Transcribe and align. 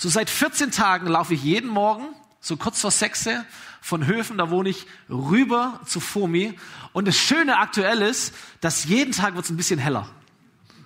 So 0.00 0.08
seit 0.08 0.30
14 0.30 0.70
Tagen 0.70 1.08
laufe 1.08 1.34
ich 1.34 1.42
jeden 1.42 1.68
Morgen, 1.68 2.06
so 2.40 2.56
kurz 2.56 2.80
vor 2.80 2.90
Sechse, 2.90 3.44
von 3.82 4.06
Höfen, 4.06 4.38
da 4.38 4.48
wohne 4.48 4.70
ich, 4.70 4.86
rüber 5.10 5.78
zu 5.84 6.00
Fomi. 6.00 6.58
Und 6.94 7.06
das 7.06 7.18
Schöne 7.18 7.58
aktuell 7.58 8.00
ist, 8.00 8.34
dass 8.62 8.86
jeden 8.86 9.12
Tag 9.12 9.34
wird 9.34 9.44
es 9.44 9.50
ein 9.50 9.58
bisschen 9.58 9.78
heller. 9.78 10.08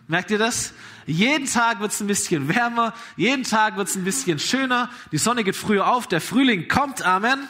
Merkt 0.08 0.32
ihr 0.32 0.38
das? 0.38 0.72
Jeden 1.06 1.46
Tag 1.46 1.78
wird 1.78 1.92
es 1.92 2.00
ein 2.00 2.08
bisschen 2.08 2.48
wärmer, 2.48 2.92
jeden 3.16 3.44
Tag 3.44 3.76
wird 3.76 3.86
es 3.86 3.94
ein 3.94 4.02
bisschen 4.02 4.40
schöner, 4.40 4.90
die 5.12 5.18
Sonne 5.18 5.44
geht 5.44 5.54
früher 5.54 5.86
auf, 5.86 6.08
der 6.08 6.20
Frühling 6.20 6.66
kommt, 6.66 7.02
Amen. 7.02 7.48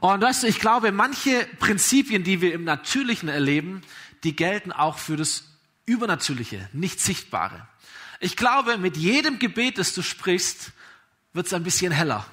Und 0.00 0.22
weißt 0.22 0.44
du, 0.44 0.46
ich 0.46 0.58
glaube, 0.58 0.90
manche 0.90 1.46
Prinzipien, 1.58 2.24
die 2.24 2.40
wir 2.40 2.54
im 2.54 2.64
Natürlichen 2.64 3.28
erleben, 3.28 3.82
die 4.24 4.34
gelten 4.34 4.72
auch 4.72 4.96
für 4.96 5.18
das 5.18 5.44
Übernatürliche, 5.84 6.66
nicht 6.72 6.98
Sichtbare. 6.98 7.68
Ich 8.20 8.36
glaube, 8.36 8.78
mit 8.78 8.96
jedem 8.96 9.38
Gebet, 9.38 9.78
das 9.78 9.94
du 9.94 10.02
sprichst, 10.02 10.72
wird 11.32 11.46
es 11.46 11.52
ein 11.52 11.62
bisschen 11.62 11.92
heller. 11.92 12.26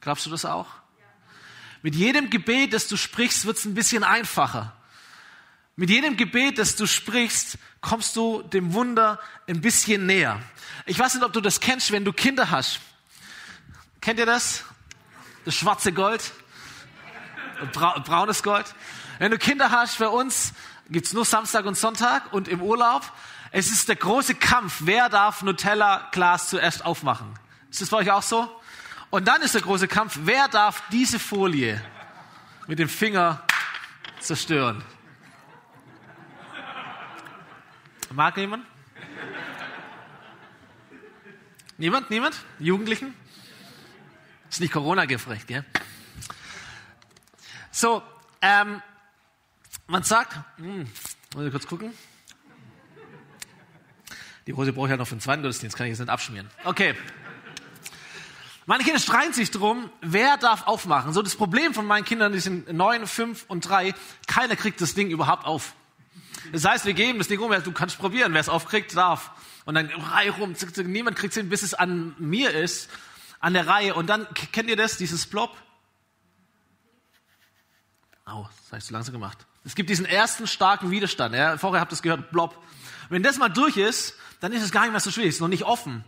Glaubst 0.00 0.26
du 0.26 0.30
das 0.30 0.44
auch? 0.44 0.68
Mit 1.82 1.94
jedem 1.94 2.30
Gebet, 2.30 2.72
das 2.72 2.86
du 2.86 2.96
sprichst, 2.96 3.44
wird 3.44 3.56
es 3.56 3.64
ein 3.64 3.74
bisschen 3.74 4.04
einfacher. 4.04 4.76
Mit 5.74 5.90
jedem 5.90 6.16
Gebet, 6.16 6.58
das 6.58 6.76
du 6.76 6.86
sprichst, 6.86 7.58
kommst 7.80 8.14
du 8.14 8.42
dem 8.42 8.72
Wunder 8.72 9.18
ein 9.48 9.60
bisschen 9.60 10.06
näher. 10.06 10.40
Ich 10.86 10.98
weiß 10.98 11.14
nicht, 11.14 11.24
ob 11.24 11.32
du 11.32 11.40
das 11.40 11.60
kennst, 11.60 11.90
wenn 11.90 12.04
du 12.04 12.12
Kinder 12.12 12.50
hast. 12.50 12.80
Kennt 14.00 14.18
ihr 14.18 14.26
das? 14.26 14.64
Das 15.44 15.54
schwarze 15.54 15.92
Gold? 15.92 16.32
braunes 17.70 18.42
Gold. 18.42 18.66
Wenn 19.18 19.30
du 19.30 19.38
Kinder 19.38 19.70
hast, 19.70 19.96
für 19.96 20.10
uns 20.10 20.52
gibt's 20.90 21.12
nur 21.12 21.24
Samstag 21.24 21.64
und 21.64 21.76
Sonntag 21.76 22.32
und 22.32 22.48
im 22.48 22.60
Urlaub. 22.62 23.02
Es 23.54 23.70
ist 23.70 23.86
der 23.90 23.96
große 23.96 24.34
Kampf, 24.34 24.78
wer 24.80 25.10
darf 25.10 25.42
Nutella-Glas 25.42 26.48
zuerst 26.48 26.86
aufmachen. 26.86 27.38
Ist 27.70 27.82
das 27.82 27.90
bei 27.90 27.98
euch 27.98 28.10
auch 28.10 28.22
so? 28.22 28.50
Und 29.10 29.28
dann 29.28 29.42
ist 29.42 29.54
der 29.54 29.60
große 29.60 29.88
Kampf, 29.88 30.18
wer 30.22 30.48
darf 30.48 30.82
diese 30.90 31.18
Folie 31.18 31.78
mit 32.66 32.78
dem 32.78 32.88
Finger 32.88 33.44
zerstören? 34.20 34.82
Mag 38.10 38.38
jemand? 38.38 38.64
Niemand? 41.76 42.08
Niemand? 42.08 42.36
Jugendlichen? 42.58 43.14
Ist 44.48 44.60
nicht 44.60 44.72
Corona-giftig, 44.72 45.46
gell? 45.46 45.64
So, 47.70 48.02
ähm, 48.40 48.80
man 49.88 50.02
sagt, 50.04 50.38
hm, 50.56 50.90
muss 51.34 51.44
ich 51.44 51.50
kurz 51.50 51.66
gucken. 51.66 51.92
Die 54.46 54.54
Hose 54.54 54.72
brauche 54.72 54.86
ich 54.86 54.90
ja 54.90 54.96
noch 54.96 55.06
für 55.06 55.14
den 55.14 55.20
zweiten 55.20 55.42
Gottesdienst, 55.42 55.76
kann 55.76 55.86
ich 55.86 55.90
jetzt 55.90 56.00
nicht 56.00 56.08
abschmieren. 56.08 56.48
Okay. 56.64 56.94
Meine 58.66 58.84
Kinder 58.84 59.00
streiten 59.00 59.32
sich 59.32 59.50
drum, 59.50 59.90
wer 60.00 60.36
darf 60.36 60.66
aufmachen. 60.66 61.12
So 61.12 61.22
das 61.22 61.34
Problem 61.34 61.74
von 61.74 61.84
meinen 61.86 62.04
Kindern, 62.04 62.32
die 62.32 62.40
sind 62.40 62.72
neun, 62.72 63.06
fünf 63.06 63.44
und 63.48 63.68
drei, 63.68 63.94
keiner 64.26 64.56
kriegt 64.56 64.80
das 64.80 64.94
Ding 64.94 65.10
überhaupt 65.10 65.46
auf. 65.46 65.74
Das 66.52 66.64
heißt, 66.64 66.84
wir 66.84 66.94
geben 66.94 67.18
das 67.18 67.28
Ding 67.28 67.40
um, 67.40 67.50
du 67.50 67.72
kannst 67.72 67.98
probieren, 67.98 68.32
wer 68.32 68.40
es 68.40 68.48
aufkriegt, 68.48 68.96
darf. 68.96 69.30
Und 69.64 69.74
dann 69.74 69.88
Reihe 69.88 70.30
rum, 70.30 70.54
niemand 70.84 71.16
kriegt 71.16 71.32
es 71.32 71.38
hin, 71.38 71.48
bis 71.48 71.62
es 71.62 71.74
an 71.74 72.14
mir 72.18 72.50
ist, 72.50 72.90
an 73.38 73.52
der 73.52 73.66
Reihe. 73.66 73.94
Und 73.94 74.08
dann, 74.08 74.26
kennt 74.52 74.68
ihr 74.68 74.76
das, 74.76 74.96
dieses 74.96 75.26
Blob? 75.26 75.56
Au, 78.24 78.44
das 78.44 78.68
habe 78.68 78.78
ich 78.78 78.84
zu 78.84 78.92
langsam 78.92 79.12
gemacht. 79.12 79.46
Es 79.64 79.74
gibt 79.74 79.90
diesen 79.90 80.06
ersten 80.06 80.46
starken 80.46 80.90
Widerstand. 80.90 81.34
Ja, 81.34 81.58
vorher 81.58 81.80
habt 81.80 81.92
ihr 81.92 81.96
es 81.96 82.02
gehört, 82.02 82.30
Blob. 82.30 82.60
Wenn 83.08 83.22
das 83.22 83.38
mal 83.38 83.48
durch 83.48 83.76
ist, 83.76 84.14
dann 84.42 84.52
ist 84.52 84.64
es 84.64 84.72
gar 84.72 84.82
nicht 84.82 84.90
mehr 84.90 85.00
so 85.00 85.12
schwierig, 85.12 85.30
es 85.30 85.36
ist 85.36 85.40
noch 85.40 85.46
nicht 85.46 85.62
offen. 85.62 86.04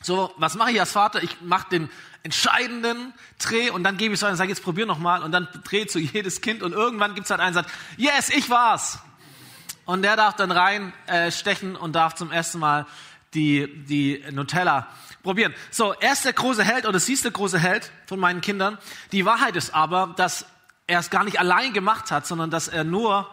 So, 0.00 0.32
was 0.36 0.54
mache 0.54 0.70
ich 0.70 0.78
als 0.78 0.92
Vater? 0.92 1.22
Ich 1.24 1.40
mache 1.40 1.68
den 1.70 1.90
entscheidenden 2.22 3.12
Dreh 3.38 3.70
und 3.70 3.82
dann 3.82 3.96
gebe 3.96 4.14
ich 4.14 4.20
es 4.20 4.24
euch 4.24 4.30
und 4.30 4.36
sage, 4.36 4.50
jetzt 4.50 4.62
probier 4.62 4.86
noch 4.86 4.98
mal 4.98 5.24
und 5.24 5.32
dann 5.32 5.48
dreht 5.64 5.90
so 5.90 5.98
jedes 5.98 6.40
Kind 6.40 6.62
und 6.62 6.72
irgendwann 6.72 7.16
gibt 7.16 7.24
es 7.24 7.30
halt 7.32 7.40
einen, 7.40 7.52
der 7.52 7.64
sagt, 7.64 7.74
yes, 7.96 8.30
ich 8.30 8.48
war's. 8.48 9.00
Und 9.86 10.02
der 10.02 10.14
darf 10.14 10.36
dann 10.36 10.52
rein 10.52 10.92
äh, 11.06 11.30
und 11.80 11.92
darf 11.94 12.14
zum 12.14 12.30
ersten 12.30 12.60
Mal 12.60 12.86
die, 13.34 13.66
die 13.86 14.22
Nutella 14.30 14.86
probieren. 15.24 15.52
So, 15.72 15.94
er 15.94 16.12
ist 16.12 16.24
der 16.24 16.32
große 16.32 16.62
Held 16.62 16.86
oder 16.86 17.00
sie 17.00 17.14
ist 17.14 17.24
der 17.24 17.32
große 17.32 17.58
Held 17.58 17.90
von 18.06 18.20
meinen 18.20 18.40
Kindern. 18.40 18.78
Die 19.10 19.24
Wahrheit 19.24 19.56
ist 19.56 19.74
aber, 19.74 20.14
dass 20.16 20.46
er 20.86 21.00
es 21.00 21.10
gar 21.10 21.24
nicht 21.24 21.40
allein 21.40 21.72
gemacht 21.72 22.12
hat, 22.12 22.24
sondern 22.24 22.50
dass 22.50 22.68
er 22.68 22.84
nur 22.84 23.28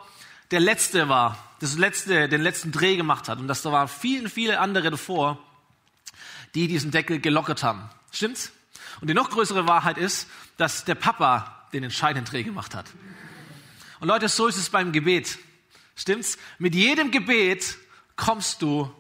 der 0.52 0.60
Letzte 0.60 1.10
war, 1.10 1.38
das 1.60 1.78
letzte, 1.78 2.28
den 2.28 2.42
letzten 2.42 2.72
Dreh 2.72 2.98
gemacht 2.98 3.30
hat 3.30 3.40
und 3.40 3.48
dass 3.48 3.62
da 3.62 3.72
waren 3.72 3.88
viele, 3.88 4.30
viele 4.30 4.60
andere 4.60 4.92
davor, 4.92 5.38
die 6.56 6.68
diesen 6.68 6.92
Deckel 6.92 7.20
gelockert 7.20 7.64
haben. 7.64 7.90
Stimmt's? 8.12 8.52
Und 9.00 9.10
die 9.10 9.14
noch 9.14 9.30
größere 9.30 9.68
Wahrheit 9.68 9.98
ist, 9.98 10.28
dass 10.58 10.84
der 10.84 10.96
Papa 10.96 11.68
den 11.72 11.84
entscheidenden 11.84 12.30
Dreh 12.30 12.44
gemacht 12.44 12.76
hat. 12.76 12.86
Und 14.00 14.08
Leute, 14.08 14.28
so 14.28 14.48
ist 14.48 14.58
es 14.58 14.70
beim 14.70 14.92
Gebet. 14.92 15.40
Stimmt's? 15.96 16.38
Mit 16.60 16.76
jedem 16.76 17.12
Gebet 17.12 17.78
kommst 18.16 18.62
du 18.62 18.92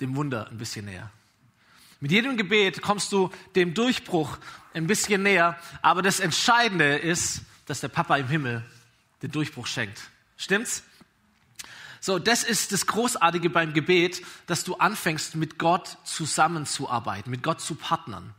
dem 0.00 0.16
Wunder 0.16 0.48
ein 0.48 0.58
bisschen 0.58 0.86
näher. 0.86 1.10
Mit 2.00 2.12
jedem 2.12 2.36
Gebet 2.36 2.80
kommst 2.80 3.12
du 3.12 3.30
dem 3.56 3.74
Durchbruch 3.74 4.38
ein 4.72 4.86
bisschen 4.86 5.24
näher. 5.24 5.58
Aber 5.82 6.00
das 6.00 6.20
Entscheidende 6.20 6.96
ist, 6.96 7.42
dass 7.66 7.80
der 7.80 7.88
Papa 7.88 8.16
im 8.16 8.28
Himmel 8.28 8.64
den 9.22 9.30
Durchbruch 9.30 9.66
schenkt. 9.66 10.00
Stimmt's? 10.36 10.82
So, 12.00 12.18
das 12.18 12.44
ist 12.44 12.72
das 12.72 12.86
Großartige 12.86 13.50
beim 13.50 13.74
Gebet, 13.74 14.22
dass 14.46 14.64
du 14.64 14.76
anfängst, 14.76 15.34
mit 15.34 15.58
Gott 15.58 15.98
zusammenzuarbeiten, 16.04 17.30
mit 17.30 17.42
Gott 17.42 17.60
zu 17.60 17.74
partnern. 17.74 18.34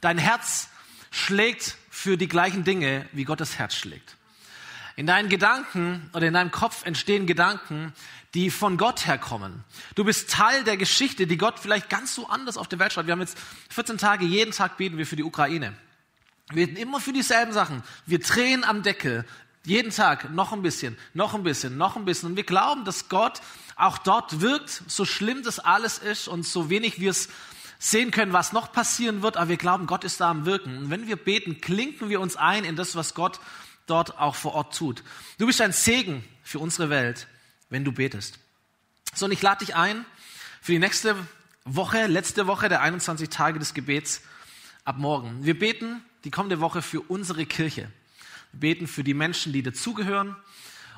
Dein 0.00 0.18
Herz 0.18 0.68
schlägt 1.10 1.76
für 1.90 2.16
die 2.16 2.28
gleichen 2.28 2.64
Dinge, 2.64 3.08
wie 3.12 3.24
Gottes 3.24 3.58
Herz 3.58 3.74
schlägt. 3.74 4.16
In 4.96 5.06
deinen 5.06 5.28
Gedanken 5.28 6.10
oder 6.12 6.26
in 6.26 6.34
deinem 6.34 6.50
Kopf 6.50 6.84
entstehen 6.84 7.26
Gedanken, 7.26 7.94
die 8.34 8.50
von 8.50 8.76
Gott 8.76 9.06
herkommen. 9.06 9.64
Du 9.94 10.04
bist 10.04 10.30
Teil 10.30 10.64
der 10.64 10.76
Geschichte, 10.76 11.26
die 11.26 11.38
Gott 11.38 11.58
vielleicht 11.58 11.88
ganz 11.88 12.14
so 12.14 12.28
anders 12.28 12.56
auf 12.56 12.68
der 12.68 12.78
Welt 12.78 12.92
schreibt. 12.92 13.06
Wir 13.06 13.12
haben 13.12 13.20
jetzt 13.20 13.38
14 13.70 13.96
Tage, 13.96 14.26
jeden 14.26 14.52
Tag 14.52 14.76
beten 14.76 14.98
wir 14.98 15.06
für 15.06 15.16
die 15.16 15.24
Ukraine. 15.24 15.72
Wir 16.50 16.66
beten 16.66 16.76
immer 16.76 17.00
für 17.00 17.12
dieselben 17.12 17.52
Sachen. 17.52 17.82
Wir 18.06 18.18
drehen 18.18 18.64
am 18.64 18.82
Deckel. 18.82 19.24
Jeden 19.64 19.90
Tag 19.90 20.30
noch 20.30 20.52
ein 20.52 20.62
bisschen, 20.62 20.96
noch 21.14 21.34
ein 21.34 21.42
bisschen, 21.42 21.76
noch 21.76 21.96
ein 21.96 22.04
bisschen. 22.04 22.30
Und 22.30 22.36
wir 22.36 22.44
glauben, 22.44 22.84
dass 22.84 23.08
Gott 23.08 23.40
auch 23.76 23.98
dort 23.98 24.40
wirkt, 24.40 24.82
so 24.86 25.04
schlimm 25.04 25.42
das 25.42 25.58
alles 25.58 25.98
ist 25.98 26.28
und 26.28 26.44
so 26.44 26.70
wenig 26.70 27.00
wir 27.00 27.10
es 27.10 27.28
sehen 27.78 28.10
können, 28.10 28.32
was 28.32 28.52
noch 28.52 28.72
passieren 28.72 29.22
wird. 29.22 29.36
Aber 29.36 29.48
wir 29.50 29.56
glauben, 29.56 29.86
Gott 29.86 30.04
ist 30.04 30.20
da 30.20 30.30
am 30.30 30.46
Wirken. 30.46 30.76
Und 30.78 30.90
wenn 30.90 31.06
wir 31.06 31.16
beten, 31.16 31.60
klinken 31.60 32.08
wir 32.08 32.20
uns 32.20 32.36
ein 32.36 32.64
in 32.64 32.76
das, 32.76 32.96
was 32.96 33.14
Gott 33.14 33.40
dort 33.86 34.18
auch 34.18 34.34
vor 34.34 34.54
Ort 34.54 34.76
tut. 34.76 35.02
Du 35.38 35.46
bist 35.46 35.60
ein 35.60 35.72
Segen 35.72 36.24
für 36.42 36.58
unsere 36.58 36.90
Welt 36.90 37.26
wenn 37.70 37.84
du 37.84 37.92
betest. 37.92 38.38
So, 39.14 39.26
und 39.26 39.32
ich 39.32 39.42
lade 39.42 39.64
dich 39.64 39.74
ein 39.74 40.04
für 40.60 40.72
die 40.72 40.78
nächste 40.78 41.16
Woche, 41.64 42.06
letzte 42.06 42.46
Woche 42.46 42.68
der 42.68 42.80
21 42.82 43.28
Tage 43.28 43.58
des 43.58 43.74
Gebets 43.74 44.22
ab 44.84 44.96
morgen. 44.98 45.44
Wir 45.44 45.58
beten 45.58 46.02
die 46.24 46.30
kommende 46.30 46.60
Woche 46.60 46.82
für 46.82 47.00
unsere 47.00 47.46
Kirche. 47.46 47.90
Wir 48.52 48.60
beten 48.60 48.86
für 48.86 49.04
die 49.04 49.14
Menschen, 49.14 49.52
die 49.52 49.62
dazugehören 49.62 50.36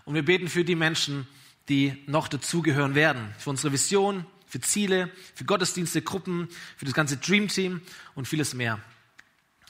und 0.05 0.15
wir 0.15 0.25
beten 0.25 0.49
für 0.49 0.65
die 0.65 0.77
Menschen, 0.77 1.27
die 1.69 2.03
noch 2.06 2.28
dazugehören 2.28 2.94
werden. 2.94 3.34
Für 3.38 3.50
unsere 3.50 3.72
Vision, 3.72 4.27
für 4.47 4.61
Ziele, 4.61 5.11
für 5.34 5.44
Gottesdienste, 5.44 6.03
Gruppen, 6.03 6.49
für 6.77 6.84
das 6.84 6.94
ganze 6.94 7.16
Dream 7.16 7.49
Team 7.49 7.81
und 8.15 8.27
vieles 8.27 8.55
mehr. 8.55 8.81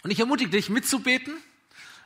Und 0.02 0.10
ich 0.10 0.20
ermutige 0.20 0.50
dich 0.50 0.70
mitzubeten 0.70 1.34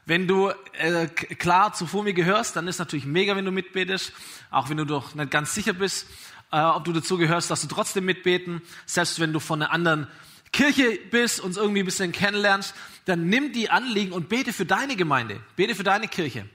wenn 0.06 0.28
du 0.28 0.50
äh, 0.74 1.06
klar 1.06 1.72
zu 1.72 1.86
FOMI 1.86 2.12
gehörst, 2.12 2.56
dann 2.56 2.68
ist 2.68 2.78
natürlich 2.78 3.06
mega, 3.06 3.36
wenn 3.36 3.44
du 3.44 3.50
mitbetest. 3.50 4.12
Auch 4.50 4.68
wenn 4.68 4.76
du 4.76 4.84
doch 4.84 5.14
nicht 5.14 5.30
ganz 5.30 5.54
sicher 5.54 5.72
bist, 5.72 6.06
äh, 6.52 6.60
ob 6.60 6.84
du 6.84 6.92
dazu 6.92 7.16
gehörst, 7.16 7.50
dass 7.50 7.62
du 7.62 7.68
trotzdem 7.68 8.04
mitbeten. 8.04 8.60
Selbst 8.84 9.18
wenn 9.18 9.32
du 9.32 9.40
von 9.40 9.62
einer 9.62 9.72
anderen 9.72 10.06
Kirche 10.54 11.00
bist 11.10 11.40
und 11.40 11.56
irgendwie 11.56 11.80
ein 11.80 11.84
bisschen 11.84 12.12
kennenlernst, 12.12 12.74
dann 13.06 13.26
nimm 13.26 13.52
die 13.52 13.70
Anliegen 13.70 14.12
und 14.12 14.28
bete 14.28 14.52
für 14.52 14.64
deine 14.64 14.94
Gemeinde. 14.94 15.40
Bete 15.56 15.74
für 15.74 15.82
deine 15.82 16.06
Kirche. 16.06 16.48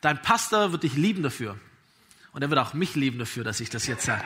Dein 0.00 0.22
Pastor 0.22 0.72
wird 0.72 0.84
dich 0.84 0.94
lieben 0.94 1.22
dafür. 1.22 1.58
Und 2.32 2.40
er 2.40 2.48
wird 2.48 2.58
auch 2.58 2.72
mich 2.72 2.94
lieben 2.94 3.18
dafür, 3.18 3.44
dass 3.44 3.60
ich 3.60 3.68
das 3.68 3.86
jetzt 3.86 4.06
sage. 4.06 4.24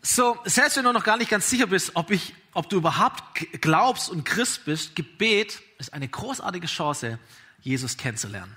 So, 0.00 0.38
selbst 0.44 0.78
wenn 0.78 0.84
du 0.84 0.92
noch 0.92 1.04
gar 1.04 1.18
nicht 1.18 1.30
ganz 1.30 1.50
sicher 1.50 1.66
bist, 1.66 1.92
ob, 1.94 2.10
ich, 2.10 2.34
ob 2.54 2.70
du 2.70 2.78
überhaupt 2.78 3.22
glaubst 3.60 4.08
und 4.08 4.24
Christ 4.24 4.64
bist, 4.64 4.96
Gebet 4.96 5.60
ist 5.78 5.92
eine 5.92 6.08
großartige 6.08 6.66
Chance, 6.66 7.18
Jesus 7.60 7.98
kennenzulernen. 7.98 8.56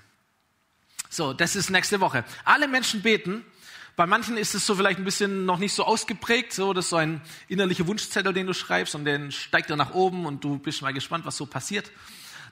So, 1.10 1.34
das 1.34 1.56
ist 1.56 1.68
nächste 1.68 2.00
Woche. 2.00 2.24
Alle 2.44 2.68
Menschen 2.68 3.02
beten. 3.02 3.44
Bei 3.98 4.06
manchen 4.06 4.36
ist 4.36 4.54
es 4.54 4.64
so 4.64 4.76
vielleicht 4.76 5.00
ein 5.00 5.04
bisschen 5.04 5.44
noch 5.44 5.58
nicht 5.58 5.72
so 5.72 5.82
ausgeprägt, 5.82 6.52
so 6.52 6.72
das 6.72 6.84
ist 6.84 6.90
so 6.90 6.96
ein 6.98 7.20
innerlicher 7.48 7.84
Wunschzettel, 7.88 8.32
den 8.32 8.46
du 8.46 8.54
schreibst 8.54 8.94
und 8.94 9.04
den 9.04 9.32
steigt 9.32 9.70
er 9.70 9.76
nach 9.76 9.92
oben 9.92 10.24
und 10.24 10.44
du 10.44 10.56
bist 10.56 10.82
mal 10.82 10.92
gespannt, 10.92 11.26
was 11.26 11.36
so 11.36 11.46
passiert. 11.46 11.90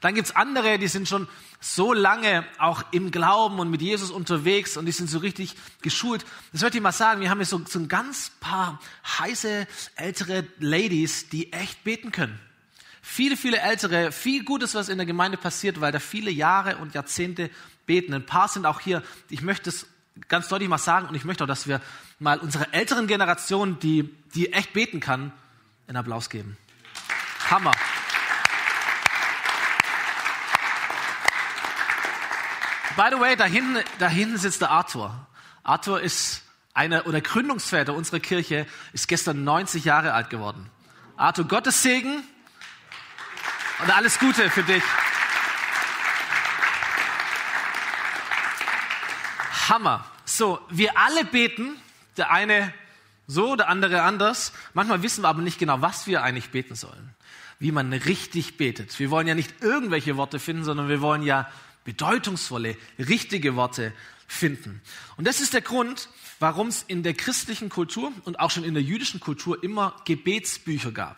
Dann 0.00 0.16
gibt's 0.16 0.32
andere, 0.32 0.80
die 0.80 0.88
sind 0.88 1.06
schon 1.06 1.28
so 1.60 1.92
lange 1.92 2.44
auch 2.58 2.82
im 2.90 3.12
Glauben 3.12 3.60
und 3.60 3.70
mit 3.70 3.80
Jesus 3.80 4.10
unterwegs 4.10 4.76
und 4.76 4.86
die 4.86 4.92
sind 4.92 5.08
so 5.08 5.18
richtig 5.18 5.54
geschult. 5.82 6.26
Das 6.50 6.62
wollte 6.62 6.78
ich 6.78 6.82
mal 6.82 6.90
sagen, 6.90 7.20
wir 7.20 7.30
haben 7.30 7.38
hier 7.38 7.46
so, 7.46 7.62
so 7.64 7.78
ein 7.78 7.86
ganz 7.86 8.32
paar 8.40 8.80
heiße 9.20 9.68
ältere 9.94 10.48
Ladies, 10.58 11.28
die 11.28 11.52
echt 11.52 11.84
beten 11.84 12.10
können. 12.10 12.40
Viele, 13.02 13.36
viele 13.36 13.60
ältere, 13.60 14.10
viel 14.10 14.42
Gutes, 14.42 14.74
was 14.74 14.88
in 14.88 14.98
der 14.98 15.06
Gemeinde 15.06 15.38
passiert, 15.38 15.80
weil 15.80 15.92
da 15.92 16.00
viele 16.00 16.32
Jahre 16.32 16.78
und 16.78 16.94
Jahrzehnte 16.94 17.50
beten. 17.86 18.14
Ein 18.14 18.26
paar 18.26 18.48
sind 18.48 18.66
auch 18.66 18.80
hier. 18.80 19.04
Ich 19.30 19.42
möchte 19.42 19.70
es 19.70 19.86
ganz 20.28 20.48
deutlich 20.48 20.68
mal 20.68 20.78
sagen 20.78 21.08
und 21.08 21.14
ich 21.14 21.24
möchte 21.24 21.44
auch, 21.44 21.48
dass 21.48 21.66
wir 21.66 21.80
mal 22.18 22.38
unserer 22.38 22.72
älteren 22.72 23.06
Generation, 23.06 23.78
die, 23.78 24.14
die 24.34 24.52
echt 24.52 24.72
beten 24.72 25.00
kann, 25.00 25.32
einen 25.86 25.96
Applaus 25.96 26.30
geben. 26.30 26.56
Hammer. 27.50 27.72
By 32.96 33.08
the 33.10 33.20
way, 33.20 33.36
da 33.36 33.44
hinten, 33.44 33.84
da 33.98 34.08
hinten 34.08 34.38
sitzt 34.38 34.62
der 34.62 34.70
Arthur. 34.70 35.26
Arthur 35.62 36.00
ist 36.00 36.42
einer 36.72 37.06
oder 37.06 37.20
Gründungsväter 37.20 37.94
unserer 37.94 38.20
Kirche, 38.20 38.66
ist 38.92 39.06
gestern 39.08 39.44
90 39.44 39.84
Jahre 39.84 40.14
alt 40.14 40.30
geworden. 40.30 40.70
Arthur, 41.16 41.46
Gottes 41.46 41.82
Segen 41.82 42.22
und 43.82 43.94
alles 43.94 44.18
Gute 44.18 44.48
für 44.50 44.62
dich. 44.62 44.82
Hammer. 49.68 50.04
So, 50.24 50.60
wir 50.70 50.98
alle 50.98 51.24
beten, 51.24 51.76
der 52.16 52.30
eine 52.30 52.72
so, 53.26 53.56
der 53.56 53.68
andere 53.68 54.02
anders. 54.02 54.52
Manchmal 54.74 55.02
wissen 55.02 55.22
wir 55.22 55.28
aber 55.28 55.42
nicht 55.42 55.58
genau, 55.58 55.80
was 55.80 56.06
wir 56.06 56.22
eigentlich 56.22 56.50
beten 56.50 56.74
sollen. 56.74 57.14
Wie 57.58 57.72
man 57.72 57.92
richtig 57.92 58.56
betet. 58.56 58.98
Wir 58.98 59.10
wollen 59.10 59.26
ja 59.26 59.34
nicht 59.34 59.62
irgendwelche 59.62 60.16
Worte 60.16 60.38
finden, 60.38 60.64
sondern 60.64 60.88
wir 60.88 61.00
wollen 61.00 61.22
ja 61.22 61.50
bedeutungsvolle, 61.84 62.76
richtige 62.98 63.56
Worte 63.56 63.92
finden. 64.26 64.82
Und 65.16 65.26
das 65.26 65.40
ist 65.40 65.54
der 65.54 65.62
Grund, 65.62 66.08
warum 66.38 66.68
es 66.68 66.82
in 66.82 67.02
der 67.02 67.14
christlichen 67.14 67.68
Kultur 67.68 68.12
und 68.24 68.38
auch 68.40 68.50
schon 68.50 68.64
in 68.64 68.74
der 68.74 68.82
jüdischen 68.82 69.20
Kultur 69.20 69.62
immer 69.62 69.96
Gebetsbücher 70.04 70.92
gab. 70.92 71.16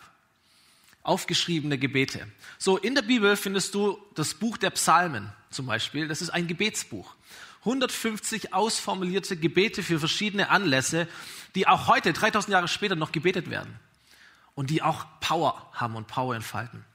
Aufgeschriebene 1.03 1.77
Gebete. 1.77 2.27
So, 2.57 2.77
in 2.77 2.95
der 2.95 3.01
Bibel 3.01 3.35
findest 3.35 3.73
du 3.73 3.99
das 4.15 4.33
Buch 4.33 4.57
der 4.57 4.69
Psalmen 4.71 5.31
zum 5.49 5.65
Beispiel. 5.65 6.07
Das 6.07 6.21
ist 6.21 6.29
ein 6.29 6.47
Gebetsbuch. 6.47 7.15
150 7.59 8.53
ausformulierte 8.53 9.35
Gebete 9.37 9.83
für 9.83 9.99
verschiedene 9.99 10.49
Anlässe, 10.49 11.07
die 11.55 11.67
auch 11.67 11.87
heute, 11.87 12.13
3000 12.13 12.53
Jahre 12.53 12.67
später, 12.67 12.95
noch 12.95 13.11
gebetet 13.11 13.49
werden. 13.49 13.79
Und 14.55 14.69
die 14.69 14.81
auch 14.81 15.05
Power 15.19 15.69
haben 15.73 15.95
und 15.95 16.07
Power 16.07 16.35
entfalten. 16.35 16.85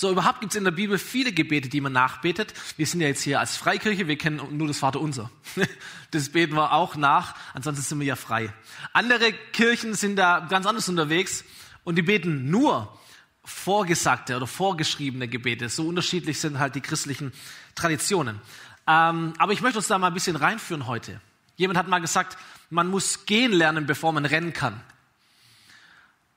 So, 0.00 0.12
überhaupt 0.12 0.40
gibt 0.40 0.52
es 0.52 0.56
in 0.56 0.62
der 0.62 0.70
Bibel 0.70 0.96
viele 0.96 1.32
Gebete, 1.32 1.68
die 1.68 1.80
man 1.80 1.92
nachbetet. 1.92 2.54
Wir 2.76 2.86
sind 2.86 3.00
ja 3.00 3.08
jetzt 3.08 3.22
hier 3.22 3.40
als 3.40 3.56
Freikirche, 3.56 4.06
wir 4.06 4.16
kennen 4.16 4.40
nur 4.56 4.68
das 4.68 4.78
Vaterunser. 4.78 5.30
Das 6.12 6.30
beten 6.30 6.54
wir 6.54 6.72
auch 6.72 6.96
nach, 6.96 7.34
ansonsten 7.52 7.82
sind 7.82 8.00
wir 8.00 8.06
ja 8.06 8.16
frei. 8.16 8.50
Andere 8.94 9.32
Kirchen 9.52 9.92
sind 9.92 10.16
da 10.16 10.46
ganz 10.48 10.64
anders 10.64 10.88
unterwegs 10.88 11.44
und 11.84 11.96
die 11.96 12.02
beten 12.02 12.48
nur 12.48 12.96
vorgesagte 13.44 14.36
oder 14.36 14.46
vorgeschriebene 14.46 15.28
Gebete. 15.28 15.68
So 15.68 15.86
unterschiedlich 15.88 16.40
sind 16.40 16.58
halt 16.58 16.76
die 16.76 16.80
christlichen 16.80 17.32
Traditionen. 17.74 18.40
Ähm, 18.88 19.34
aber 19.36 19.52
ich 19.52 19.60
möchte 19.60 19.78
uns 19.78 19.86
da 19.86 19.98
mal 19.98 20.06
ein 20.06 20.14
bisschen 20.14 20.36
reinführen 20.36 20.86
heute. 20.86 21.20
Jemand 21.56 21.78
hat 21.78 21.88
mal 21.88 21.98
gesagt, 21.98 22.38
man 22.70 22.88
muss 22.88 23.26
gehen 23.26 23.52
lernen, 23.52 23.86
bevor 23.86 24.12
man 24.12 24.24
rennen 24.24 24.54
kann. 24.54 24.80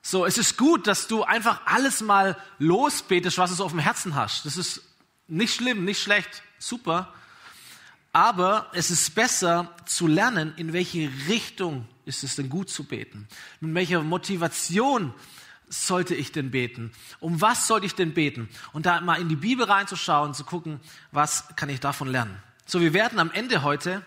So, 0.01 0.25
es 0.25 0.37
ist 0.37 0.57
gut, 0.57 0.87
dass 0.87 1.07
du 1.07 1.23
einfach 1.23 1.61
alles 1.65 2.01
mal 2.01 2.35
losbetest, 2.59 3.37
was 3.37 3.55
du 3.55 3.63
auf 3.63 3.71
dem 3.71 3.79
Herzen 3.79 4.15
hast. 4.15 4.45
Das 4.45 4.57
ist 4.57 4.81
nicht 5.27 5.53
schlimm, 5.53 5.85
nicht 5.85 6.01
schlecht, 6.01 6.43
super. 6.59 7.13
Aber 8.11 8.69
es 8.73 8.91
ist 8.91 9.15
besser 9.15 9.73
zu 9.85 10.07
lernen, 10.07 10.53
in 10.57 10.73
welche 10.73 11.09
Richtung 11.29 11.87
ist 12.03 12.23
es 12.23 12.35
denn 12.35 12.49
gut 12.49 12.69
zu 12.69 12.83
beten. 12.83 13.27
Mit 13.61 13.75
welcher 13.75 14.01
Motivation 14.01 15.13
sollte 15.71 16.13
ich 16.13 16.31
denn 16.31 16.51
beten? 16.51 16.91
Um 17.19 17.41
was 17.41 17.67
sollte 17.67 17.85
ich 17.85 17.95
denn 17.95 18.13
beten? 18.13 18.49
Und 18.73 18.85
da 18.85 18.99
mal 19.01 19.19
in 19.19 19.29
die 19.29 19.35
Bibel 19.35 19.65
reinzuschauen, 19.65 20.33
zu 20.33 20.43
gucken, 20.43 20.79
was 21.11 21.55
kann 21.55 21.69
ich 21.69 21.79
davon 21.79 22.07
lernen? 22.07 22.37
So, 22.65 22.81
wir 22.81 22.93
werden 22.93 23.19
am 23.19 23.31
Ende 23.31 23.63
heute 23.63 24.05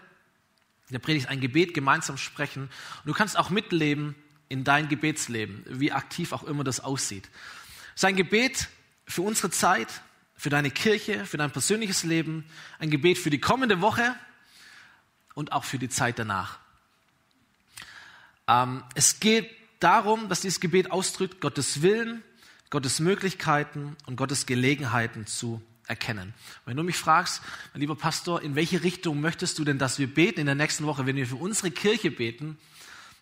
in 0.88 0.92
der 0.92 0.98
Predigt 0.98 1.28
ein 1.28 1.40
Gebet 1.40 1.72
gemeinsam 1.72 2.18
sprechen. 2.18 2.64
Und 2.64 3.06
du 3.06 3.12
kannst 3.14 3.38
auch 3.38 3.50
mitleben, 3.50 4.14
in 4.48 4.62
dein 4.62 4.88
Gebetsleben, 4.88 5.64
wie 5.66 5.90
aktiv 5.90 6.32
auch 6.32 6.44
immer 6.44 6.64
das 6.64 6.80
aussieht. 6.80 7.30
Sein 7.94 8.14
Gebet 8.14 8.68
für 9.06 9.22
unsere 9.22 9.50
Zeit, 9.50 9.88
für 10.36 10.50
deine 10.50 10.70
Kirche, 10.70 11.24
für 11.24 11.38
dein 11.38 11.50
persönliches 11.50 12.04
Leben, 12.04 12.44
ein 12.78 12.90
Gebet 12.90 13.18
für 13.18 13.30
die 13.30 13.40
kommende 13.40 13.80
Woche 13.80 14.14
und 15.34 15.52
auch 15.52 15.64
für 15.64 15.78
die 15.78 15.88
Zeit 15.88 16.18
danach. 16.18 16.58
Ähm, 18.46 18.84
es 18.94 19.18
geht 19.18 19.50
darum, 19.84 20.28
dass 20.28 20.40
dieses 20.40 20.60
Gebet 20.60 20.90
ausdrückt, 20.90 21.40
Gottes 21.40 21.82
Willen, 21.82 22.22
Gottes 22.70 23.00
Möglichkeiten 23.00 23.96
und 24.06 24.16
Gottes 24.16 24.46
Gelegenheiten 24.46 25.26
zu 25.26 25.62
erkennen. 25.86 26.32
wenn 26.64 26.78
du 26.78 26.82
mich 26.82 26.96
fragst, 26.96 27.42
mein 27.74 27.82
lieber 27.82 27.94
Pastor, 27.94 28.40
in 28.40 28.54
welche 28.54 28.82
Richtung 28.82 29.20
möchtest 29.20 29.58
du 29.58 29.64
denn, 29.64 29.78
dass 29.78 29.98
wir 29.98 30.06
beten 30.06 30.40
in 30.40 30.46
der 30.46 30.54
nächsten 30.54 30.86
Woche, 30.86 31.04
wenn 31.04 31.16
wir 31.16 31.26
für 31.26 31.36
unsere 31.36 31.70
Kirche 31.70 32.10
beten, 32.10 32.56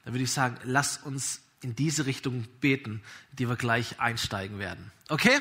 dann 0.04 0.14
würde 0.14 0.22
ich 0.22 0.30
sagen, 0.30 0.56
lass 0.62 0.98
uns 0.98 1.42
in 1.60 1.74
diese 1.74 2.06
Richtung 2.06 2.46
beten, 2.60 3.02
die 3.32 3.48
wir 3.48 3.56
gleich 3.56 3.98
einsteigen 4.00 4.60
werden. 4.60 4.92
Okay? 5.08 5.40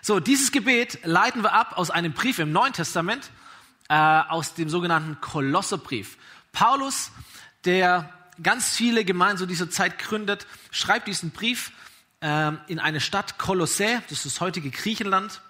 So, 0.00 0.20
dieses 0.20 0.52
Gebet 0.52 1.00
leiten 1.04 1.42
wir 1.42 1.52
ab 1.52 1.76
aus 1.76 1.90
einem 1.90 2.12
Brief 2.14 2.38
im 2.38 2.50
Neuen 2.50 2.72
Testament, 2.72 3.30
äh, 3.88 3.94
aus 3.94 4.54
dem 4.54 4.70
sogenannten 4.70 5.20
Kolosserbrief. 5.20 6.16
Paulus, 6.52 7.12
der 7.64 8.12
ganz 8.42 8.76
viele 8.76 9.04
Gemeinden 9.04 9.38
zu 9.38 9.46
dieser 9.46 9.70
Zeit 9.70 9.98
gründet, 9.98 10.46
schreibt 10.70 11.08
diesen 11.08 11.30
Brief 11.30 11.72
äh, 12.20 12.52
in 12.66 12.78
eine 12.78 13.00
Stadt 13.00 13.38
Kolossä, 13.38 14.02
das 14.08 14.18
ist 14.18 14.26
das 14.26 14.40
heutige 14.40 14.70
Griechenland, 14.70 15.40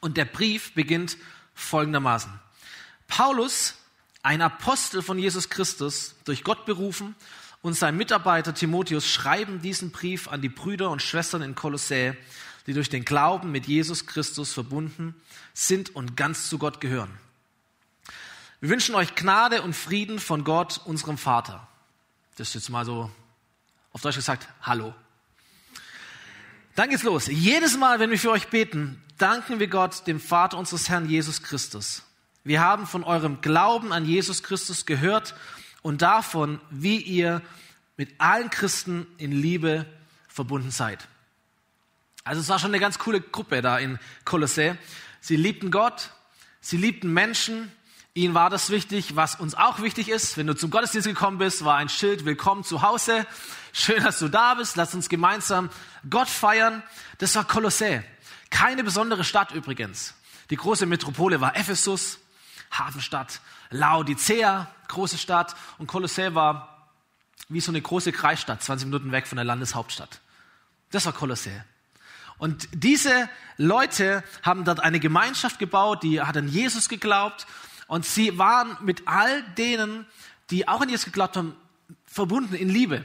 und 0.00 0.16
der 0.16 0.24
Brief 0.24 0.74
beginnt 0.74 1.16
folgendermaßen. 1.54 2.32
Paulus 3.08 3.74
ein 4.22 4.42
Apostel 4.42 5.02
von 5.02 5.18
Jesus 5.18 5.48
Christus, 5.48 6.14
durch 6.24 6.44
Gott 6.44 6.66
berufen, 6.66 7.14
und 7.60 7.74
sein 7.74 7.96
Mitarbeiter 7.96 8.54
Timotheus 8.54 9.06
schreiben 9.06 9.60
diesen 9.62 9.90
Brief 9.90 10.28
an 10.28 10.42
die 10.42 10.48
Brüder 10.48 10.90
und 10.90 11.02
Schwestern 11.02 11.42
in 11.42 11.54
Kolossä, 11.54 12.14
die 12.66 12.72
durch 12.72 12.88
den 12.88 13.04
Glauben 13.04 13.50
mit 13.50 13.66
Jesus 13.66 14.06
Christus 14.06 14.52
verbunden 14.52 15.14
sind 15.54 15.96
und 15.96 16.16
ganz 16.16 16.48
zu 16.48 16.58
Gott 16.58 16.80
gehören. 16.80 17.10
Wir 18.60 18.70
wünschen 18.70 18.94
euch 18.94 19.14
Gnade 19.14 19.62
und 19.62 19.74
Frieden 19.74 20.18
von 20.18 20.44
Gott, 20.44 20.80
unserem 20.84 21.18
Vater. 21.18 21.66
Das 22.38 22.48
ist 22.48 22.54
jetzt 22.54 22.70
mal 22.70 22.84
so 22.84 23.10
auf 23.90 24.00
Deutsch 24.00 24.14
gesagt, 24.14 24.46
hallo. 24.62 24.94
Dann 26.76 26.88
geht's 26.88 27.02
los. 27.02 27.26
Jedes 27.26 27.76
Mal, 27.76 27.98
wenn 27.98 28.10
wir 28.10 28.18
für 28.18 28.30
euch 28.30 28.46
beten, 28.46 29.02
danken 29.18 29.58
wir 29.58 29.66
Gott, 29.66 30.06
dem 30.06 30.20
Vater 30.20 30.56
unseres 30.56 30.88
Herrn 30.88 31.08
Jesus 31.08 31.42
Christus. 31.42 32.04
Wir 32.44 32.60
haben 32.60 32.86
von 32.86 33.02
eurem 33.02 33.40
Glauben 33.40 33.92
an 33.92 34.04
Jesus 34.04 34.44
Christus 34.44 34.86
gehört 34.86 35.34
und 35.82 36.00
davon, 36.00 36.60
wie 36.70 36.98
ihr 36.98 37.42
mit 37.96 38.20
allen 38.20 38.50
Christen 38.50 39.08
in 39.18 39.32
Liebe 39.32 39.84
verbunden 40.28 40.70
seid. 40.70 41.08
Also 42.22 42.40
es 42.40 42.48
war 42.48 42.60
schon 42.60 42.70
eine 42.70 42.78
ganz 42.78 43.00
coole 43.00 43.20
Gruppe 43.20 43.62
da 43.62 43.78
in 43.78 43.98
Kolossä. 44.24 44.76
Sie 45.20 45.34
liebten 45.34 45.72
Gott, 45.72 46.12
sie 46.60 46.76
liebten 46.76 47.12
Menschen, 47.12 47.72
ihnen 48.18 48.34
war 48.34 48.50
das 48.50 48.70
wichtig, 48.70 49.14
was 49.14 49.36
uns 49.36 49.54
auch 49.54 49.80
wichtig 49.80 50.08
ist. 50.08 50.36
Wenn 50.36 50.46
du 50.46 50.54
zum 50.54 50.70
Gottesdienst 50.70 51.06
gekommen 51.06 51.38
bist, 51.38 51.64
war 51.64 51.76
ein 51.76 51.88
Schild, 51.88 52.24
willkommen 52.24 52.64
zu 52.64 52.82
Hause. 52.82 53.26
Schön, 53.72 54.02
dass 54.02 54.18
du 54.18 54.28
da 54.28 54.54
bist. 54.54 54.76
Lass 54.76 54.92
uns 54.92 55.08
gemeinsam 55.08 55.70
Gott 56.10 56.28
feiern. 56.28 56.82
Das 57.18 57.36
war 57.36 57.44
Kolossä. 57.44 58.02
Keine 58.50 58.82
besondere 58.82 59.22
Stadt 59.22 59.52
übrigens. 59.52 60.14
Die 60.50 60.56
große 60.56 60.86
Metropole 60.86 61.40
war 61.40 61.56
Ephesus. 61.56 62.18
Hafenstadt, 62.70 63.40
Laodicea, 63.70 64.70
große 64.88 65.16
Stadt 65.16 65.56
und 65.78 65.86
Kolossä 65.86 66.34
war 66.34 66.90
wie 67.48 67.60
so 67.60 67.70
eine 67.70 67.80
große 67.80 68.12
Kreisstadt, 68.12 68.62
20 68.62 68.86
Minuten 68.88 69.10
weg 69.10 69.26
von 69.26 69.36
der 69.36 69.44
Landeshauptstadt. 69.46 70.20
Das 70.90 71.06
war 71.06 71.14
Kolossä. 71.14 71.64
Und 72.36 72.68
diese 72.72 73.30
Leute 73.56 74.22
haben 74.42 74.64
dort 74.64 74.80
eine 74.80 75.00
Gemeinschaft 75.00 75.58
gebaut, 75.58 76.02
die 76.02 76.20
hat 76.20 76.36
an 76.36 76.48
Jesus 76.48 76.90
geglaubt 76.90 77.46
und 77.88 78.06
sie 78.06 78.38
waren 78.38 78.76
mit 78.80 79.08
all 79.08 79.42
denen, 79.56 80.06
die 80.50 80.68
auch 80.68 80.80
an 80.80 80.88
Jesus 80.88 81.06
geglaubt 81.06 81.36
haben, 81.36 81.56
verbunden 82.06 82.54
in 82.54 82.68
Liebe. 82.68 83.04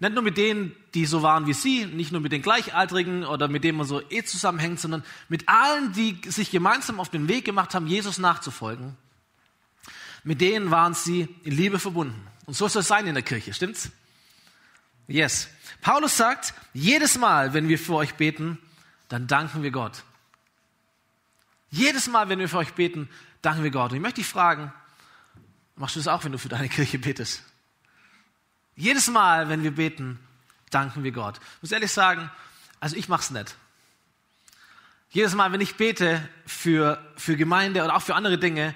Nicht 0.00 0.14
nur 0.14 0.22
mit 0.22 0.36
denen, 0.36 0.74
die 0.94 1.06
so 1.06 1.22
waren 1.22 1.46
wie 1.46 1.52
sie, 1.52 1.86
nicht 1.86 2.10
nur 2.10 2.20
mit 2.20 2.32
den 2.32 2.42
Gleichaltrigen 2.42 3.24
oder 3.24 3.46
mit 3.46 3.62
denen 3.62 3.78
man 3.78 3.86
so 3.86 4.00
eh 4.10 4.24
zusammenhängt, 4.24 4.80
sondern 4.80 5.04
mit 5.28 5.48
allen, 5.48 5.92
die 5.92 6.18
sich 6.28 6.50
gemeinsam 6.50 6.98
auf 6.98 7.08
den 7.08 7.28
Weg 7.28 7.44
gemacht 7.44 7.74
haben, 7.74 7.86
Jesus 7.86 8.18
nachzufolgen. 8.18 8.96
Mit 10.24 10.40
denen 10.40 10.70
waren 10.70 10.94
sie 10.94 11.28
in 11.42 11.52
Liebe 11.52 11.78
verbunden. 11.78 12.26
Und 12.46 12.54
so 12.54 12.66
soll 12.68 12.80
es 12.80 12.88
sein 12.88 13.06
in 13.06 13.14
der 13.14 13.22
Kirche, 13.22 13.52
stimmt's? 13.54 13.90
Yes. 15.08 15.48
Paulus 15.80 16.16
sagt, 16.16 16.54
jedes 16.74 17.18
Mal, 17.18 17.54
wenn 17.54 17.68
wir 17.68 17.78
für 17.78 17.94
euch 17.94 18.14
beten, 18.14 18.58
dann 19.08 19.26
danken 19.26 19.62
wir 19.62 19.70
Gott. 19.70 20.04
Jedes 21.70 22.08
Mal, 22.08 22.28
wenn 22.28 22.38
wir 22.38 22.48
für 22.48 22.58
euch 22.58 22.74
beten, 22.74 23.08
danken 23.42 23.62
wir 23.62 23.70
Gott. 23.70 23.90
Und 23.90 23.96
ich 23.96 24.02
möchte 24.02 24.20
dich 24.20 24.28
fragen, 24.28 24.72
machst 25.76 25.96
du 25.96 26.00
das 26.00 26.08
auch, 26.08 26.24
wenn 26.24 26.32
du 26.32 26.38
für 26.38 26.48
deine 26.48 26.68
Kirche 26.68 26.98
betest? 26.98 27.42
Jedes 28.74 29.08
Mal, 29.08 29.48
wenn 29.48 29.62
wir 29.62 29.72
beten, 29.72 30.18
danken 30.70 31.04
wir 31.04 31.12
Gott. 31.12 31.38
Ich 31.56 31.62
muss 31.62 31.72
ehrlich 31.72 31.92
sagen, 31.92 32.30
also 32.80 32.96
ich 32.96 33.08
mache 33.08 33.20
es 33.20 33.30
nicht. 33.30 33.56
Jedes 35.10 35.34
Mal, 35.34 35.52
wenn 35.52 35.60
ich 35.60 35.76
bete 35.76 36.26
für, 36.46 36.98
für 37.16 37.36
Gemeinde 37.36 37.84
oder 37.84 37.96
auch 37.96 38.02
für 38.02 38.14
andere 38.14 38.38
Dinge, 38.38 38.74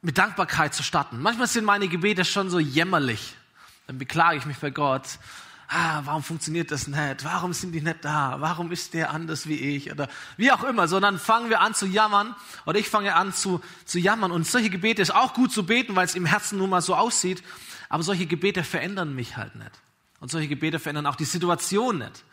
mit 0.00 0.18
Dankbarkeit 0.18 0.74
zu 0.74 0.82
starten. 0.82 1.20
Manchmal 1.20 1.46
sind 1.46 1.64
meine 1.64 1.88
Gebete 1.88 2.24
schon 2.24 2.50
so 2.50 2.58
jämmerlich. 2.58 3.36
Dann 3.86 3.98
beklage 3.98 4.38
ich 4.38 4.46
mich 4.46 4.58
bei 4.58 4.70
Gott. 4.70 5.18
Ah, 5.68 6.02
warum 6.04 6.22
funktioniert 6.22 6.70
das 6.70 6.86
nicht? 6.86 7.24
Warum 7.24 7.52
sind 7.52 7.72
die 7.72 7.80
nicht 7.80 8.04
da? 8.04 8.36
Warum 8.38 8.70
ist 8.70 8.94
der 8.94 9.10
anders 9.10 9.48
wie 9.48 9.54
ich? 9.54 9.90
Oder 9.90 10.08
wie 10.36 10.52
auch 10.52 10.62
immer. 10.64 10.88
Sondern 10.88 11.18
fangen 11.18 11.50
wir 11.50 11.60
an 11.60 11.74
zu 11.74 11.86
jammern. 11.86 12.34
Oder 12.66 12.78
ich 12.78 12.88
fange 12.88 13.14
an 13.14 13.32
zu, 13.32 13.60
zu 13.84 13.98
jammern. 13.98 14.30
Und 14.30 14.46
solche 14.46 14.70
Gebete 14.70 15.02
ist 15.02 15.14
auch 15.14 15.34
gut 15.34 15.52
zu 15.52 15.66
beten, 15.66 15.96
weil 15.96 16.04
es 16.04 16.14
im 16.14 16.26
Herzen 16.26 16.58
nun 16.58 16.70
mal 16.70 16.82
so 16.82 16.94
aussieht. 16.94 17.42
Aber 17.88 18.02
solche 18.02 18.26
Gebete 18.26 18.64
verändern 18.64 19.14
mich 19.14 19.36
halt 19.36 19.54
nicht. 19.56 19.72
Und 20.20 20.30
solche 20.30 20.48
Gebete 20.48 20.78
verändern 20.78 21.06
auch 21.06 21.16
die 21.16 21.24
Situation 21.24 21.98
nicht. 21.98 22.24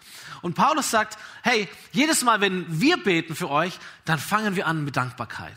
Und 0.42 0.56
Paulus 0.56 0.90
sagt, 0.90 1.18
hey, 1.44 1.68
jedes 1.92 2.24
Mal, 2.24 2.42
wenn 2.42 2.66
wir 2.80 2.98
beten 2.98 3.36
für 3.36 3.50
euch, 3.50 3.80
dann 4.06 4.20
fangen 4.20 4.56
wir 4.56 4.68
an 4.68 4.84
mit 4.84 4.98
Dankbarkeit. 4.98 5.56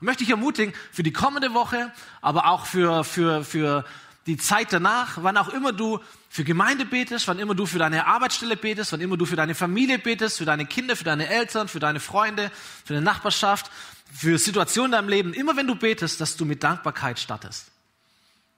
Möchte 0.00 0.24
ich 0.24 0.30
ermutigen, 0.30 0.74
für 0.90 1.02
die 1.02 1.12
kommende 1.12 1.54
Woche, 1.54 1.92
aber 2.20 2.46
auch 2.46 2.66
für, 2.66 3.04
für, 3.04 3.44
für 3.44 3.84
die 4.26 4.36
Zeit 4.36 4.72
danach, 4.72 5.18
wann 5.22 5.36
auch 5.36 5.48
immer 5.48 5.72
du 5.72 5.98
für 6.28 6.44
Gemeinde 6.44 6.84
betest, 6.84 7.26
wann 7.28 7.38
immer 7.38 7.54
du 7.54 7.66
für 7.66 7.78
deine 7.78 8.06
Arbeitsstelle 8.06 8.56
betest, 8.56 8.92
wann 8.92 9.00
immer 9.00 9.16
du 9.16 9.26
für 9.26 9.36
deine 9.36 9.54
Familie 9.54 9.98
betest, 9.98 10.38
für 10.38 10.44
deine 10.44 10.64
Kinder, 10.64 10.96
für 10.96 11.04
deine 11.04 11.28
Eltern, 11.28 11.68
für 11.68 11.80
deine 11.80 12.00
Freunde, 12.00 12.50
für 12.84 12.94
deine 12.94 13.04
Nachbarschaft, 13.04 13.70
für 14.12 14.38
Situationen 14.38 14.92
in 14.92 14.92
deinem 14.92 15.08
Leben, 15.08 15.34
immer 15.34 15.56
wenn 15.56 15.66
du 15.66 15.74
betest, 15.74 16.20
dass 16.20 16.36
du 16.36 16.44
mit 16.44 16.62
Dankbarkeit 16.62 17.18
startest. 17.18 17.70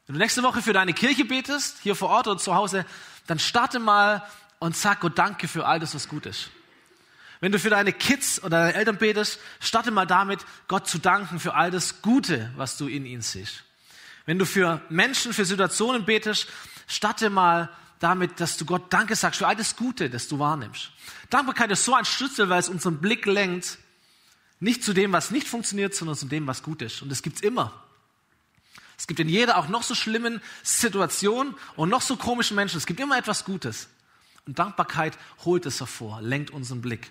Wenn 0.06 0.14
du 0.14 0.20
nächste 0.20 0.42
Woche 0.42 0.60
für 0.60 0.74
deine 0.74 0.92
Kirche 0.92 1.24
betest, 1.24 1.78
hier 1.82 1.94
vor 1.94 2.10
Ort 2.10 2.28
oder 2.28 2.38
zu 2.38 2.54
Hause, 2.54 2.84
dann 3.26 3.38
starte 3.38 3.78
mal 3.78 4.22
und 4.58 4.76
sag 4.76 5.00
Gott 5.00 5.18
Danke 5.18 5.48
für 5.48 5.66
all 5.66 5.80
das, 5.80 5.94
was 5.94 6.08
gut 6.08 6.26
ist. 6.26 6.50
Wenn 7.40 7.52
du 7.52 7.58
für 7.58 7.70
deine 7.70 7.92
Kids 7.92 8.42
oder 8.42 8.58
deine 8.58 8.74
Eltern 8.74 8.98
betest, 8.98 9.38
starte 9.60 9.90
mal 9.90 10.06
damit, 10.06 10.40
Gott 10.68 10.86
zu 10.86 10.98
danken 10.98 11.40
für 11.40 11.54
all 11.54 11.70
das 11.70 12.02
Gute, 12.02 12.52
was 12.56 12.76
du 12.76 12.86
in 12.86 13.06
ihnen 13.06 13.22
siehst. 13.22 13.63
Wenn 14.26 14.38
du 14.38 14.46
für 14.46 14.80
Menschen, 14.88 15.32
für 15.32 15.44
Situationen 15.44 16.04
betest, 16.04 16.48
starte 16.86 17.30
mal 17.30 17.70
damit, 17.98 18.40
dass 18.40 18.56
du 18.56 18.64
Gott 18.64 18.92
Danke 18.92 19.16
sagst 19.16 19.38
für 19.38 19.46
all 19.46 19.56
das 19.56 19.76
Gute, 19.76 20.10
das 20.10 20.28
du 20.28 20.38
wahrnimmst. 20.38 20.90
Dankbarkeit 21.30 21.70
ist 21.70 21.84
so 21.84 21.94
ein 21.94 22.04
Schlüssel, 22.04 22.48
weil 22.48 22.60
es 22.60 22.68
unseren 22.68 23.00
Blick 23.00 23.26
lenkt, 23.26 23.78
nicht 24.60 24.82
zu 24.82 24.92
dem, 24.92 25.12
was 25.12 25.30
nicht 25.30 25.48
funktioniert, 25.48 25.94
sondern 25.94 26.16
zu 26.16 26.26
dem, 26.26 26.46
was 26.46 26.62
gut 26.62 26.82
ist. 26.82 27.02
Und 27.02 27.10
das 27.10 27.22
gibt's 27.22 27.40
immer. 27.40 27.82
Es 28.96 29.06
gibt 29.06 29.20
in 29.20 29.28
jeder 29.28 29.58
auch 29.58 29.68
noch 29.68 29.82
so 29.82 29.94
schlimmen 29.94 30.40
Situation 30.62 31.54
und 31.76 31.88
noch 31.88 32.02
so 32.02 32.16
komischen 32.16 32.54
Menschen, 32.54 32.78
es 32.78 32.86
gibt 32.86 33.00
immer 33.00 33.18
etwas 33.18 33.44
Gutes. 33.44 33.88
Und 34.46 34.58
Dankbarkeit 34.58 35.18
holt 35.44 35.66
es 35.66 35.80
hervor, 35.80 36.20
lenkt 36.22 36.50
unseren 36.50 36.80
Blick. 36.80 37.10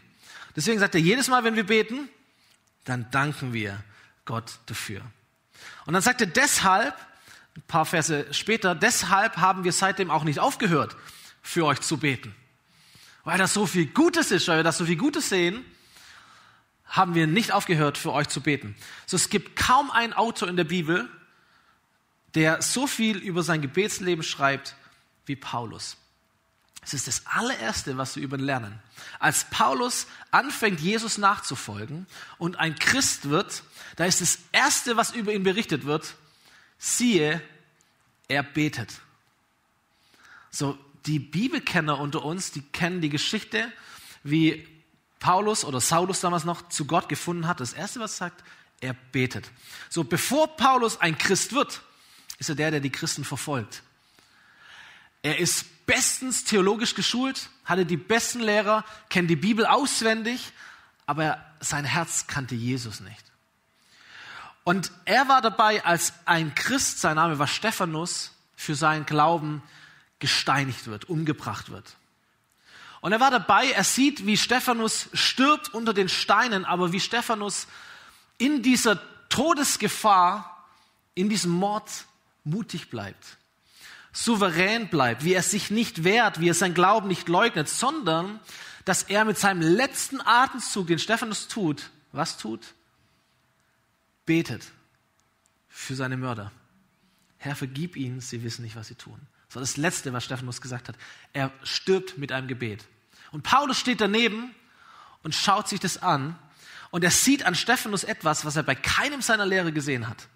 Deswegen 0.55 0.79
sagt 0.79 0.95
er, 0.95 1.01
jedes 1.01 1.27
Mal, 1.27 1.43
wenn 1.43 1.55
wir 1.55 1.65
beten, 1.65 2.07
dann 2.85 3.09
danken 3.11 3.53
wir 3.53 3.83
Gott 4.25 4.59
dafür. 4.67 5.01
Und 5.85 5.93
dann 5.93 6.01
sagt 6.01 6.21
er 6.21 6.27
deshalb, 6.27 6.95
ein 7.55 7.63
paar 7.67 7.85
Verse 7.85 8.33
später, 8.33 8.75
deshalb 8.75 9.37
haben 9.37 9.63
wir 9.63 9.71
seitdem 9.71 10.09
auch 10.09 10.23
nicht 10.23 10.39
aufgehört, 10.39 10.95
für 11.41 11.65
euch 11.65 11.81
zu 11.81 11.97
beten. 11.97 12.33
Weil 13.23 13.37
das 13.37 13.53
so 13.53 13.65
viel 13.65 13.85
Gutes 13.87 14.31
ist, 14.31 14.47
weil 14.47 14.59
wir 14.59 14.63
das 14.63 14.77
so 14.77 14.85
viel 14.85 14.97
Gutes 14.97 15.29
sehen, 15.29 15.63
haben 16.85 17.15
wir 17.15 17.27
nicht 17.27 17.51
aufgehört, 17.51 17.97
für 17.97 18.11
euch 18.11 18.27
zu 18.27 18.41
beten. 18.41 18.75
So, 19.05 19.15
es 19.15 19.29
gibt 19.29 19.55
kaum 19.55 19.91
einen 19.91 20.13
Autor 20.13 20.47
in 20.47 20.57
der 20.57 20.63
Bibel, 20.63 21.09
der 22.35 22.61
so 22.61 22.87
viel 22.87 23.17
über 23.17 23.43
sein 23.43 23.61
Gebetsleben 23.61 24.23
schreibt 24.23 24.75
wie 25.25 25.35
Paulus. 25.35 25.97
Es 26.85 26.93
ist 26.93 27.07
das 27.07 27.25
allererste, 27.25 27.97
was 27.97 28.15
wir 28.15 28.23
über 28.23 28.37
ihn 28.37 28.43
lernen. 28.43 28.79
Als 29.19 29.45
Paulus 29.45 30.07
anfängt, 30.31 30.79
Jesus 30.79 31.17
nachzufolgen 31.17 32.07
und 32.37 32.57
ein 32.57 32.75
Christ 32.75 33.29
wird, 33.29 33.63
da 33.95 34.05
ist 34.05 34.21
das 34.21 34.39
erste, 34.51 34.97
was 34.97 35.11
über 35.11 35.33
ihn 35.33 35.43
berichtet 35.43 35.85
wird, 35.85 36.15
siehe, 36.77 37.41
er 38.27 38.43
betet. 38.43 38.89
So, 40.51 40.77
die 41.05 41.19
Bibelkenner 41.19 41.99
unter 41.99 42.23
uns, 42.23 42.51
die 42.51 42.61
kennen 42.61 43.01
die 43.01 43.09
Geschichte, 43.09 43.71
wie 44.23 44.67
Paulus 45.19 45.63
oder 45.63 45.79
Saulus 45.79 46.19
damals 46.19 46.43
noch 46.43 46.69
zu 46.69 46.85
Gott 46.85 47.07
gefunden 47.09 47.47
hat. 47.47 47.59
Das 47.59 47.73
erste, 47.73 47.99
was 47.99 48.13
er 48.15 48.29
sagt, 48.29 48.43
er 48.81 48.93
betet. 48.93 49.49
So, 49.89 50.03
bevor 50.03 50.57
Paulus 50.57 50.99
ein 50.99 51.17
Christ 51.17 51.53
wird, 51.53 51.81
ist 52.39 52.49
er 52.49 52.55
der, 52.55 52.71
der 52.71 52.79
die 52.81 52.91
Christen 52.91 53.23
verfolgt. 53.23 53.83
Er 55.21 55.39
ist 55.39 55.65
bestens 55.85 56.43
theologisch 56.43 56.95
geschult, 56.95 57.49
hatte 57.65 57.85
die 57.85 57.97
besten 57.97 58.39
Lehrer, 58.39 58.83
kennt 59.09 59.29
die 59.29 59.35
Bibel 59.35 59.65
auswendig, 59.65 60.51
aber 61.05 61.43
sein 61.59 61.85
Herz 61.85 62.27
kannte 62.27 62.55
Jesus 62.55 62.99
nicht. 62.99 63.23
Und 64.63 64.91
er 65.05 65.27
war 65.27 65.41
dabei, 65.41 65.83
als 65.83 66.13
ein 66.25 66.55
Christ, 66.55 66.99
sein 66.99 67.15
Name 67.15 67.39
war 67.39 67.47
Stephanus, 67.47 68.31
für 68.55 68.75
seinen 68.75 69.05
Glauben 69.05 69.61
gesteinigt 70.19 70.87
wird, 70.87 71.09
umgebracht 71.09 71.69
wird. 71.69 71.97
Und 73.01 73.11
er 73.11 73.19
war 73.19 73.31
dabei, 73.31 73.69
er 73.71 73.83
sieht, 73.83 74.25
wie 74.25 74.37
Stephanus 74.37 75.09
stirbt 75.11 75.73
unter 75.73 75.93
den 75.93 76.07
Steinen, 76.07 76.63
aber 76.63 76.93
wie 76.93 77.01
Stephanus 77.01 77.67
in 78.37 78.61
dieser 78.61 79.01
Todesgefahr, 79.27 80.65
in 81.13 81.27
diesem 81.27 81.51
Mord 81.51 81.89
mutig 82.45 82.89
bleibt, 82.89 83.37
souverän 84.13 84.87
bleibt, 84.89 85.23
wie 85.23 85.33
er 85.33 85.43
sich 85.43 85.71
nicht 85.71 86.03
wehrt, 86.03 86.39
wie 86.39 86.49
er 86.49 86.53
sein 86.53 86.73
Glauben 86.73 87.07
nicht 87.07 87.27
leugnet, 87.27 87.67
sondern 87.67 88.39
dass 88.85 89.03
er 89.03 89.25
mit 89.25 89.37
seinem 89.37 89.61
letzten 89.61 90.21
Atemzug, 90.21 90.87
den 90.87 90.99
Stephanus 90.99 91.47
tut, 91.47 91.89
was 92.11 92.37
tut? 92.37 92.73
Betet 94.25 94.71
für 95.67 95.95
seine 95.95 96.15
Mörder. 96.15 96.51
Herr, 97.37 97.55
vergib 97.55 97.97
ihnen, 97.97 98.21
sie 98.21 98.43
wissen 98.43 98.61
nicht, 98.61 98.75
was 98.75 98.87
sie 98.87 98.95
tun. 98.95 99.19
Das 99.47 99.55
war 99.55 99.61
das 99.61 99.77
Letzte, 99.77 100.13
was 100.13 100.23
Stephanus 100.23 100.61
gesagt 100.61 100.87
hat. 100.87 100.95
Er 101.33 101.51
stirbt 101.63 102.17
mit 102.17 102.31
einem 102.31 102.47
Gebet. 102.47 102.85
Und 103.31 103.43
Paulus 103.43 103.79
steht 103.79 103.99
daneben 103.99 104.53
und 105.23 105.33
schaut 105.33 105.67
sich 105.67 105.79
das 105.79 106.01
an 106.01 106.37
und 106.91 107.03
er 107.03 107.11
sieht 107.11 107.45
an 107.45 107.55
Stephanus 107.55 108.03
etwas, 108.03 108.45
was 108.45 108.55
er 108.55 108.63
bei 108.63 108.75
keinem 108.75 109.21
seiner 109.21 109.45
Lehre 109.45 109.73
gesehen 109.73 110.07
hat 110.07 110.27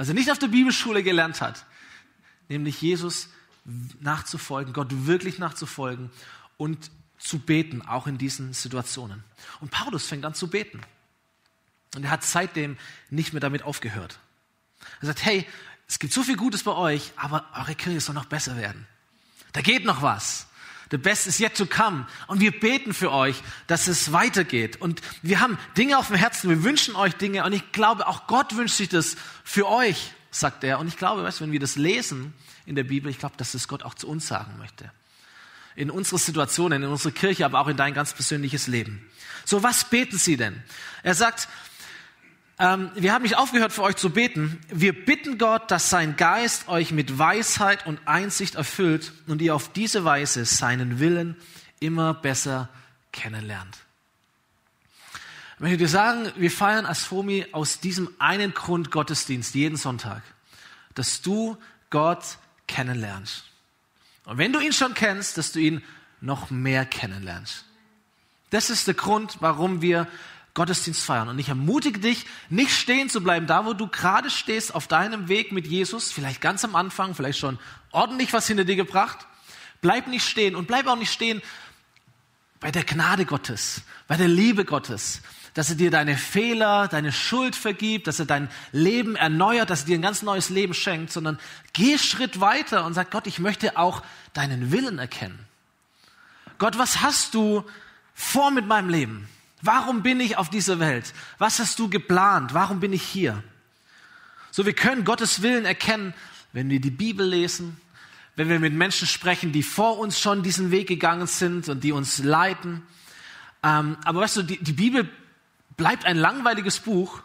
was 0.00 0.08
er 0.08 0.14
nicht 0.14 0.30
auf 0.30 0.38
der 0.38 0.48
Bibelschule 0.48 1.02
gelernt 1.02 1.42
hat, 1.42 1.66
nämlich 2.50 2.82
Jesus 2.82 3.30
nachzufolgen, 4.00 4.74
Gott 4.74 5.06
wirklich 5.06 5.38
nachzufolgen 5.38 6.10
und 6.56 6.90
zu 7.18 7.38
beten, 7.38 7.82
auch 7.82 8.06
in 8.06 8.18
diesen 8.18 8.52
Situationen. 8.52 9.24
Und 9.60 9.70
Paulus 9.70 10.06
fängt 10.06 10.24
an 10.24 10.34
zu 10.34 10.48
beten. 10.48 10.80
Und 11.94 12.04
er 12.04 12.10
hat 12.10 12.24
seitdem 12.24 12.76
nicht 13.10 13.32
mehr 13.32 13.40
damit 13.40 13.62
aufgehört. 13.62 14.18
Er 15.00 15.06
sagt, 15.06 15.24
hey, 15.24 15.46
es 15.86 15.98
gibt 15.98 16.12
so 16.12 16.22
viel 16.22 16.36
Gutes 16.36 16.62
bei 16.62 16.72
euch, 16.72 17.12
aber 17.16 17.46
eure 17.54 17.74
Kirche 17.74 18.00
soll 18.00 18.14
noch 18.14 18.26
besser 18.26 18.56
werden. 18.56 18.86
Da 19.52 19.60
geht 19.60 19.84
noch 19.84 20.02
was. 20.02 20.46
The 20.90 20.98
best 20.98 21.26
is 21.26 21.38
yet 21.38 21.56
to 21.56 21.66
come. 21.66 22.06
Und 22.26 22.40
wir 22.40 22.58
beten 22.58 22.94
für 22.94 23.12
euch, 23.12 23.42
dass 23.66 23.86
es 23.86 24.12
weitergeht. 24.12 24.80
Und 24.80 25.02
wir 25.22 25.40
haben 25.40 25.58
Dinge 25.76 25.98
auf 25.98 26.08
dem 26.08 26.16
Herzen. 26.16 26.50
Wir 26.50 26.64
wünschen 26.64 26.96
euch 26.96 27.14
Dinge. 27.14 27.44
Und 27.44 27.52
ich 27.52 27.72
glaube, 27.72 28.06
auch 28.08 28.26
Gott 28.26 28.56
wünscht 28.56 28.76
sich 28.76 28.88
das 28.88 29.16
für 29.44 29.68
euch, 29.68 30.12
sagt 30.30 30.64
er. 30.64 30.78
Und 30.78 30.88
ich 30.88 30.96
glaube, 30.96 31.22
weißt, 31.22 31.40
wenn 31.40 31.52
wir 31.52 31.60
das 31.60 31.76
lesen 31.76 32.34
in 32.66 32.76
der 32.76 32.84
Bibel, 32.84 33.10
ich 33.10 33.18
glaube, 33.18 33.36
dass 33.36 33.52
das 33.52 33.68
Gott 33.68 33.82
auch 33.82 33.94
zu 33.94 34.08
uns 34.08 34.26
sagen 34.26 34.56
möchte. 34.58 34.90
In 35.76 35.90
unsere 35.90 36.18
Situationen, 36.18 36.82
in 36.82 36.88
unsere 36.88 37.12
Kirche, 37.12 37.44
aber 37.44 37.60
auch 37.60 37.68
in 37.68 37.76
dein 37.76 37.94
ganz 37.94 38.12
persönliches 38.12 38.66
Leben. 38.66 39.08
So, 39.44 39.62
was 39.62 39.84
beten 39.88 40.18
sie 40.18 40.36
denn? 40.36 40.62
Er 41.02 41.14
sagt, 41.14 41.48
ähm, 42.58 42.90
wir 42.94 43.14
haben 43.14 43.22
nicht 43.22 43.38
aufgehört 43.38 43.72
für 43.72 43.82
euch 43.82 43.96
zu 43.96 44.10
beten. 44.10 44.60
Wir 44.68 44.92
bitten 44.92 45.38
Gott, 45.38 45.70
dass 45.70 45.88
sein 45.88 46.16
Geist 46.16 46.68
euch 46.68 46.92
mit 46.92 47.18
Weisheit 47.18 47.86
und 47.86 48.00
Einsicht 48.06 48.56
erfüllt 48.56 49.12
und 49.26 49.40
ihr 49.40 49.54
auf 49.54 49.72
diese 49.72 50.04
Weise 50.04 50.44
seinen 50.44 50.98
Willen 50.98 51.36
immer 51.80 52.12
besser 52.12 52.68
kennenlernt. 53.12 53.78
Ich 55.60 55.62
möchte 55.62 55.76
dir 55.76 55.88
sagen, 55.88 56.32
wir 56.36 56.50
feiern 56.50 56.86
Asfomi 56.86 57.44
aus 57.52 57.80
diesem 57.80 58.08
einen 58.18 58.54
Grund 58.54 58.90
Gottesdienst 58.90 59.54
jeden 59.54 59.76
Sonntag, 59.76 60.22
dass 60.94 61.20
du 61.20 61.58
Gott 61.90 62.38
kennenlernst. 62.66 63.44
Und 64.24 64.38
wenn 64.38 64.54
du 64.54 64.60
ihn 64.60 64.72
schon 64.72 64.94
kennst, 64.94 65.36
dass 65.36 65.52
du 65.52 65.58
ihn 65.58 65.82
noch 66.22 66.48
mehr 66.48 66.86
kennenlernst. 66.86 67.66
Das 68.48 68.70
ist 68.70 68.86
der 68.86 68.94
Grund, 68.94 69.36
warum 69.40 69.82
wir 69.82 70.08
Gottesdienst 70.54 71.04
feiern. 71.04 71.28
Und 71.28 71.38
ich 71.38 71.50
ermutige 71.50 72.00
dich, 72.00 72.24
nicht 72.48 72.72
stehen 72.72 73.10
zu 73.10 73.22
bleiben, 73.22 73.46
da 73.46 73.66
wo 73.66 73.74
du 73.74 73.86
gerade 73.86 74.30
stehst, 74.30 74.74
auf 74.74 74.86
deinem 74.86 75.28
Weg 75.28 75.52
mit 75.52 75.66
Jesus, 75.66 76.10
vielleicht 76.10 76.40
ganz 76.40 76.64
am 76.64 76.74
Anfang, 76.74 77.14
vielleicht 77.14 77.38
schon 77.38 77.58
ordentlich 77.90 78.32
was 78.32 78.46
hinter 78.46 78.64
dir 78.64 78.76
gebracht. 78.76 79.26
Bleib 79.82 80.06
nicht 80.06 80.26
stehen 80.26 80.56
und 80.56 80.68
bleib 80.68 80.86
auch 80.86 80.96
nicht 80.96 81.12
stehen 81.12 81.42
bei 82.60 82.70
der 82.70 82.84
Gnade 82.84 83.26
Gottes, 83.26 83.82
bei 84.08 84.16
der 84.16 84.28
Liebe 84.28 84.64
Gottes, 84.64 85.20
dass 85.54 85.70
er 85.70 85.76
dir 85.76 85.90
deine 85.90 86.16
Fehler, 86.16 86.88
deine 86.88 87.12
Schuld 87.12 87.56
vergibt, 87.56 88.06
dass 88.06 88.18
er 88.18 88.26
dein 88.26 88.48
Leben 88.72 89.16
erneuert, 89.16 89.70
dass 89.70 89.80
er 89.80 89.86
dir 89.86 89.98
ein 89.98 90.02
ganz 90.02 90.22
neues 90.22 90.48
Leben 90.48 90.74
schenkt, 90.74 91.12
sondern 91.12 91.38
geh 91.72 91.98
Schritt 91.98 92.40
weiter 92.40 92.84
und 92.84 92.94
sag 92.94 93.10
Gott, 93.10 93.26
ich 93.26 93.38
möchte 93.38 93.76
auch 93.76 94.02
deinen 94.32 94.72
Willen 94.72 94.98
erkennen. 94.98 95.38
Gott, 96.58 96.78
was 96.78 97.00
hast 97.00 97.34
du 97.34 97.64
vor 98.14 98.50
mit 98.50 98.66
meinem 98.66 98.90
Leben? 98.90 99.28
Warum 99.62 100.02
bin 100.02 100.20
ich 100.20 100.36
auf 100.36 100.50
dieser 100.50 100.78
Welt? 100.78 101.12
Was 101.38 101.58
hast 101.58 101.78
du 101.78 101.88
geplant? 101.88 102.54
Warum 102.54 102.80
bin 102.80 102.92
ich 102.92 103.02
hier? 103.02 103.42
So, 104.50 104.66
wir 104.66 104.72
können 104.72 105.04
Gottes 105.04 105.42
Willen 105.42 105.64
erkennen, 105.64 106.14
wenn 106.52 106.70
wir 106.70 106.80
die 106.80 106.90
Bibel 106.90 107.26
lesen, 107.26 107.80
wenn 108.36 108.48
wir 108.48 108.58
mit 108.58 108.72
Menschen 108.72 109.06
sprechen, 109.06 109.52
die 109.52 109.62
vor 109.62 109.98
uns 109.98 110.18
schon 110.18 110.42
diesen 110.42 110.70
Weg 110.70 110.88
gegangen 110.88 111.26
sind 111.26 111.68
und 111.68 111.84
die 111.84 111.92
uns 111.92 112.18
leiten. 112.18 112.82
Ähm, 113.62 113.96
aber 114.04 114.20
weißt 114.20 114.38
du, 114.38 114.42
die, 114.42 114.62
die 114.62 114.72
Bibel 114.72 115.08
bleibt 115.80 116.04
ein 116.04 116.18
langweiliges 116.18 116.78
Buch 116.78 117.22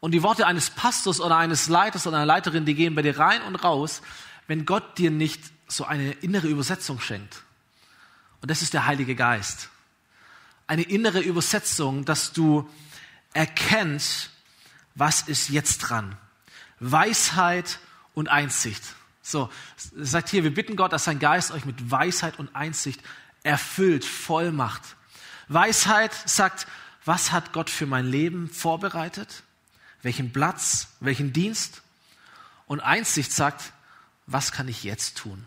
und 0.00 0.12
die 0.12 0.22
Worte 0.22 0.46
eines 0.46 0.70
Pastors 0.70 1.20
oder 1.20 1.36
eines 1.36 1.68
Leiters 1.68 2.06
oder 2.06 2.16
einer 2.16 2.24
Leiterin, 2.24 2.64
die 2.64 2.74
gehen 2.74 2.94
bei 2.94 3.02
dir 3.02 3.18
rein 3.18 3.42
und 3.42 3.56
raus, 3.56 4.00
wenn 4.46 4.64
Gott 4.64 4.96
dir 4.96 5.10
nicht 5.10 5.42
so 5.68 5.84
eine 5.84 6.12
innere 6.12 6.48
Übersetzung 6.48 6.98
schenkt. 6.98 7.42
Und 8.40 8.50
das 8.50 8.62
ist 8.62 8.72
der 8.72 8.86
Heilige 8.86 9.14
Geist. 9.14 9.68
Eine 10.66 10.84
innere 10.84 11.20
Übersetzung, 11.20 12.06
dass 12.06 12.32
du 12.32 12.66
erkennst, 13.34 14.30
was 14.94 15.20
ist 15.20 15.50
jetzt 15.50 15.80
dran. 15.80 16.16
Weisheit 16.80 17.80
und 18.14 18.28
Einsicht. 18.30 18.82
So, 19.20 19.50
sagt 19.76 20.30
hier, 20.30 20.42
wir 20.42 20.54
bitten 20.54 20.76
Gott, 20.76 20.94
dass 20.94 21.04
sein 21.04 21.18
Geist 21.18 21.50
euch 21.50 21.66
mit 21.66 21.90
Weisheit 21.90 22.38
und 22.38 22.56
Einsicht 22.56 23.02
erfüllt, 23.42 24.06
voll 24.06 24.52
macht. 24.52 24.80
Weisheit 25.48 26.14
sagt, 26.24 26.66
was 27.04 27.32
hat 27.32 27.52
Gott 27.52 27.70
für 27.70 27.86
mein 27.86 28.06
Leben 28.06 28.48
vorbereitet? 28.48 29.42
Welchen 30.02 30.32
Platz, 30.32 30.88
welchen 31.00 31.32
Dienst? 31.32 31.82
Und 32.66 32.80
Einsicht 32.80 33.32
sagt, 33.32 33.72
was 34.26 34.52
kann 34.52 34.68
ich 34.68 34.84
jetzt 34.84 35.18
tun? 35.18 35.44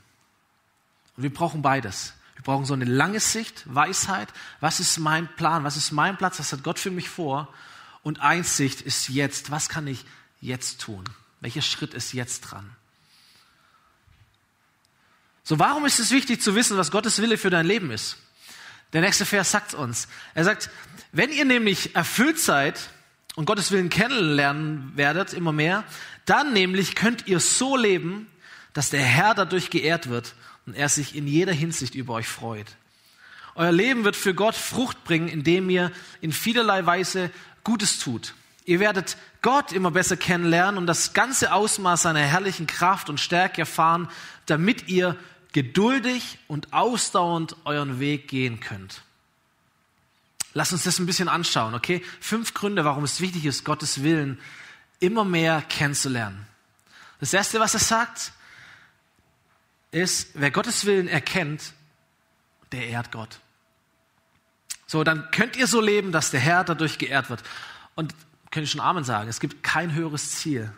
Und 1.16 1.24
wir 1.24 1.34
brauchen 1.34 1.62
beides. 1.62 2.14
Wir 2.36 2.44
brauchen 2.44 2.66
so 2.66 2.76
eine 2.76 2.86
lange 2.86 3.20
Sicht, 3.20 3.64
Weisheit. 3.66 4.30
Was 4.60 4.80
ist 4.80 5.00
mein 5.00 5.28
Plan? 5.36 5.64
Was 5.64 5.78
ist 5.78 5.92
mein 5.92 6.18
Platz? 6.18 6.40
Was 6.40 6.54
hat 6.54 6.64
Gott 6.64 6.78
für 6.78 6.92
mich 6.92 7.10
vor? 7.10 7.52
Und 8.04 8.22
Einsicht 8.22 8.82
ist 8.82 9.10
jetzt. 9.10 9.50
Was 9.50 9.70
kann 9.70 9.88
ich 9.88 10.06
jetzt 10.40 10.82
tun? 10.82 11.04
Welcher 11.42 11.64
Schritt 11.64 11.96
ist 11.96 12.14
jetzt 12.14 12.42
dran? 12.42 12.70
So, 15.44 15.58
warum 15.60 15.86
ist 15.86 16.00
es 16.00 16.12
wichtig 16.12 16.42
zu 16.42 16.56
wissen, 16.56 16.78
was 16.78 16.92
Gottes 16.92 17.22
Wille 17.22 17.38
für 17.38 17.50
dein 17.50 17.66
Leben 17.66 17.90
ist? 17.90 18.18
Der 18.94 19.02
nächste 19.02 19.26
Vers 19.26 19.52
sagt 19.52 19.74
uns. 19.74 20.08
Er 20.34 20.44
sagt, 20.44 20.70
wenn 21.12 21.32
ihr 21.32 21.46
nämlich 21.46 21.96
erfüllt 21.96 22.40
seid 22.40 22.90
und 23.36 23.46
Gottes 23.46 23.72
Willen 23.72 23.90
kennenlernen 23.90 24.92
werdet 24.96 25.34
immer 25.34 25.52
mehr, 25.52 25.84
dann 26.26 26.54
nämlich 26.54 26.96
könnt 26.96 27.28
ihr 27.28 27.40
so 27.40 27.78
leben, 27.78 28.28
dass 28.74 28.90
der 28.90 29.02
Herr 29.02 29.34
dadurch 29.34 29.70
geehrt 29.70 30.10
wird 30.10 30.36
und 30.66 30.76
er 30.76 30.90
sich 30.90 31.16
in 31.16 31.28
jeder 31.28 31.54
Hinsicht 31.54 31.96
über 31.96 32.14
euch 32.14 32.28
freut. 32.28 32.68
Euer 33.56 33.72
Leben 33.72 34.04
wird 34.04 34.16
für 34.16 34.36
Gott 34.36 34.56
Frucht 34.56 35.04
bringen, 35.04 35.28
indem 35.28 35.70
ihr 35.70 35.92
in 36.22 36.32
vielerlei 36.32 36.86
Weise 36.86 37.32
Gutes 37.64 37.98
tut. 37.98 38.36
Ihr 38.66 38.80
werdet 38.80 39.18
Gott 39.42 39.72
immer 39.72 39.92
besser 39.92 40.18
kennenlernen 40.18 40.78
und 40.78 40.88
das 40.88 41.14
ganze 41.14 41.54
Ausmaß 41.54 42.04
seiner 42.04 42.20
herrlichen 42.20 42.68
Kraft 42.68 43.10
und 43.10 43.20
Stärke 43.20 43.62
erfahren, 43.62 44.10
damit 44.46 44.90
ihr 44.90 45.16
geduldig 45.58 46.38
und 46.48 46.72
ausdauernd 46.72 47.56
euren 47.66 48.00
Weg 48.00 48.28
gehen 48.28 48.60
könnt. 48.60 49.02
Lass 50.54 50.72
uns 50.72 50.84
das 50.84 51.00
ein 51.00 51.08
bisschen 51.08 51.30
anschauen, 51.30 51.74
okay? 51.74 52.06
Fünf 52.20 52.54
Gründe, 52.54 52.86
warum 52.86 53.04
es 53.04 53.22
wichtig 53.22 53.44
ist, 53.44 53.66
Gottes 53.66 54.04
Willen 54.04 54.40
immer 55.00 55.26
mehr 55.26 55.64
kennenzulernen. 55.64 56.46
Das 57.20 57.34
erste, 57.34 57.60
was 57.60 57.74
er 57.74 57.80
sagt, 57.80 58.34
ist, 59.90 60.30
wer 60.36 60.52
Gottes 60.52 60.86
Willen 60.86 61.08
erkennt, 61.08 61.74
der 62.72 62.90
ehrt 62.90 63.12
Gott. 63.12 63.40
So, 64.86 65.04
dann 65.04 65.32
könnt 65.32 65.56
ihr 65.56 65.66
so 65.66 65.82
leben, 65.82 66.12
dass 66.12 66.30
der 66.30 66.40
Herr 66.40 66.66
dadurch 66.66 67.00
geehrt 67.00 67.32
wird. 67.32 67.42
Und 67.96 68.14
könnt 68.52 68.68
ihr 68.68 68.70
schon 68.70 68.80
Amen 68.82 69.04
sagen, 69.04 69.28
es 69.28 69.40
gibt 69.40 69.64
kein 69.64 69.96
höheres 69.96 70.34
Ziel. 70.34 70.72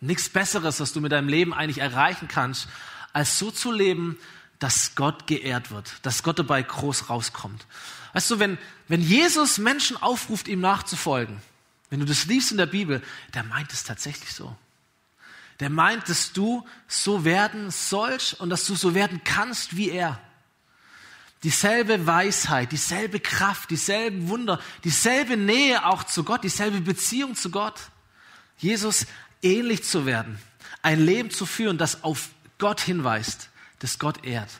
Nichts 0.00 0.28
Besseres, 0.28 0.78
was 0.78 0.92
du 0.92 1.00
mit 1.00 1.10
deinem 1.10 1.28
Leben 1.28 1.52
eigentlich 1.52 1.78
erreichen 1.78 2.28
kannst, 2.28 2.68
als 3.12 3.38
so 3.38 3.50
zu 3.50 3.72
leben, 3.72 4.18
dass 4.58 4.94
Gott 4.94 5.26
geehrt 5.26 5.70
wird, 5.70 5.92
dass 6.02 6.22
Gott 6.22 6.38
dabei 6.38 6.62
groß 6.62 7.08
rauskommt. 7.08 7.66
Weißt 8.12 8.30
du, 8.30 8.38
wenn, 8.38 8.58
wenn 8.88 9.00
Jesus 9.00 9.58
Menschen 9.58 9.96
aufruft, 9.96 10.48
ihm 10.48 10.60
nachzufolgen, 10.60 11.40
wenn 11.88 12.00
du 12.00 12.06
das 12.06 12.26
liest 12.26 12.52
in 12.52 12.58
der 12.58 12.66
Bibel, 12.66 13.02
der 13.34 13.42
meint 13.42 13.72
es 13.72 13.84
tatsächlich 13.84 14.32
so. 14.32 14.56
Der 15.58 15.70
meint, 15.70 16.08
dass 16.08 16.32
du 16.32 16.66
so 16.88 17.24
werden 17.24 17.70
sollst 17.70 18.34
und 18.40 18.50
dass 18.50 18.64
du 18.66 18.74
so 18.74 18.94
werden 18.94 19.22
kannst 19.24 19.76
wie 19.76 19.90
er. 19.90 20.18
Dieselbe 21.42 22.06
Weisheit, 22.06 22.72
dieselbe 22.72 23.18
Kraft, 23.18 23.70
dieselben 23.70 24.28
Wunder, 24.28 24.60
dieselbe 24.84 25.36
Nähe 25.36 25.86
auch 25.86 26.04
zu 26.04 26.22
Gott, 26.22 26.44
dieselbe 26.44 26.80
Beziehung 26.80 27.34
zu 27.34 27.50
Gott. 27.50 27.80
Jesus 28.58 29.06
ähnlich 29.42 29.84
zu 29.84 30.04
werden, 30.04 30.38
ein 30.82 31.04
Leben 31.04 31.30
zu 31.30 31.46
führen, 31.46 31.78
das 31.78 32.04
auf 32.04 32.28
Gott 32.60 32.80
hinweist, 32.80 33.50
das 33.80 33.98
Gott 33.98 34.24
ehrt. 34.24 34.50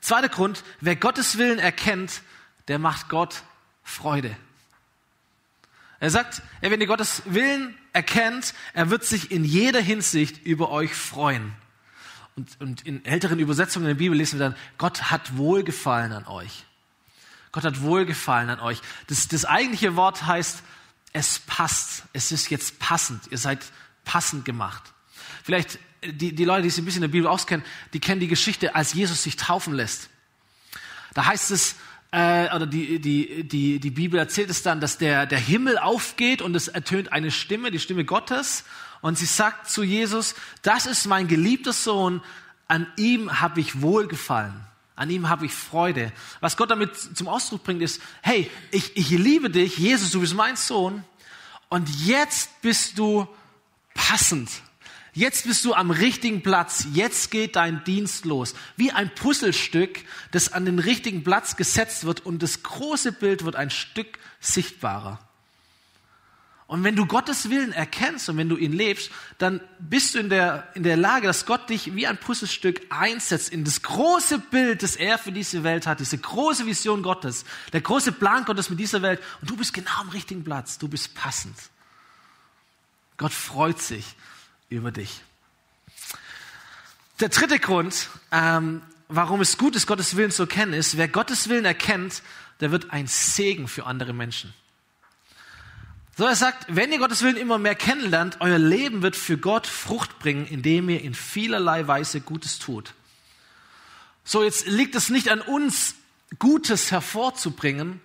Zweiter 0.00 0.28
Grund, 0.28 0.62
wer 0.80 0.94
Gottes 0.94 1.38
Willen 1.38 1.58
erkennt, 1.58 2.20
der 2.68 2.78
macht 2.78 3.08
Gott 3.08 3.42
Freude. 3.82 4.36
Er 5.98 6.10
sagt, 6.10 6.42
wenn 6.60 6.80
ihr 6.80 6.86
Gottes 6.86 7.22
Willen 7.24 7.76
erkennt, 7.92 8.54
er 8.74 8.90
wird 8.90 9.04
sich 9.04 9.30
in 9.30 9.44
jeder 9.44 9.80
Hinsicht 9.80 10.44
über 10.44 10.70
euch 10.70 10.94
freuen. 10.94 11.54
Und, 12.36 12.60
und 12.60 12.86
in 12.86 13.04
älteren 13.06 13.38
Übersetzungen 13.38 13.86
in 13.86 13.96
der 13.96 13.98
Bibel 13.98 14.18
lesen 14.18 14.38
wir 14.38 14.50
dann, 14.50 14.58
Gott 14.76 15.10
hat 15.10 15.38
Wohlgefallen 15.38 16.12
an 16.12 16.26
euch. 16.26 16.66
Gott 17.50 17.64
hat 17.64 17.80
Wohlgefallen 17.80 18.50
an 18.50 18.60
euch. 18.60 18.82
Das, 19.06 19.28
das 19.28 19.46
eigentliche 19.46 19.96
Wort 19.96 20.26
heißt, 20.26 20.62
es 21.14 21.38
passt. 21.38 22.02
Es 22.12 22.30
ist 22.30 22.50
jetzt 22.50 22.78
passend. 22.78 23.22
Ihr 23.30 23.38
seid 23.38 23.64
passend 24.04 24.44
gemacht. 24.44 24.82
Vielleicht 25.42 25.78
die, 26.12 26.34
die 26.34 26.44
Leute, 26.44 26.62
die 26.62 26.70
sich 26.70 26.82
ein 26.82 26.84
bisschen 26.84 27.02
in 27.02 27.10
der 27.10 27.16
Bibel 27.16 27.28
auskennen, 27.28 27.64
die 27.92 28.00
kennen 28.00 28.20
die 28.20 28.28
Geschichte, 28.28 28.74
als 28.74 28.94
Jesus 28.94 29.22
sich 29.22 29.36
taufen 29.36 29.74
lässt. 29.74 30.08
Da 31.14 31.26
heißt 31.26 31.50
es, 31.50 31.76
äh, 32.12 32.54
oder 32.54 32.66
die, 32.66 32.98
die, 32.98 33.44
die, 33.44 33.80
die 33.80 33.90
Bibel 33.90 34.18
erzählt 34.18 34.50
es 34.50 34.62
dann, 34.62 34.80
dass 34.80 34.98
der, 34.98 35.26
der 35.26 35.38
Himmel 35.38 35.78
aufgeht 35.78 36.42
und 36.42 36.54
es 36.54 36.68
ertönt 36.68 37.12
eine 37.12 37.30
Stimme, 37.30 37.70
die 37.70 37.78
Stimme 37.78 38.04
Gottes. 38.04 38.64
Und 39.02 39.18
sie 39.18 39.26
sagt 39.26 39.70
zu 39.70 39.82
Jesus, 39.82 40.34
das 40.62 40.86
ist 40.86 41.06
mein 41.06 41.28
geliebter 41.28 41.72
Sohn, 41.72 42.22
an 42.68 42.86
ihm 42.96 43.40
habe 43.40 43.60
ich 43.60 43.80
Wohlgefallen. 43.82 44.60
An 44.96 45.10
ihm 45.10 45.28
habe 45.28 45.44
ich 45.46 45.52
Freude. 45.52 46.10
Was 46.40 46.56
Gott 46.56 46.70
damit 46.70 46.96
zum 46.96 47.28
Ausdruck 47.28 47.64
bringt, 47.64 47.82
ist, 47.82 48.00
hey, 48.22 48.50
ich, 48.70 48.96
ich 48.96 49.10
liebe 49.10 49.50
dich, 49.50 49.76
Jesus, 49.76 50.10
du 50.10 50.20
bist 50.20 50.34
mein 50.34 50.56
Sohn. 50.56 51.04
Und 51.68 51.88
jetzt 52.06 52.62
bist 52.62 52.98
du 52.98 53.28
passend. 53.94 54.48
Jetzt 55.16 55.46
bist 55.46 55.64
du 55.64 55.72
am 55.72 55.90
richtigen 55.90 56.42
Platz. 56.42 56.88
Jetzt 56.92 57.30
geht 57.30 57.56
dein 57.56 57.82
Dienst 57.84 58.26
los. 58.26 58.54
Wie 58.76 58.92
ein 58.92 59.14
Puzzlestück, 59.14 60.00
das 60.30 60.52
an 60.52 60.66
den 60.66 60.78
richtigen 60.78 61.24
Platz 61.24 61.56
gesetzt 61.56 62.04
wird 62.04 62.26
und 62.26 62.42
das 62.42 62.62
große 62.62 63.12
Bild 63.12 63.42
wird 63.42 63.56
ein 63.56 63.70
Stück 63.70 64.18
sichtbarer. 64.40 65.18
Und 66.66 66.84
wenn 66.84 66.96
du 66.96 67.06
Gottes 67.06 67.48
Willen 67.48 67.72
erkennst 67.72 68.28
und 68.28 68.36
wenn 68.36 68.50
du 68.50 68.58
ihn 68.58 68.74
lebst, 68.74 69.10
dann 69.38 69.62
bist 69.78 70.14
du 70.14 70.18
in 70.18 70.28
der, 70.28 70.68
in 70.74 70.82
der 70.82 70.98
Lage, 70.98 71.28
dass 71.28 71.46
Gott 71.46 71.70
dich 71.70 71.94
wie 71.94 72.06
ein 72.06 72.18
Puzzlestück 72.18 72.82
einsetzt 72.90 73.48
in 73.48 73.64
das 73.64 73.80
große 73.80 74.38
Bild, 74.38 74.82
das 74.82 74.96
er 74.96 75.16
für 75.16 75.32
diese 75.32 75.64
Welt 75.64 75.86
hat, 75.86 76.00
diese 76.00 76.18
große 76.18 76.66
Vision 76.66 77.02
Gottes, 77.02 77.46
der 77.72 77.80
große 77.80 78.12
Plan 78.12 78.44
Gottes 78.44 78.68
mit 78.68 78.78
dieser 78.78 79.00
Welt. 79.00 79.22
Und 79.40 79.48
du 79.48 79.56
bist 79.56 79.72
genau 79.72 79.98
am 79.98 80.10
richtigen 80.10 80.44
Platz. 80.44 80.76
Du 80.76 80.88
bist 80.88 81.14
passend. 81.14 81.56
Gott 83.16 83.32
freut 83.32 83.80
sich 83.80 84.04
über 84.68 84.90
dich. 84.90 85.22
Der 87.20 87.28
dritte 87.28 87.58
Grund, 87.58 88.08
ähm, 88.30 88.82
warum 89.08 89.40
es 89.40 89.56
gut 89.56 89.76
ist, 89.76 89.86
Gottes 89.86 90.16
Willen 90.16 90.30
zu 90.30 90.42
erkennen, 90.42 90.74
ist, 90.74 90.96
wer 90.96 91.08
Gottes 91.08 91.48
Willen 91.48 91.64
erkennt, 91.64 92.22
der 92.60 92.70
wird 92.72 92.90
ein 92.90 93.06
Segen 93.06 93.68
für 93.68 93.86
andere 93.86 94.12
Menschen. 94.12 94.52
So, 96.16 96.24
er 96.24 96.34
sagt, 96.34 96.64
wenn 96.68 96.92
ihr 96.92 96.98
Gottes 96.98 97.22
Willen 97.22 97.36
immer 97.36 97.58
mehr 97.58 97.74
kennenlernt, 97.74 98.38
euer 98.40 98.58
Leben 98.58 99.02
wird 99.02 99.16
für 99.16 99.36
Gott 99.36 99.66
Frucht 99.66 100.18
bringen, 100.18 100.46
indem 100.46 100.88
ihr 100.88 101.02
in 101.02 101.14
vielerlei 101.14 101.86
Weise 101.86 102.22
Gutes 102.22 102.58
tut. 102.58 102.94
So, 104.24 104.42
jetzt 104.42 104.66
liegt 104.66 104.94
es 104.94 105.10
nicht 105.10 105.28
an 105.28 105.40
uns, 105.40 105.94
Gutes 106.38 106.90
hervorzubringen, 106.90 108.00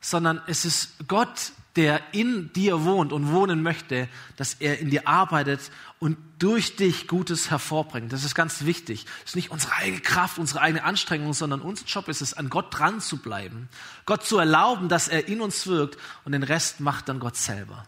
sondern 0.00 0.40
es 0.46 0.64
ist 0.64 1.08
Gott, 1.08 1.52
der 1.76 2.02
in 2.12 2.52
dir 2.52 2.84
wohnt 2.84 3.12
und 3.12 3.30
wohnen 3.30 3.62
möchte, 3.62 4.08
dass 4.36 4.54
er 4.54 4.80
in 4.80 4.90
dir 4.90 5.06
arbeitet 5.06 5.70
und 6.00 6.16
durch 6.38 6.74
dich 6.76 7.06
Gutes 7.06 7.50
hervorbringt. 7.50 8.12
Das 8.12 8.24
ist 8.24 8.34
ganz 8.34 8.64
wichtig. 8.64 9.06
Es 9.24 9.30
ist 9.30 9.36
nicht 9.36 9.50
unsere 9.50 9.74
eigene 9.74 10.00
Kraft, 10.00 10.38
unsere 10.38 10.62
eigene 10.62 10.82
Anstrengung, 10.82 11.32
sondern 11.32 11.60
unser 11.60 11.84
Job 11.84 12.08
ist 12.08 12.22
es, 12.22 12.34
an 12.34 12.48
Gott 12.50 12.76
dran 12.76 13.00
zu 13.00 13.18
bleiben, 13.18 13.68
Gott 14.04 14.24
zu 14.24 14.38
erlauben, 14.38 14.88
dass 14.88 15.06
er 15.06 15.28
in 15.28 15.40
uns 15.40 15.66
wirkt 15.66 15.96
und 16.24 16.32
den 16.32 16.42
Rest 16.42 16.80
macht 16.80 17.08
dann 17.08 17.20
Gott 17.20 17.36
selber. 17.36 17.86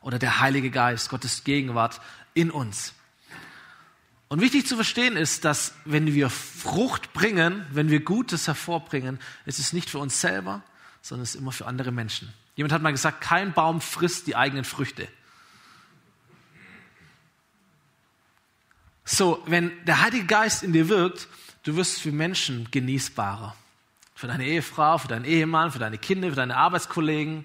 Oder 0.00 0.18
der 0.18 0.40
Heilige 0.40 0.70
Geist, 0.70 1.10
Gottes 1.10 1.44
Gegenwart 1.44 2.00
in 2.32 2.50
uns. 2.50 2.94
Und 4.28 4.40
wichtig 4.40 4.66
zu 4.66 4.76
verstehen 4.76 5.16
ist, 5.16 5.44
dass 5.44 5.74
wenn 5.84 6.14
wir 6.14 6.30
Frucht 6.30 7.12
bringen, 7.12 7.66
wenn 7.70 7.90
wir 7.90 8.00
Gutes 8.00 8.46
hervorbringen, 8.46 9.20
ist 9.44 9.58
es 9.58 9.72
nicht 9.72 9.90
für 9.90 9.98
uns 9.98 10.20
selber, 10.20 10.62
sondern 11.04 11.24
es 11.24 11.34
ist 11.34 11.40
immer 11.40 11.52
für 11.52 11.66
andere 11.66 11.92
Menschen. 11.92 12.32
Jemand 12.56 12.72
hat 12.72 12.80
mal 12.80 12.90
gesagt, 12.90 13.20
kein 13.20 13.52
Baum 13.52 13.82
frisst 13.82 14.26
die 14.26 14.36
eigenen 14.36 14.64
Früchte. 14.64 15.06
So, 19.04 19.42
wenn 19.44 19.70
der 19.84 20.00
Heilige 20.00 20.24
Geist 20.24 20.62
in 20.62 20.72
dir 20.72 20.88
wirkt, 20.88 21.28
du 21.64 21.76
wirst 21.76 22.00
für 22.00 22.10
Menschen 22.10 22.68
genießbarer. 22.70 23.54
Für 24.14 24.28
deine 24.28 24.46
Ehefrau, 24.46 24.96
für 24.96 25.08
deinen 25.08 25.26
Ehemann, 25.26 25.72
für 25.72 25.78
deine 25.78 25.98
Kinder, 25.98 26.30
für 26.30 26.36
deine 26.36 26.56
Arbeitskollegen. 26.56 27.44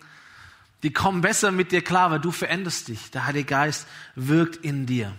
Die 0.84 0.94
kommen 0.94 1.20
besser 1.20 1.52
mit 1.52 1.74
dir 1.74 1.82
klar, 1.82 2.12
weil 2.12 2.22
du 2.22 2.32
veränderst 2.32 2.88
dich. 2.88 3.12
Der 3.12 3.26
Heilige 3.26 3.46
Geist 3.46 3.88
wirkt 4.16 4.56
in 4.56 4.86
dir. 4.86 5.14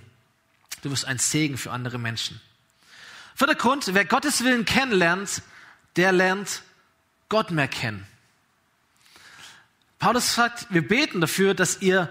Du 0.81 0.90
wirst 0.90 1.05
ein 1.05 1.18
Segen 1.18 1.59
für 1.59 1.72
andere 1.72 1.98
Menschen. 1.98 2.40
Vierter 3.35 3.55
Grund, 3.55 3.92
wer 3.92 4.07
Gottes 4.07 4.42
Willen 4.44 4.64
kennenlernt, 4.64 5.42
der 5.96 6.12
lernt 6.12 6.62
Gott 7.29 7.50
mehr 7.50 7.68
kennen. 7.68 8.07
Paulus 10.00 10.34
sagt, 10.34 10.66
wir 10.70 10.86
beten 10.86 11.20
dafür, 11.20 11.52
dass 11.52 11.82
ihr 11.82 12.10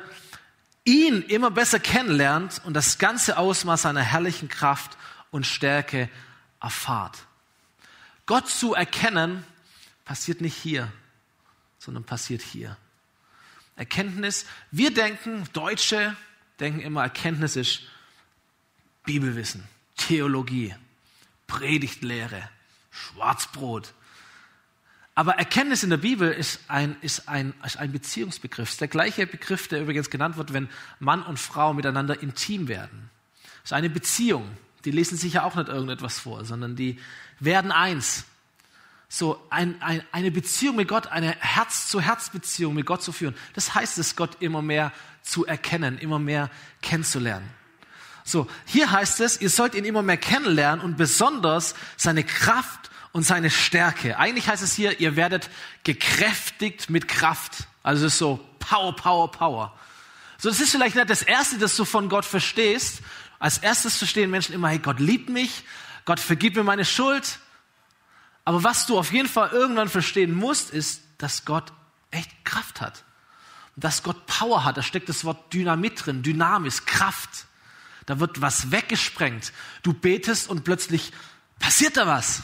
ihn 0.86 1.23
immer 1.23 1.49
besser 1.49 1.80
kennenlernt 1.80 2.62
und 2.63 2.75
das 2.75 2.99
ganze 2.99 3.38
Ausmaß 3.38 3.82
seiner 3.82 4.04
herrlichen 4.04 4.47
Kraft 4.47 4.95
und 5.32 5.45
Stärke 5.45 6.08
erfahrt. 6.62 7.17
Gott 8.28 8.47
zu 8.47 8.75
erkennen 8.75 9.43
passiert 10.06 10.39
nicht 10.39 10.56
hier, 10.56 10.91
sondern 11.80 12.04
passiert 12.04 12.43
hier. 12.43 12.78
Erkenntnis, 13.75 14.45
wir 14.69 14.93
denken, 14.93 15.45
Deutsche 15.54 16.15
denken 16.60 16.82
immer, 16.82 17.02
Erkenntnis 17.02 17.56
ist 17.56 17.82
Bibelwissen, 19.04 19.63
Theologie, 19.97 20.75
Predigtlehre, 21.47 22.49
Schwarzbrot, 22.91 23.95
aber 25.19 25.34
Erkenntnis 25.34 25.84
in 25.84 25.89
der 25.89 25.97
Bibel 25.97 26.32
ist 26.32 26.62
ein, 26.69 26.95
ist 27.01 27.27
ein, 27.27 27.53
ist 27.65 27.75
ein 27.75 27.91
Beziehungsbegriff. 27.91 28.69
ist 28.69 28.79
der 28.79 28.88
gleiche 28.88 29.27
Begriff, 29.27 29.67
der 29.67 29.82
übrigens 29.82 30.10
genannt 30.10 30.38
wird, 30.38 30.53
wenn 30.53 30.69
Mann 30.99 31.23
und 31.23 31.38
Frau 31.38 31.73
miteinander 31.73 32.23
intim 32.23 32.69
werden. 32.69 33.10
Es 33.58 33.71
ist 33.71 33.73
eine 33.73 33.89
Beziehung. 33.89 34.49
Die 34.86 34.91
lesen 34.91 35.17
sich 35.17 35.34
ja 35.34 35.43
auch 35.43 35.55
nicht 35.55 35.67
irgendetwas 35.67 36.19
vor, 36.19 36.45
sondern 36.45 36.77
die 36.77 37.01
werden 37.41 37.73
eins. 37.73 38.23
So 39.10 39.45
ein, 39.49 39.82
ein, 39.82 40.03
eine 40.13 40.32
Beziehung 40.32 40.77
mit 40.77 40.88
Gott, 40.88 41.08
eine 41.08 41.36
Herz-zu-Herz-Beziehung 41.38 42.73
mit 42.73 42.86
Gott 42.86 43.03
zu 43.03 43.12
führen. 43.12 43.36
Das 43.55 43.75
heißt 43.75 43.97
es, 43.97 44.15
Gott 44.15 44.38
immer 44.41 44.62
mehr 44.62 44.93
zu 45.21 45.45
erkennen, 45.45 45.97
immer 45.97 46.19
mehr 46.19 46.49
kennenzulernen. 46.82 47.49
So, 48.23 48.47
hier 48.63 48.89
heißt 48.89 49.19
es, 49.19 49.41
ihr 49.41 49.49
sollt 49.49 49.75
ihn 49.75 49.84
immer 49.84 50.01
mehr 50.01 50.15
kennenlernen 50.15 50.79
und 50.79 50.95
besonders 50.95 51.75
seine 51.97 52.23
Kraft 52.23 52.89
und 53.12 53.24
seine 53.24 53.50
Stärke. 53.50 54.17
Eigentlich 54.17 54.48
heißt 54.48 54.63
es 54.63 54.74
hier, 54.74 55.00
ihr 55.00 55.15
werdet 55.15 55.50
gekräftigt 55.84 56.89
mit 56.89 57.08
Kraft. 57.08 57.67
Also 57.84 58.06
es 58.06 58.13
ist 58.13 58.19
so 58.19 58.39
Power, 58.60 58.95
Power, 58.95 59.32
Power. 59.32 59.74
So, 60.38 60.50
das 60.50 60.60
ist 60.60 60.72
vielleicht 60.72 60.95
nicht 60.95 61.10
das 61.10 61.22
Erste, 61.22 61.58
das 61.58 61.76
du 61.76 61.86
von 61.86 62.08
Gott 62.08 62.26
verstehst. 62.26 63.02
Als 63.39 63.58
erstes 63.58 63.98
verstehen 63.98 64.30
Menschen 64.30 64.54
immer, 64.54 64.69
hey, 64.69 64.80
Gott 64.80 65.00
liebt 65.00 65.30
mich, 65.30 65.63
Gott 66.06 66.19
vergibt 66.19 66.56
mir 66.56 66.63
meine 66.63 66.86
Schuld. 66.86 67.39
Aber 68.45 68.63
was 68.63 68.86
du 68.86 68.98
auf 68.98 69.12
jeden 69.12 69.28
Fall 69.28 69.50
irgendwann 69.50 69.89
verstehen 69.89 70.34
musst, 70.34 70.72
ist, 70.72 71.02
dass 71.17 71.45
Gott 71.45 71.72
echt 72.12 72.45
Kraft 72.45 72.82
hat. 72.82 73.04
Dass 73.76 74.04
Gott 74.04 74.26
Power 74.26 74.65
hat. 74.65 74.78
Da 74.78 74.82
steckt 74.82 75.10
das 75.10 75.24
Wort 75.24 75.54
Dynamit 75.54 76.06
drin, 76.06 76.24
Dynamis, 76.24 76.86
Kraft. 76.86 77.45
Da 78.06 78.19
wird 78.19 78.41
was 78.41 78.72
weggesprengt. 78.72 79.54
Du 79.84 79.93
betest 79.93 80.50
und 80.50 80.63
plötzlich 80.63 81.12
passiert 81.60 81.98
da 81.98 82.08
was. 82.08 82.43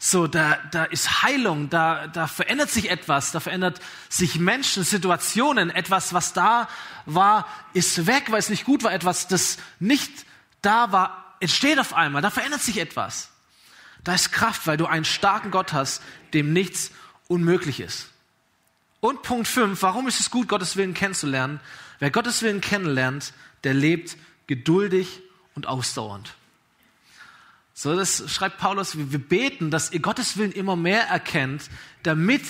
So, 0.00 0.28
da, 0.28 0.58
da 0.70 0.84
ist 0.84 1.22
Heilung, 1.22 1.70
da, 1.70 2.06
da 2.06 2.28
verändert 2.28 2.70
sich 2.70 2.88
etwas, 2.88 3.32
da 3.32 3.40
verändert 3.40 3.80
sich 4.08 4.38
Menschen, 4.38 4.84
Situationen, 4.84 5.70
etwas, 5.70 6.12
was 6.12 6.32
da 6.32 6.68
war, 7.04 7.48
ist 7.72 8.06
weg, 8.06 8.30
weil 8.30 8.38
es 8.38 8.48
nicht 8.48 8.64
gut 8.64 8.84
war, 8.84 8.92
etwas, 8.92 9.26
das 9.26 9.58
nicht 9.80 10.12
da 10.62 10.92
war, 10.92 11.36
entsteht 11.40 11.80
auf 11.80 11.94
einmal, 11.94 12.22
da 12.22 12.30
verändert 12.30 12.62
sich 12.62 12.78
etwas. 12.78 13.30
Da 14.04 14.14
ist 14.14 14.30
Kraft, 14.30 14.68
weil 14.68 14.76
du 14.76 14.86
einen 14.86 15.04
starken 15.04 15.50
Gott 15.50 15.72
hast, 15.72 16.00
dem 16.32 16.52
nichts 16.52 16.92
unmöglich 17.26 17.80
ist. 17.80 18.08
Und 19.00 19.22
Punkt 19.22 19.48
5, 19.48 19.82
warum 19.82 20.06
ist 20.06 20.20
es 20.20 20.30
gut, 20.30 20.48
Gottes 20.48 20.76
Willen 20.76 20.94
kennenzulernen? 20.94 21.60
Wer 21.98 22.10
Gottes 22.10 22.42
Willen 22.42 22.60
kennenlernt, 22.60 23.32
der 23.64 23.74
lebt 23.74 24.16
geduldig 24.46 25.22
und 25.54 25.66
ausdauernd. 25.66 26.34
So, 27.80 27.94
das 27.94 28.28
schreibt 28.28 28.58
Paulus, 28.58 28.98
wir 28.98 29.20
beten, 29.20 29.70
dass 29.70 29.92
ihr 29.92 30.00
Gottes 30.00 30.36
Willen 30.36 30.50
immer 30.50 30.74
mehr 30.74 31.04
erkennt, 31.06 31.70
damit 32.02 32.42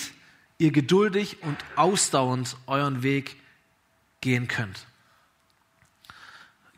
ihr 0.57 0.71
geduldig 0.71 1.43
und 1.43 1.59
ausdauernd 1.77 2.57
euren 2.67 3.03
Weg 3.03 3.37
gehen 4.23 4.49
könnt. 4.49 4.87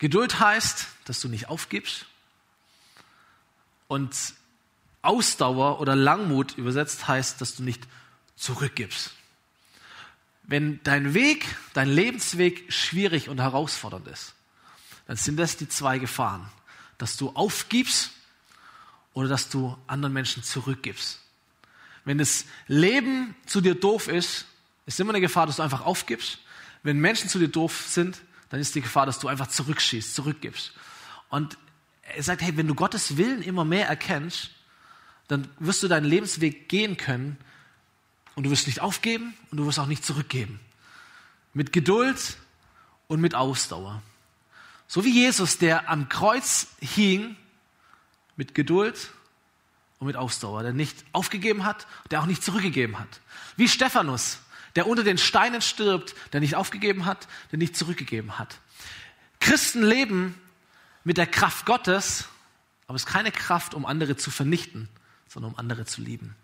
Geduld 0.00 0.40
heißt, 0.40 0.88
dass 1.04 1.20
du 1.20 1.28
nicht 1.28 1.48
aufgibst. 1.48 2.06
Und 3.86 4.16
Ausdauer 5.00 5.80
oder 5.80 5.94
Langmut 5.94 6.58
übersetzt 6.58 7.06
heißt, 7.06 7.40
dass 7.40 7.54
du 7.54 7.62
nicht 7.62 7.86
zurückgibst. 8.34 9.12
Wenn 10.42 10.82
dein 10.82 11.14
Weg, 11.14 11.46
dein 11.72 11.88
Lebensweg 11.88 12.72
schwierig 12.72 13.28
und 13.28 13.40
herausfordernd 13.40 14.08
ist, 14.08 14.34
dann 15.06 15.14
sind 15.14 15.36
das 15.36 15.56
die 15.56 15.68
zwei 15.68 16.00
Gefahren. 16.00 16.50
Dass 16.98 17.16
du 17.16 17.30
aufgibst 17.30 18.10
oder 19.14 19.28
dass 19.28 19.48
du 19.48 19.76
anderen 19.86 20.12
Menschen 20.12 20.42
zurückgibst. 20.42 21.20
Wenn 22.04 22.18
das 22.18 22.44
Leben 22.66 23.34
zu 23.46 23.60
dir 23.60 23.74
doof 23.74 24.08
ist, 24.08 24.46
ist 24.86 25.00
immer 25.00 25.10
eine 25.10 25.20
Gefahr, 25.20 25.46
dass 25.46 25.56
du 25.56 25.62
einfach 25.62 25.84
aufgibst. 25.84 26.38
Wenn 26.82 26.98
Menschen 26.98 27.28
zu 27.28 27.38
dir 27.38 27.48
doof 27.48 27.84
sind, 27.86 28.20
dann 28.48 28.60
ist 28.60 28.74
die 28.74 28.80
Gefahr, 28.80 29.06
dass 29.06 29.18
du 29.18 29.28
einfach 29.28 29.48
zurückschießt, 29.48 30.14
zurückgibst. 30.14 30.72
Und 31.28 31.56
er 32.02 32.22
sagt, 32.22 32.42
hey, 32.42 32.56
wenn 32.56 32.66
du 32.66 32.74
Gottes 32.74 33.16
Willen 33.16 33.42
immer 33.42 33.64
mehr 33.64 33.86
erkennst, 33.86 34.50
dann 35.28 35.48
wirst 35.58 35.82
du 35.82 35.88
deinen 35.88 36.06
Lebensweg 36.06 36.68
gehen 36.68 36.96
können 36.96 37.36
und 38.34 38.44
du 38.44 38.50
wirst 38.50 38.66
nicht 38.66 38.80
aufgeben 38.80 39.34
und 39.50 39.58
du 39.58 39.66
wirst 39.66 39.78
auch 39.78 39.86
nicht 39.86 40.04
zurückgeben. 40.04 40.58
Mit 41.54 41.72
Geduld 41.72 42.36
und 43.06 43.20
mit 43.20 43.34
Ausdauer. 43.34 44.02
So 44.88 45.04
wie 45.04 45.12
Jesus, 45.12 45.58
der 45.58 45.88
am 45.88 46.08
Kreuz 46.08 46.68
hing 46.80 47.36
mit 48.40 48.54
Geduld 48.54 49.10
und 49.98 50.06
mit 50.06 50.16
Ausdauer, 50.16 50.62
der 50.62 50.72
nicht 50.72 51.04
aufgegeben 51.12 51.66
hat, 51.66 51.86
der 52.10 52.22
auch 52.22 52.26
nicht 52.26 52.42
zurückgegeben 52.42 52.98
hat. 52.98 53.20
Wie 53.58 53.68
Stephanus, 53.68 54.38
der 54.76 54.86
unter 54.86 55.04
den 55.04 55.18
Steinen 55.18 55.60
stirbt, 55.60 56.14
der 56.32 56.40
nicht 56.40 56.54
aufgegeben 56.54 57.04
hat, 57.04 57.28
der 57.52 57.58
nicht 57.58 57.76
zurückgegeben 57.76 58.38
hat. 58.38 58.58
Christen 59.40 59.82
leben 59.82 60.40
mit 61.04 61.18
der 61.18 61.26
Kraft 61.26 61.66
Gottes, 61.66 62.28
aber 62.86 62.96
es 62.96 63.02
ist 63.02 63.10
keine 63.10 63.30
Kraft, 63.30 63.74
um 63.74 63.84
andere 63.84 64.16
zu 64.16 64.30
vernichten, 64.30 64.88
sondern 65.28 65.52
um 65.52 65.58
andere 65.58 65.84
zu 65.84 66.00
lieben. 66.00 66.34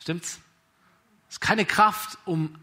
Stimmt's? 0.00 0.38
Es 1.28 1.34
ist 1.34 1.40
keine 1.42 1.66
Kraft, 1.66 2.16
um 2.24 2.58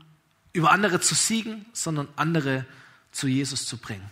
über 0.52 0.72
andere 0.72 1.00
zu 1.00 1.14
siegen, 1.14 1.68
sondern 1.74 2.08
andere 2.16 2.66
zu 3.12 3.28
Jesus 3.28 3.68
zu 3.68 3.78
bringen. 3.78 4.10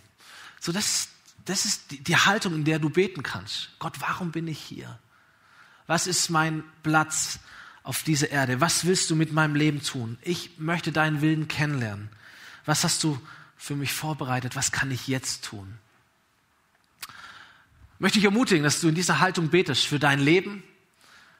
So, 0.60 0.70
das 0.70 1.08
das 1.44 1.64
ist 1.64 1.90
die, 1.90 2.00
die 2.02 2.16
Haltung, 2.16 2.54
in 2.54 2.64
der 2.64 2.78
du 2.78 2.90
beten 2.90 3.22
kannst. 3.22 3.70
Gott, 3.78 4.00
warum 4.00 4.32
bin 4.32 4.48
ich 4.48 4.58
hier? 4.58 4.98
Was 5.86 6.06
ist 6.06 6.30
mein 6.30 6.64
Platz 6.82 7.38
auf 7.82 8.02
dieser 8.02 8.30
Erde? 8.30 8.60
Was 8.60 8.86
willst 8.86 9.10
du 9.10 9.16
mit 9.16 9.32
meinem 9.32 9.54
Leben 9.54 9.82
tun? 9.82 10.18
Ich 10.22 10.58
möchte 10.58 10.92
deinen 10.92 11.20
Willen 11.20 11.48
kennenlernen. 11.48 12.08
Was 12.64 12.84
hast 12.84 13.04
du 13.04 13.20
für 13.56 13.76
mich 13.76 13.92
vorbereitet? 13.92 14.56
Was 14.56 14.72
kann 14.72 14.90
ich 14.90 15.06
jetzt 15.06 15.44
tun? 15.44 15.78
Möchte 17.98 18.18
ich 18.18 18.24
ermutigen, 18.24 18.64
dass 18.64 18.80
du 18.80 18.88
in 18.88 18.94
dieser 18.94 19.20
Haltung 19.20 19.50
betest 19.50 19.86
für 19.86 19.98
dein 19.98 20.20
Leben, 20.20 20.62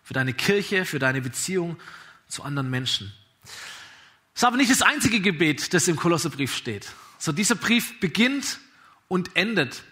für 0.03 0.15
deine 0.15 0.35
Kirche, 0.35 0.85
für 0.85 0.99
deine 0.99 1.23
Beziehung 1.23 1.79
zu 2.29 2.43
anderen 2.43 2.71
Menschen. 2.71 3.13
Das 4.35 4.43
ist 4.43 4.45
aber 4.45 4.57
nicht 4.57 4.71
das 4.71 4.83
einzige 4.83 5.21
Gebet, 5.21 5.73
das 5.73 5.89
im 5.89 5.97
Kolosserbrief 5.97 6.55
steht. 6.55 6.93
So 7.19 7.33
dieser 7.33 7.55
Brief 7.55 8.01
beginnt 8.01 8.59
und 9.09 9.35
endet 9.37 9.83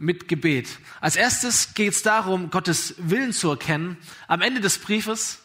mit 0.00 0.28
Gebet. 0.28 0.68
Als 1.00 1.14
erstes 1.14 1.74
geht 1.74 1.92
es 1.92 2.02
darum, 2.02 2.50
Gottes 2.50 2.94
Willen 2.98 3.32
zu 3.32 3.50
erkennen. 3.50 3.98
Am 4.26 4.40
Ende 4.40 4.60
des 4.60 4.78
Briefes 4.78 5.40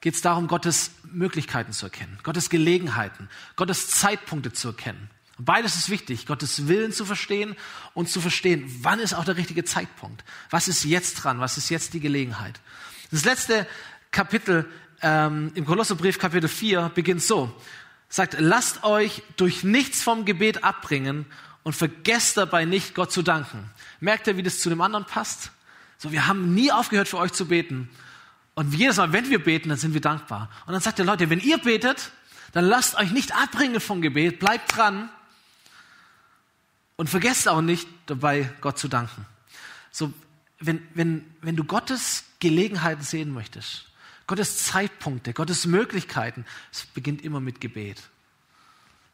geht 0.00 0.14
es 0.14 0.20
darum, 0.20 0.46
Gottes 0.46 0.92
Möglichkeiten 1.10 1.72
zu 1.72 1.86
erkennen, 1.86 2.18
Gottes 2.22 2.50
Gelegenheiten, 2.50 3.28
Gottes 3.56 3.88
Zeitpunkte 3.88 4.52
zu 4.52 4.68
erkennen. 4.68 5.10
Beides 5.38 5.76
ist 5.76 5.88
wichtig, 5.88 6.26
Gottes 6.26 6.68
Willen 6.68 6.92
zu 6.92 7.04
verstehen 7.04 7.56
und 7.94 8.08
zu 8.08 8.20
verstehen, 8.20 8.64
wann 8.82 8.98
ist 8.98 9.14
auch 9.14 9.24
der 9.24 9.36
richtige 9.36 9.64
Zeitpunkt. 9.64 10.24
Was 10.50 10.68
ist 10.68 10.84
jetzt 10.84 11.14
dran? 11.14 11.40
Was 11.40 11.56
ist 11.56 11.70
jetzt 11.70 11.94
die 11.94 12.00
Gelegenheit? 12.00 12.60
Das 13.10 13.24
letzte 13.24 13.66
Kapitel 14.10 14.66
ähm, 15.00 15.52
im 15.54 15.64
Kolosserbrief, 15.64 16.18
Kapitel 16.18 16.48
4, 16.48 16.90
beginnt 16.94 17.22
so. 17.22 17.54
Sagt, 18.08 18.36
lasst 18.40 18.84
euch 18.84 19.22
durch 19.36 19.62
nichts 19.62 20.02
vom 20.02 20.24
Gebet 20.24 20.64
abbringen 20.64 21.26
und 21.62 21.74
vergesst 21.74 22.36
dabei 22.36 22.64
nicht, 22.64 22.94
Gott 22.94 23.12
zu 23.12 23.22
danken. 23.22 23.70
Merkt 24.00 24.26
ihr, 24.26 24.36
wie 24.36 24.42
das 24.42 24.60
zu 24.60 24.68
dem 24.68 24.80
anderen 24.80 25.04
passt? 25.04 25.50
So, 25.98 26.12
wir 26.12 26.26
haben 26.26 26.54
nie 26.54 26.70
aufgehört, 26.72 27.08
für 27.08 27.18
euch 27.18 27.32
zu 27.32 27.46
beten. 27.46 27.90
Und 28.54 28.72
jedes 28.74 28.96
Mal, 28.96 29.12
wenn 29.12 29.30
wir 29.30 29.42
beten, 29.42 29.68
dann 29.68 29.78
sind 29.78 29.94
wir 29.94 30.00
dankbar. 30.00 30.50
Und 30.66 30.72
dann 30.72 30.80
sagt 30.82 30.98
er, 30.98 31.04
Leute, 31.04 31.30
wenn 31.30 31.40
ihr 31.40 31.58
betet, 31.58 32.12
dann 32.52 32.64
lasst 32.64 32.96
euch 32.96 33.10
nicht 33.10 33.34
abbringen 33.34 33.80
vom 33.80 34.00
Gebet, 34.00 34.38
bleibt 34.38 34.76
dran 34.76 35.10
und 36.96 37.08
vergesst 37.08 37.48
auch 37.48 37.60
nicht 37.60 37.88
dabei, 38.06 38.50
Gott 38.60 38.78
zu 38.78 38.88
danken. 38.88 39.26
So, 39.90 40.12
wenn, 40.58 40.82
wenn, 40.94 41.24
wenn 41.40 41.56
du 41.56 41.64
Gottes 41.64 42.24
Gelegenheiten 42.40 43.02
sehen 43.02 43.32
möchtest, 43.32 43.86
Gottes 44.26 44.64
Zeitpunkte, 44.64 45.32
Gottes 45.32 45.66
Möglichkeiten, 45.66 46.44
es 46.72 46.86
beginnt 46.86 47.22
immer 47.22 47.40
mit 47.40 47.60
Gebet. 47.60 48.02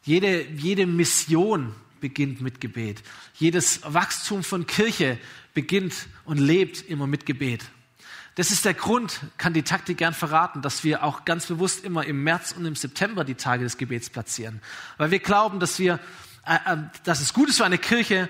Jede, 0.03 0.43
jede 0.43 0.85
Mission 0.85 1.75
beginnt 1.99 2.41
mit 2.41 2.61
Gebet. 2.61 3.03
Jedes 3.35 3.81
Wachstum 3.83 4.43
von 4.43 4.65
Kirche 4.65 5.17
beginnt 5.53 6.07
und 6.25 6.37
lebt 6.37 6.87
immer 6.89 7.07
mit 7.07 7.25
Gebet. 7.25 7.65
Das 8.35 8.51
ist 8.51 8.65
der 8.65 8.73
Grund, 8.73 9.21
kann 9.37 9.53
die 9.53 9.63
Taktik 9.63 9.97
gern 9.97 10.13
verraten, 10.13 10.61
dass 10.61 10.83
wir 10.83 11.03
auch 11.03 11.23
ganz 11.23 11.45
bewusst 11.45 11.85
immer 11.85 12.05
im 12.05 12.23
März 12.23 12.51
und 12.51 12.65
im 12.65 12.75
September 12.75 13.23
die 13.23 13.35
Tage 13.35 13.63
des 13.63 13.77
Gebets 13.77 14.09
platzieren. 14.09 14.61
Weil 14.97 15.11
wir 15.11 15.19
glauben, 15.19 15.61
dass 15.61 15.79
wir 15.79 15.99
äh, 16.45 16.73
äh, 16.73 16.77
dass 17.03 17.21
es 17.21 17.33
gut 17.33 17.49
ist 17.49 17.57
für 17.57 17.65
eine 17.65 17.79
Kirche, 17.79 18.29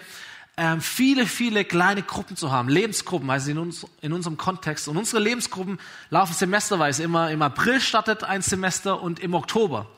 äh, 0.56 0.80
viele, 0.80 1.26
viele 1.26 1.66
kleine 1.66 2.02
Gruppen 2.02 2.38
zu 2.38 2.52
haben, 2.52 2.70
Lebensgruppen, 2.70 3.30
also 3.30 3.52
in, 3.52 3.58
uns, 3.58 3.86
in 4.02 4.14
unserem 4.14 4.38
Kontext. 4.38 4.88
Und 4.88 4.96
unsere 4.96 5.22
Lebensgruppen 5.22 5.80
laufen 6.10 6.34
semesterweise. 6.34 7.04
Immer 7.04 7.32
im 7.32 7.42
April 7.42 7.82
startet 7.82 8.24
ein 8.24 8.42
Semester 8.42 9.02
und 9.02 9.20
im 9.20 9.34
Oktober. 9.34 9.90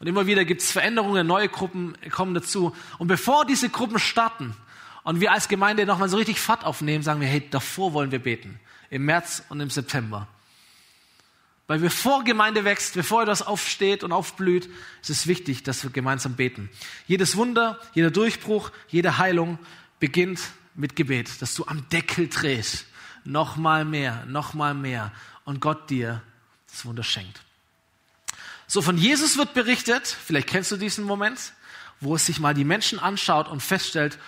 Und 0.00 0.06
immer 0.06 0.26
wieder 0.26 0.44
gibt 0.44 0.62
es 0.62 0.70
Veränderungen, 0.70 1.26
neue 1.26 1.48
Gruppen 1.48 1.96
kommen 2.10 2.34
dazu. 2.34 2.74
Und 2.98 3.08
bevor 3.08 3.44
diese 3.44 3.68
Gruppen 3.68 3.98
starten 3.98 4.54
und 5.02 5.20
wir 5.20 5.32
als 5.32 5.48
Gemeinde 5.48 5.86
nochmal 5.86 6.08
so 6.08 6.16
richtig 6.16 6.40
Fahrt 6.40 6.64
aufnehmen, 6.64 7.02
sagen 7.02 7.20
wir, 7.20 7.28
hey, 7.28 7.48
davor 7.50 7.92
wollen 7.92 8.12
wir 8.12 8.20
beten. 8.20 8.60
Im 8.90 9.04
März 9.04 9.42
und 9.48 9.60
im 9.60 9.70
September. 9.70 10.28
Weil 11.66 11.80
bevor 11.80 12.24
Gemeinde 12.24 12.64
wächst, 12.64 12.94
bevor 12.94 13.22
etwas 13.22 13.42
aufsteht 13.42 14.02
und 14.02 14.12
aufblüht, 14.12 14.70
ist 15.02 15.10
es 15.10 15.26
wichtig, 15.26 15.64
dass 15.64 15.82
wir 15.82 15.90
gemeinsam 15.90 16.34
beten. 16.34 16.70
Jedes 17.06 17.36
Wunder, 17.36 17.78
jeder 17.92 18.10
Durchbruch, 18.10 18.70
jede 18.88 19.18
Heilung 19.18 19.58
beginnt 20.00 20.40
mit 20.74 20.96
Gebet, 20.96 21.42
dass 21.42 21.54
du 21.54 21.66
am 21.66 21.86
Deckel 21.90 22.28
drehst. 22.28 22.86
Nochmal 23.24 23.84
mehr, 23.84 24.24
nochmal 24.26 24.72
mehr. 24.72 25.12
Und 25.44 25.60
Gott 25.60 25.90
dir 25.90 26.22
das 26.70 26.86
Wunder 26.86 27.02
schenkt. 27.02 27.42
So, 28.68 28.80
von 28.82 28.96
Jesus 28.96 29.36
wird 29.36 29.54
berichtet, 29.54 30.06
vielleicht 30.06 30.46
kennst 30.46 30.70
du 30.70 30.76
diesen 30.76 31.04
Moment, 31.04 31.52
wo 32.00 32.14
es 32.14 32.26
sich 32.26 32.38
mal 32.38 32.54
die 32.54 32.64
Menschen 32.64 33.00
anschaut 33.00 33.48
und 33.48 33.60
feststellt, 33.60 34.18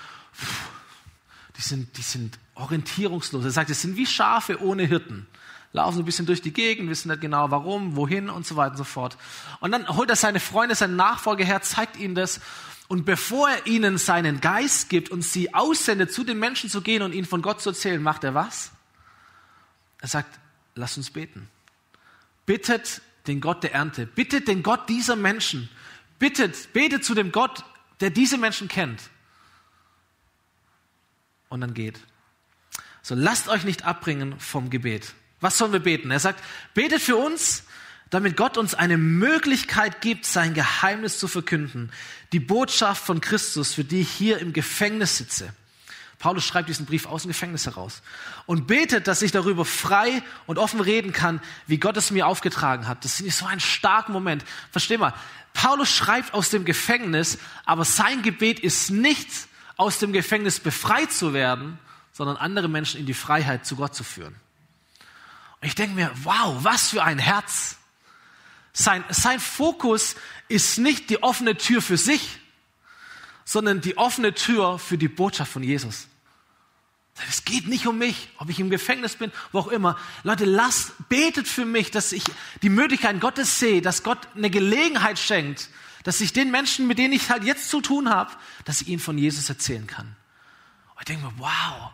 die 1.57 1.62
sind, 1.62 1.96
die 1.96 2.03
sind 2.03 2.38
orientierungslos. 2.57 3.44
Er 3.44 3.53
sagt, 3.53 3.70
es 3.70 3.81
sind 3.81 3.96
wie 3.96 4.07
Schafe 4.07 4.61
ohne 4.61 4.85
Hirten 4.85 5.29
laufen 5.72 6.00
ein 6.00 6.05
bisschen 6.05 6.26
durch 6.26 6.42
die 6.42 6.53
Gegend, 6.53 6.90
wissen 6.90 7.09
nicht 7.09 7.20
genau 7.20 7.50
warum, 7.50 7.96
wohin 7.96 8.29
und 8.29 8.46
so 8.46 8.57
weiter 8.57 8.72
und 8.72 8.79
so 8.79 8.85
fort. 8.85 9.16
Und 9.61 9.72
dann 9.72 9.88
holt 9.88 10.11
er 10.11 10.16
seine 10.16 10.40
Freunde, 10.40 10.74
seinen 10.74 10.96
Nachfolger 10.96 11.44
her, 11.44 11.62
zeigt 11.62 11.96
ihnen 11.96 12.14
das. 12.14 12.40
Und 12.88 13.05
bevor 13.05 13.48
er 13.48 13.66
ihnen 13.66 13.98
seinen 13.98 14.40
Geist 14.40 14.88
gibt 14.88 15.11
und 15.11 15.22
sie 15.22 15.55
aussendet, 15.55 16.12
zu 16.12 16.24
den 16.24 16.38
Menschen 16.38 16.68
zu 16.68 16.81
gehen 16.81 17.03
und 17.03 17.12
ihnen 17.12 17.26
von 17.26 17.40
Gott 17.40 17.61
zu 17.61 17.70
erzählen, 17.70 18.03
macht 18.03 18.24
er 18.24 18.35
was? 18.35 18.72
Er 20.00 20.09
sagt, 20.09 20.40
lass 20.74 20.96
uns 20.96 21.11
beten. 21.11 21.48
Bittet 22.46 23.00
den 23.26 23.40
Gott 23.40 23.62
der 23.62 23.74
Ernte. 23.74 24.06
Bittet 24.06 24.48
den 24.48 24.62
Gott 24.62 24.88
dieser 24.88 25.16
Menschen. 25.16 25.68
Bittet, 26.18 26.72
betet 26.72 27.04
zu 27.04 27.14
dem 27.14 27.33
Gott, 27.33 27.64
der 28.00 28.11
diese 28.11 28.38
Menschen 28.38 28.68
kennt. 28.68 29.02
Und 31.48 31.61
dann 31.61 31.74
geht. 31.74 31.98
So 33.02 33.14
lasst 33.14 33.48
euch 33.48 33.64
nicht 33.64 33.85
abbringen 33.85 34.38
vom 34.38 34.70
Gebet. 34.70 35.14
Was 35.40 35.59
sollen 35.59 35.72
wir 35.72 35.80
beten? 35.80 36.11
Er 36.11 36.20
sagt, 36.20 36.44
betet 36.74 37.00
für 37.00 37.16
uns, 37.16 37.64
damit 38.11 38.37
Gott 38.37 38.59
uns 38.59 38.74
eine 38.74 38.98
Möglichkeit 38.98 40.00
gibt, 40.00 40.26
sein 40.26 40.52
Geheimnis 40.52 41.18
zu 41.18 41.28
verkünden. 41.28 41.90
Die 42.33 42.40
Botschaft 42.40 43.04
von 43.04 43.20
Christus, 43.20 43.72
für 43.72 43.85
die 43.85 44.00
ich 44.00 44.11
hier 44.11 44.38
im 44.38 44.52
Gefängnis 44.52 45.16
sitze. 45.16 45.52
Paulus 46.20 46.44
schreibt 46.44 46.68
diesen 46.68 46.85
Brief 46.85 47.06
aus 47.06 47.22
dem 47.22 47.30
Gefängnis 47.30 47.64
heraus 47.64 48.02
und 48.44 48.66
betet, 48.66 49.09
dass 49.09 49.22
ich 49.22 49.33
darüber 49.33 49.64
frei 49.64 50.22
und 50.46 50.59
offen 50.59 50.80
reden 50.80 51.12
kann, 51.12 51.40
wie 51.66 51.78
Gott 51.78 51.96
es 51.96 52.11
mir 52.11 52.26
aufgetragen 52.26 52.87
hat. 52.87 53.04
Das 53.06 53.22
ist 53.22 53.38
so 53.38 53.46
ein 53.46 53.59
starker 53.59 54.12
Moment. 54.12 54.44
Versteh 54.70 54.98
mal, 54.98 55.14
Paulus 55.54 55.88
schreibt 55.88 56.35
aus 56.35 56.50
dem 56.50 56.66
Gefängnis, 56.66 57.38
aber 57.64 57.87
sein 57.87 58.20
Gebet 58.20 58.61
ist 58.61 58.90
nicht, 58.90 59.28
aus 59.78 59.98
dem 59.98 60.12
Gefängnis 60.12 60.61
befreit 60.61 61.11
zu 61.11 61.33
werden, 61.33 61.78
sondern 62.12 62.37
andere 62.37 62.68
Menschen 62.68 63.00
in 63.00 63.06
die 63.06 63.14
Freiheit 63.14 63.64
zu 63.64 63.76
Gott 63.76 63.94
zu 63.94 64.04
führen. 64.04 64.37
Ich 65.62 65.74
denke 65.74 65.94
mir, 65.94 66.11
wow, 66.22 66.62
was 66.62 66.90
für 66.90 67.02
ein 67.02 67.18
Herz. 67.18 67.78
Sein, 68.74 69.02
sein 69.09 69.40
Fokus 69.40 70.16
ist 70.48 70.76
nicht 70.76 71.09
die 71.09 71.22
offene 71.22 71.56
Tür 71.56 71.80
für 71.80 71.96
sich, 71.96 72.39
sondern 73.51 73.81
die 73.81 73.99
offene 73.99 74.33
Tür 74.33 74.79
für 74.79 74.97
die 74.97 75.09
Botschaft 75.09 75.51
von 75.51 75.65
Jesus. 75.65 76.07
Es 77.29 77.45
geht 77.45 77.67
nicht 77.67 77.85
um 77.89 77.99
mich, 77.99 78.29
ob 78.39 78.49
ich 78.49 78.61
im 78.61 78.71
Gefängnis 78.71 79.17
bin, 79.17 79.33
wo 79.51 79.59
auch 79.59 79.67
immer. 79.67 79.99
Leute, 80.23 80.45
lasst, 80.45 80.93
betet 81.09 81.49
für 81.49 81.65
mich, 81.65 81.91
dass 81.91 82.13
ich 82.13 82.23
die 82.63 82.69
Möglichkeit 82.69 83.21
Gottes 83.21 83.59
sehe, 83.59 83.83
dass 83.83 84.05
Gott 84.05 84.29
eine 84.37 84.51
Gelegenheit 84.51 85.19
schenkt, 85.19 85.69
dass 86.05 86.21
ich 86.21 86.33
den 86.33 86.53
Menschen, 86.53 86.87
mit 86.87 86.99
denen 86.99 87.13
ich 87.13 87.29
halt 87.29 87.43
jetzt 87.43 87.71
zu 87.71 87.81
tun 87.81 88.09
habe, 88.09 88.31
dass 88.67 88.83
ich 88.83 88.87
ihnen 88.87 89.01
von 89.01 89.19
Jesus 89.19 89.49
erzählen 89.49 89.89
kann. 89.89 90.15
Und 90.95 91.01
ich 91.01 91.07
denke 91.07 91.27
mir, 91.27 91.33
wow, 91.39 91.91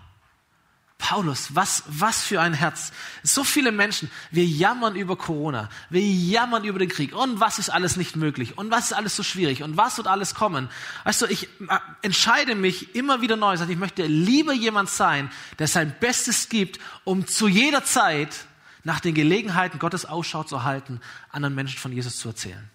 Paulus, 0.98 1.54
was, 1.54 1.82
was 1.86 2.22
für 2.22 2.40
ein 2.40 2.54
Herz. 2.54 2.90
So 3.22 3.44
viele 3.44 3.70
Menschen, 3.70 4.10
wir 4.30 4.44
jammern 4.44 4.96
über 4.96 5.16
Corona, 5.16 5.68
wir 5.90 6.00
jammern 6.00 6.64
über 6.64 6.78
den 6.78 6.88
Krieg 6.88 7.14
und 7.14 7.38
was 7.38 7.58
ist 7.58 7.68
alles 7.68 7.96
nicht 7.96 8.16
möglich 8.16 8.56
und 8.56 8.70
was 8.70 8.86
ist 8.86 8.92
alles 8.94 9.14
so 9.14 9.22
schwierig 9.22 9.62
und 9.62 9.76
was 9.76 9.98
wird 9.98 10.06
alles 10.06 10.34
kommen. 10.34 10.70
Weißt 11.04 11.22
du, 11.22 11.26
ich 11.26 11.48
äh, 11.60 11.78
entscheide 12.02 12.54
mich 12.54 12.94
immer 12.94 13.20
wieder 13.20 13.36
neu, 13.36 13.54
ich 13.54 13.76
möchte 13.76 14.06
lieber 14.06 14.54
jemand 14.54 14.88
sein, 14.88 15.30
der 15.58 15.68
sein 15.68 15.94
Bestes 16.00 16.48
gibt, 16.48 16.80
um 17.04 17.26
zu 17.26 17.46
jeder 17.46 17.84
Zeit 17.84 18.46
nach 18.82 19.00
den 19.00 19.14
Gelegenheiten 19.14 19.78
Gottes 19.78 20.06
Ausschau 20.06 20.44
zu 20.44 20.64
halten, 20.64 21.00
anderen 21.30 21.54
Menschen 21.54 21.78
von 21.78 21.92
Jesus 21.92 22.16
zu 22.16 22.28
erzählen. 22.28 22.70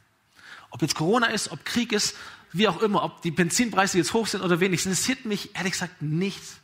Ob 0.69 0.81
jetzt 0.81 0.95
Corona 0.95 1.27
ist, 1.27 1.51
ob 1.51 1.65
Krieg 1.65 1.91
ist, 1.91 2.15
wie 2.53 2.67
auch 2.67 2.81
immer, 2.81 3.03
ob 3.03 3.21
die 3.21 3.31
Benzinpreise 3.31 3.97
jetzt 3.97 4.13
hoch 4.13 4.27
sind 4.27 4.41
oder 4.41 4.59
wenig, 4.59 4.85
interessiert 4.85 5.25
mich 5.25 5.55
ehrlich 5.55 5.73
gesagt 5.73 6.01
nichts. 6.01 6.60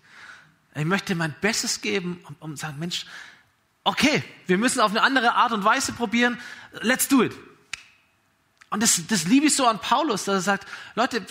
Ich 0.78 0.86
möchte 0.86 1.16
mein 1.16 1.34
Bestes 1.42 1.82
geben, 1.82 2.22
um, 2.28 2.36
um 2.40 2.56
zu 2.56 2.62
sagen, 2.62 2.78
Mensch, 2.78 3.06
okay, 3.84 4.24
wir 4.46 4.58
müssen 4.58 4.80
auf 4.80 4.92
eine 4.92 5.02
andere 5.02 5.34
Art 5.34 5.52
und 5.52 5.64
Weise 5.64 5.92
probieren, 5.92 6.40
let's 6.82 7.08
do 7.08 7.24
it. 7.24 7.34
Und 8.70 8.84
das, 8.84 9.02
das 9.08 9.26
liebe 9.26 9.48
ich 9.48 9.56
so 9.56 9.66
an 9.66 9.80
Paulus, 9.80 10.26
dass 10.26 10.36
er 10.36 10.42
sagt, 10.42 10.68
Leute, 10.94 11.26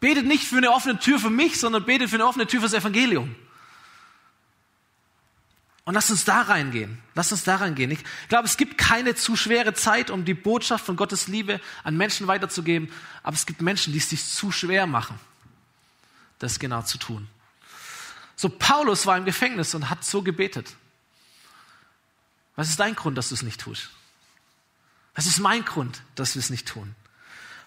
betet 0.00 0.26
nicht 0.26 0.44
für 0.44 0.58
eine 0.58 0.70
offene 0.72 0.98
Tür 0.98 1.18
für 1.18 1.30
mich, 1.30 1.58
sondern 1.58 1.84
betet 1.84 2.10
für 2.10 2.16
eine 2.16 2.26
offene 2.26 2.46
Tür 2.46 2.60
fürs 2.60 2.74
Evangelium. 2.74 3.34
Und 5.84 5.94
lasst 5.94 6.10
uns 6.10 6.24
da 6.24 6.42
reingehen. 6.42 6.98
Lasst 7.14 7.32
uns 7.32 7.44
da 7.44 7.56
reingehen. 7.56 7.90
Ich 7.90 8.04
glaube, 8.28 8.46
es 8.46 8.56
gibt 8.56 8.78
keine 8.78 9.14
zu 9.14 9.34
schwere 9.34 9.74
Zeit, 9.74 10.10
um 10.10 10.24
die 10.24 10.34
Botschaft 10.34 10.84
von 10.84 10.96
Gottes 10.96 11.26
Liebe 11.26 11.60
an 11.84 11.96
Menschen 11.96 12.26
weiterzugeben. 12.26 12.90
Aber 13.22 13.34
es 13.34 13.46
gibt 13.46 13.62
Menschen, 13.62 13.92
die 13.92 13.98
es 13.98 14.10
sich 14.10 14.24
zu 14.24 14.52
schwer 14.52 14.86
machen, 14.86 15.18
das 16.38 16.58
genau 16.58 16.82
zu 16.82 16.98
tun. 16.98 17.28
So, 18.42 18.48
Paulus 18.48 19.06
war 19.06 19.16
im 19.16 19.24
Gefängnis 19.24 19.72
und 19.72 19.88
hat 19.88 20.04
so 20.04 20.20
gebetet. 20.20 20.74
Was 22.56 22.70
ist 22.70 22.80
dein 22.80 22.96
Grund, 22.96 23.16
dass 23.16 23.28
du 23.28 23.36
es 23.36 23.42
nicht 23.42 23.60
tust? 23.60 23.90
Was 25.14 25.26
ist 25.26 25.38
mein 25.38 25.64
Grund, 25.64 26.02
dass 26.16 26.34
wir 26.34 26.40
es 26.40 26.50
nicht 26.50 26.66
tun? 26.66 26.96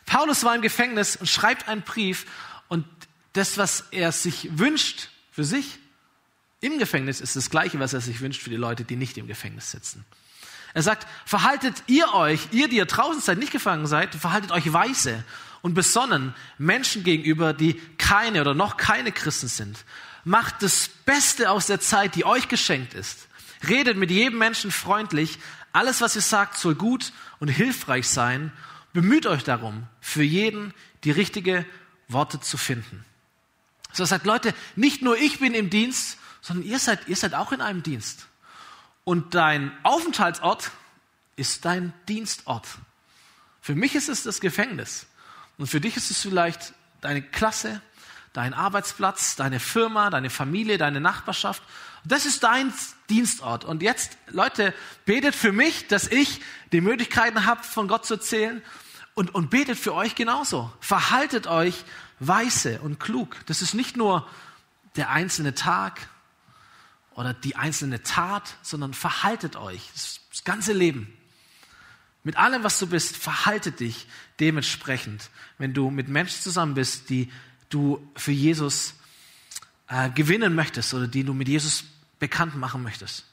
Paulus 0.06 0.44
war 0.44 0.54
im 0.54 0.62
Gefängnis 0.62 1.16
und 1.16 1.30
schreibt 1.30 1.70
einen 1.70 1.84
Brief 1.84 2.26
und 2.68 2.86
das, 3.32 3.58
was 3.58 3.86
er 3.92 4.12
sich 4.12 4.50
wünscht 4.60 5.12
für 5.32 5.46
sich 5.46 5.80
im 6.60 6.78
Gefängnis, 6.78 7.22
ist 7.22 7.38
das 7.38 7.50
Gleiche, 7.50 7.80
was 7.80 7.94
er 7.94 8.02
sich 8.02 8.20
wünscht 8.20 8.42
für 8.42 8.50
die 8.50 8.58
Leute, 8.58 8.84
die 8.84 8.98
nicht 8.98 9.18
im 9.18 9.28
Gefängnis 9.28 9.72
sitzen. 9.72 10.04
Er 10.74 10.84
sagt, 10.84 11.08
verhaltet 11.26 11.84
ihr 11.88 12.14
euch, 12.14 12.50
ihr, 12.52 12.68
die 12.68 12.76
ihr 12.76 12.86
draußen 12.86 13.22
seid, 13.22 13.38
nicht 13.38 13.54
gefangen 13.54 13.88
seid, 13.88 14.14
verhaltet 14.14 14.52
euch 14.52 14.74
weise 14.74 15.24
und 15.62 15.74
besonnen 15.74 16.36
Menschen 16.58 17.06
gegenüber, 17.06 17.54
die 17.54 17.76
keine 17.98 18.42
oder 18.42 18.54
noch 18.54 18.76
keine 18.76 19.14
Christen 19.14 19.48
sind. 19.48 19.86
Macht 20.26 20.62
das 20.62 20.90
Beste 21.06 21.50
aus 21.50 21.68
der 21.68 21.80
Zeit, 21.80 22.16
die 22.16 22.26
euch 22.26 22.50
geschenkt 22.50 22.94
ist. 22.94 23.30
Redet 23.68 23.96
mit 23.96 24.12
jedem 24.12 24.38
Menschen 24.38 24.72
freundlich, 24.72 25.40
Alles, 25.72 26.00
was 26.00 26.16
ihr 26.16 26.22
sagt, 26.22 26.58
soll 26.58 26.76
gut 26.76 27.12
und 27.40 27.50
hilfreich 27.50 28.08
sein. 28.08 28.54
Bemüht 28.94 29.26
euch 29.26 29.44
darum, 29.44 29.88
für 30.00 30.24
jeden 30.24 30.74
die 31.04 31.12
richtige 31.12 31.66
Worte 32.08 32.40
zu 32.40 32.58
finden. 32.58 33.04
So 33.92 34.06
sagt 34.06 34.26
Leute, 34.26 34.54
nicht 34.78 35.02
nur 35.02 35.18
ich 35.18 35.40
bin 35.40 35.54
im 35.54 35.70
Dienst, 35.70 36.18
sondern 36.40 36.66
ihr 36.66 36.80
seid, 36.80 37.08
ihr 37.10 37.18
seid 37.18 37.34
auch 37.34 37.52
in 37.52 37.60
einem 37.60 37.84
Dienst. 37.84 38.28
Und 39.04 39.36
dein 39.36 39.72
Aufenthaltsort 39.84 40.72
ist 41.36 41.66
dein 41.66 41.92
Dienstort. 42.08 42.68
Für 43.60 43.76
mich 43.76 43.96
ist 43.96 44.08
es 44.08 44.24
das 44.24 44.40
Gefängnis. 44.40 45.08
Und 45.58 45.68
für 45.68 45.82
dich 45.82 45.98
ist 45.98 46.10
es 46.10 46.22
vielleicht 46.22 46.74
deine 47.02 47.22
Klasse, 47.22 47.82
dein 48.36 48.54
Arbeitsplatz, 48.54 49.38
deine 49.38 49.62
Firma, 49.62 50.10
deine 50.10 50.30
Familie, 50.30 50.78
deine 50.78 51.00
Nachbarschaft. 51.00 51.63
Das 52.04 52.26
ist 52.26 52.43
dein 52.43 52.74
Dienstort. 53.10 53.63
Und 53.63 53.82
jetzt, 53.82 54.17
Leute, 54.28 54.74
betet 55.06 55.36
für 55.36 55.54
mich, 55.54 55.88
dass 55.88 56.08
ich 56.08 56.41
die 56.74 56.82
Möglichkeiten 56.82 57.45
habe, 57.45 57.63
von 57.63 57.88
Gott 57.88 58.06
zu 58.06 58.15
erzählen. 58.15 58.62
Und, 59.13 59.34
und 59.34 59.50
betet 59.50 59.80
für 59.80 59.93
euch 59.93 60.15
genauso. 60.15 60.71
Verhaltet 60.82 61.48
euch 61.48 61.86
weise 62.19 62.82
und 62.82 63.00
klug. 63.00 63.38
Das 63.45 63.62
ist 63.62 63.74
nicht 63.74 63.95
nur 63.95 64.28
der 64.98 65.10
einzelne 65.10 65.56
Tag 65.56 66.10
oder 67.12 67.34
die 67.34 67.56
einzelne 67.56 68.04
Tat, 68.04 68.56
sondern 68.62 68.93
verhaltet 68.93 69.56
euch. 69.56 69.89
Das, 69.93 70.19
das 70.30 70.43
ganze 70.43 70.74
Leben. 70.74 71.15
Mit 72.24 72.36
allem, 72.36 72.63
was 72.63 72.80
du 72.80 72.88
bist, 72.88 73.15
verhalte 73.15 73.71
dich 73.71 74.08
dementsprechend. 74.41 75.30
Wenn 75.58 75.74
du 75.74 75.89
mit 75.89 76.10
Menschen 76.10 76.41
zusammen 76.41 76.74
bist, 76.74 77.10
die 77.10 77.32
du 77.69 78.06
für 78.15 78.32
Jesus 78.32 78.95
äh, 79.88 80.10
gewinnen 80.10 80.56
möchtest 80.56 80.93
oder 80.93 81.08
die 81.08 81.23
du 81.23 81.34
mit 81.34 81.47
Jesus 81.47 81.86
bekannt 82.19 82.56
machen 82.56 82.84
möchtest. 82.84 83.25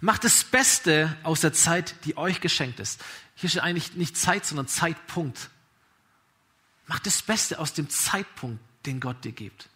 Macht 0.00 0.24
das 0.24 0.44
Beste 0.44 1.16
aus 1.22 1.40
der 1.40 1.52
Zeit, 1.52 1.94
die 2.04 2.16
euch 2.16 2.40
geschenkt 2.40 2.80
ist. 2.80 3.02
Hier 3.34 3.48
steht 3.48 3.62
eigentlich 3.62 3.94
nicht 3.94 4.16
Zeit, 4.16 4.44
sondern 4.44 4.68
Zeitpunkt. 4.68 5.50
Mach 6.86 6.98
das 6.98 7.22
Beste 7.22 7.58
aus 7.58 7.72
dem 7.72 7.88
Zeitpunkt, 7.88 8.62
den 8.84 9.00
Gott 9.00 9.24
dir 9.24 9.32
gibt. 9.32 9.68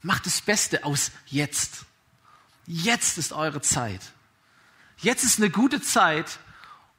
Mach 0.00 0.20
das 0.20 0.40
Beste 0.40 0.84
aus 0.84 1.12
jetzt. 1.26 1.84
Jetzt 2.66 3.18
ist 3.18 3.32
eure 3.32 3.60
Zeit. 3.60 4.00
Jetzt 4.98 5.24
ist 5.24 5.38
eine 5.38 5.50
gute 5.50 5.80
Zeit, 5.80 6.38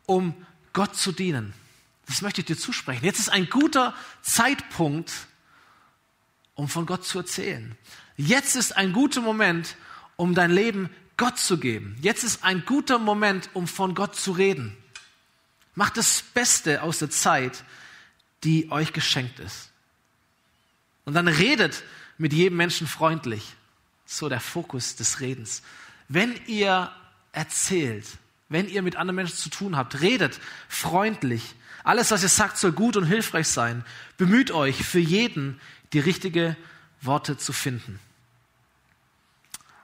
um 0.06 0.34
Gott 0.74 0.96
zu 0.96 1.12
dienen. 1.12 1.54
Das 2.06 2.22
möchte 2.22 2.42
ich 2.42 2.48
dir 2.48 2.58
zusprechen. 2.58 3.06
Jetzt 3.06 3.20
ist 3.20 3.30
ein 3.30 3.50
guter 3.50 3.94
Zeitpunkt, 4.22 5.12
um 6.56 6.68
von 6.68 6.86
Gott 6.86 7.06
zu 7.06 7.20
erzählen. 7.20 7.76
Jetzt 8.18 8.56
ist 8.56 8.76
ein 8.78 8.94
guter 8.94 9.22
Moment, 9.22 9.76
um 10.16 10.36
dein 10.36 10.52
Leben 10.52 10.90
Gott 11.18 11.40
zu 11.40 11.58
geben. 11.58 11.96
Jetzt 12.02 12.24
ist 12.24 12.44
ein 12.44 12.66
guter 12.66 13.00
Moment, 13.00 13.50
um 13.54 13.68
von 13.68 13.96
Gott 13.96 14.16
zu 14.16 14.32
reden. 14.32 14.76
Macht 15.76 15.98
das 15.98 16.22
Beste 16.22 16.84
aus 16.84 17.00
der 17.00 17.10
Zeit, 17.10 17.64
die 18.44 18.72
euch 18.72 18.94
geschenkt 18.94 19.40
ist. 19.40 19.72
Und 21.06 21.14
dann 21.14 21.28
redet 21.28 21.84
mit 22.18 22.34
jedem 22.34 22.58
Menschen 22.58 22.88
freundlich. 22.88 23.56
So 24.06 24.30
der 24.30 24.40
Fokus 24.40 24.96
des 24.96 25.20
Redens. 25.20 25.64
Wenn 26.08 26.40
ihr 26.46 26.92
erzählt, 27.32 28.06
wenn 28.54 28.70
ihr 28.70 28.82
mit 28.82 28.96
anderen 28.96 29.16
Menschen 29.16 29.36
zu 29.36 29.50
tun 29.50 29.76
habt, 29.76 30.02
redet 30.02 30.40
freundlich. 30.70 31.56
Alles, 31.84 32.12
was 32.12 32.24
ihr 32.24 32.30
sagt, 32.30 32.58
soll 32.58 32.72
gut 32.72 32.96
und 32.96 33.04
hilfreich 33.04 33.48
sein. 33.48 33.84
Bemüht 34.18 34.52
euch, 34.52 34.86
für 34.86 35.00
jeden 35.00 35.60
die 35.92 36.00
richtige 36.00 36.56
Worte 37.02 37.38
zu 37.38 37.52
finden. 37.52 38.00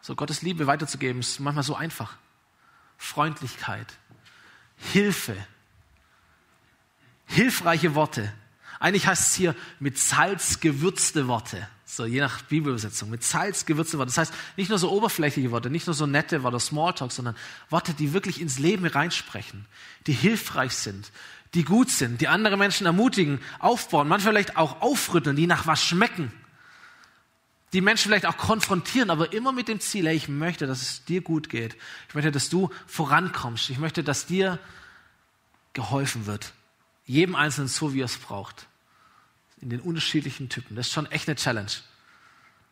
So 0.02 0.16
Gottes 0.16 0.42
Liebe 0.42 0.68
weiterzugeben 0.68 1.20
ist 1.20 1.40
manchmal 1.40 1.64
so 1.64 1.76
einfach. 1.76 2.16
Freundlichkeit, 2.98 3.88
Hilfe, 4.78 5.36
hilfreiche 7.26 7.96
Worte, 7.96 8.32
eigentlich 8.80 9.08
heißt 9.08 9.28
es 9.28 9.36
hier 9.36 9.56
mit 9.80 9.98
Salz 9.98 10.60
gewürzte 10.62 11.28
Worte. 11.28 11.68
So, 11.92 12.06
je 12.06 12.20
nach 12.20 12.44
Bibelübersetzung. 12.44 13.10
Mit 13.10 13.24
Salz 13.24 13.66
gewürzte 13.66 13.98
Worte. 13.98 14.10
Das 14.10 14.20
heißt, 14.20 14.34
nicht 14.58 14.70
nur 14.70 14.78
so 14.78 14.92
oberflächliche 14.92 15.50
Worte, 15.50 15.72
nicht 15.72 15.88
nur 15.88 15.96
so 15.96 16.06
nette 16.06 16.44
Worte, 16.44 16.60
Smalltalk, 16.60 17.12
sondern 17.12 17.36
Worte, 17.72 17.96
die 17.96 18.14
wirklich 18.14 18.40
ins 18.40 18.60
Leben 18.60 18.86
reinsprechen, 18.86 19.66
die 20.06 20.14
hilfreich 20.14 20.74
sind, 20.74 21.12
die 21.56 21.64
gut 21.64 21.90
sind, 21.90 22.22
die 22.22 22.28
andere 22.28 22.58
Menschen 22.58 22.86
ermutigen, 22.86 23.42
aufbauen, 23.58 24.08
manchmal 24.08 24.34
vielleicht 24.34 24.56
auch 24.56 24.82
aufrütteln, 24.84 25.36
die 25.36 25.48
nach 25.48 25.66
was 25.66 25.84
schmecken. 25.84 26.32
Die 27.74 27.82
Menschen 27.82 28.10
vielleicht 28.10 28.28
auch 28.28 28.38
konfrontieren, 28.38 29.10
aber 29.10 29.34
immer 29.34 29.52
mit 29.52 29.68
dem 29.68 29.80
Ziel, 29.80 30.06
hey, 30.06 30.16
ich 30.16 30.30
möchte, 30.30 30.68
dass 30.68 30.84
es 30.84 31.06
dir 31.06 31.22
gut 31.22 31.50
geht. 31.50 31.76
Ich 32.08 32.14
möchte, 32.14 32.32
dass 32.32 32.50
du 32.50 32.70
vorankommst. 32.86 33.72
Ich 33.72 33.80
möchte, 33.80 34.04
dass 34.04 34.28
dir 34.28 34.60
geholfen 35.74 36.28
wird. 36.28 36.54
Jedem 37.06 37.36
Einzelnen 37.36 37.68
so, 37.68 37.96
wie 37.96 38.02
er 38.02 38.06
es 38.06 38.18
braucht 38.18 38.69
in 39.62 39.70
den 39.70 39.80
unterschiedlichen 39.80 40.50
Typen. 40.50 40.76
Das 40.76 40.88
ist 40.88 40.94
schon 40.94 41.12
echt 41.12 41.28
eine 41.28 41.36
Challenge. 41.36 41.72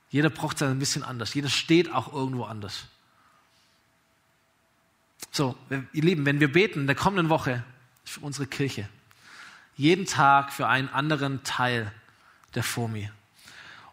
Jeder 0.09 0.29
braucht 0.29 0.57
es 0.57 0.63
ein 0.63 0.79
bisschen 0.79 1.03
anders. 1.03 1.33
Jeder 1.33 1.49
steht 1.49 1.91
auch 1.93 2.13
irgendwo 2.13 2.45
anders. 2.45 2.85
So, 5.31 5.55
ihr 5.69 6.03
Lieben, 6.03 6.25
wenn 6.25 6.39
wir 6.39 6.51
beten 6.51 6.81
in 6.81 6.87
der 6.87 6.95
kommenden 6.95 7.29
Woche 7.29 7.63
für 8.05 8.21
unsere 8.21 8.47
Kirche, 8.47 8.87
jeden 9.75 10.05
Tag 10.05 10.53
für 10.53 10.67
einen 10.67 10.89
anderen 10.89 11.43
Teil 11.43 11.91
der 12.55 12.63
FOMI. 12.63 13.11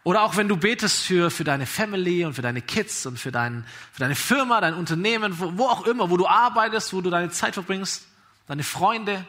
Oder 0.03 0.21
auch 0.21 0.37
wenn 0.37 0.47
du 0.47 0.55
betest 0.55 1.01
für, 1.01 1.31
für 1.31 1.43
deine 1.43 1.65
Family 1.65 2.25
und 2.25 2.35
für 2.35 2.41
deine 2.41 2.61
Kids 2.61 3.05
und 3.05 3.19
für, 3.19 3.31
dein, 3.31 3.65
für 3.91 3.99
deine 3.99 4.15
Firma, 4.15 4.61
dein 4.61 4.75
Unternehmen, 4.75 5.39
wo, 5.39 5.57
wo 5.57 5.65
auch 5.65 5.85
immer, 5.87 6.09
wo 6.09 6.17
du 6.17 6.27
arbeitest, 6.27 6.93
wo 6.93 7.01
du 7.01 7.09
deine 7.09 7.31
Zeit 7.31 7.55
verbringst, 7.55 8.07
deine 8.47 8.63
Freunde, 8.63 9.25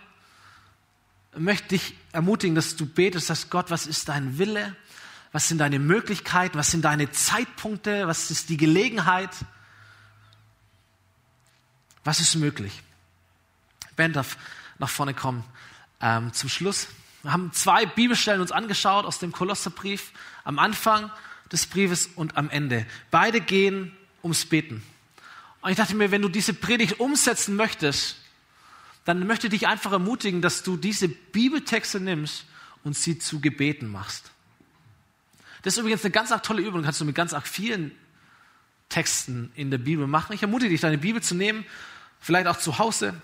möchte 1.36 1.68
dich 1.68 1.94
ermutigen, 2.12 2.54
dass 2.54 2.76
du 2.76 2.86
betest, 2.86 3.30
dass 3.30 3.50
Gott, 3.50 3.70
was 3.70 3.86
ist 3.86 4.08
dein 4.08 4.38
Wille? 4.38 4.74
Was 5.32 5.48
sind 5.48 5.58
deine 5.58 5.78
Möglichkeiten? 5.78 6.58
Was 6.58 6.70
sind 6.70 6.84
deine 6.84 7.10
Zeitpunkte? 7.10 8.06
Was 8.06 8.30
ist 8.30 8.48
die 8.48 8.56
Gelegenheit? 8.56 9.30
Was 12.04 12.20
ist 12.20 12.34
möglich? 12.36 12.82
Ben 13.96 14.12
darf 14.12 14.36
nach 14.78 14.88
vorne 14.88 15.14
kommen. 15.14 15.44
Ähm, 16.00 16.32
zum 16.32 16.48
Schluss. 16.48 16.88
Wir 17.22 17.32
haben 17.32 17.52
zwei 17.52 17.86
Bibelstellen 17.86 18.40
uns 18.40 18.52
angeschaut 18.52 19.04
aus 19.04 19.18
dem 19.18 19.32
Kolosserbrief. 19.32 20.12
Am 20.44 20.58
Anfang 20.58 21.10
des 21.50 21.66
Briefes 21.66 22.08
und 22.14 22.36
am 22.36 22.50
Ende. 22.50 22.86
Beide 23.10 23.40
gehen 23.40 23.96
ums 24.22 24.46
Beten. 24.46 24.82
Und 25.60 25.70
ich 25.70 25.76
dachte 25.76 25.96
mir, 25.96 26.10
wenn 26.10 26.22
du 26.22 26.28
diese 26.28 26.54
Predigt 26.54 27.00
umsetzen 27.00 27.56
möchtest, 27.56 28.16
dann 29.06 29.26
möchte 29.26 29.46
ich 29.46 29.52
dich 29.52 29.66
einfach 29.68 29.92
ermutigen, 29.92 30.42
dass 30.42 30.64
du 30.64 30.76
diese 30.76 31.08
Bibeltexte 31.08 32.00
nimmst 32.00 32.44
und 32.84 32.96
sie 32.96 33.18
zu 33.18 33.40
Gebeten 33.40 33.90
machst. 33.90 34.30
Das 35.62 35.74
ist 35.74 35.78
übrigens 35.78 36.04
eine 36.04 36.10
ganz 36.10 36.32
arg 36.32 36.42
tolle 36.42 36.60
Übung, 36.60 36.82
kannst 36.82 37.00
du 37.00 37.04
mit 37.04 37.14
ganz 37.14 37.32
arg 37.32 37.46
vielen 37.46 37.92
Texten 38.88 39.52
in 39.54 39.70
der 39.70 39.78
Bibel 39.78 40.06
machen. 40.06 40.32
Ich 40.32 40.42
ermutige 40.42 40.70
dich, 40.70 40.80
deine 40.80 40.98
Bibel 40.98 41.22
zu 41.22 41.34
nehmen, 41.34 41.64
vielleicht 42.20 42.48
auch 42.48 42.58
zu 42.58 42.78
Hause, 42.78 43.14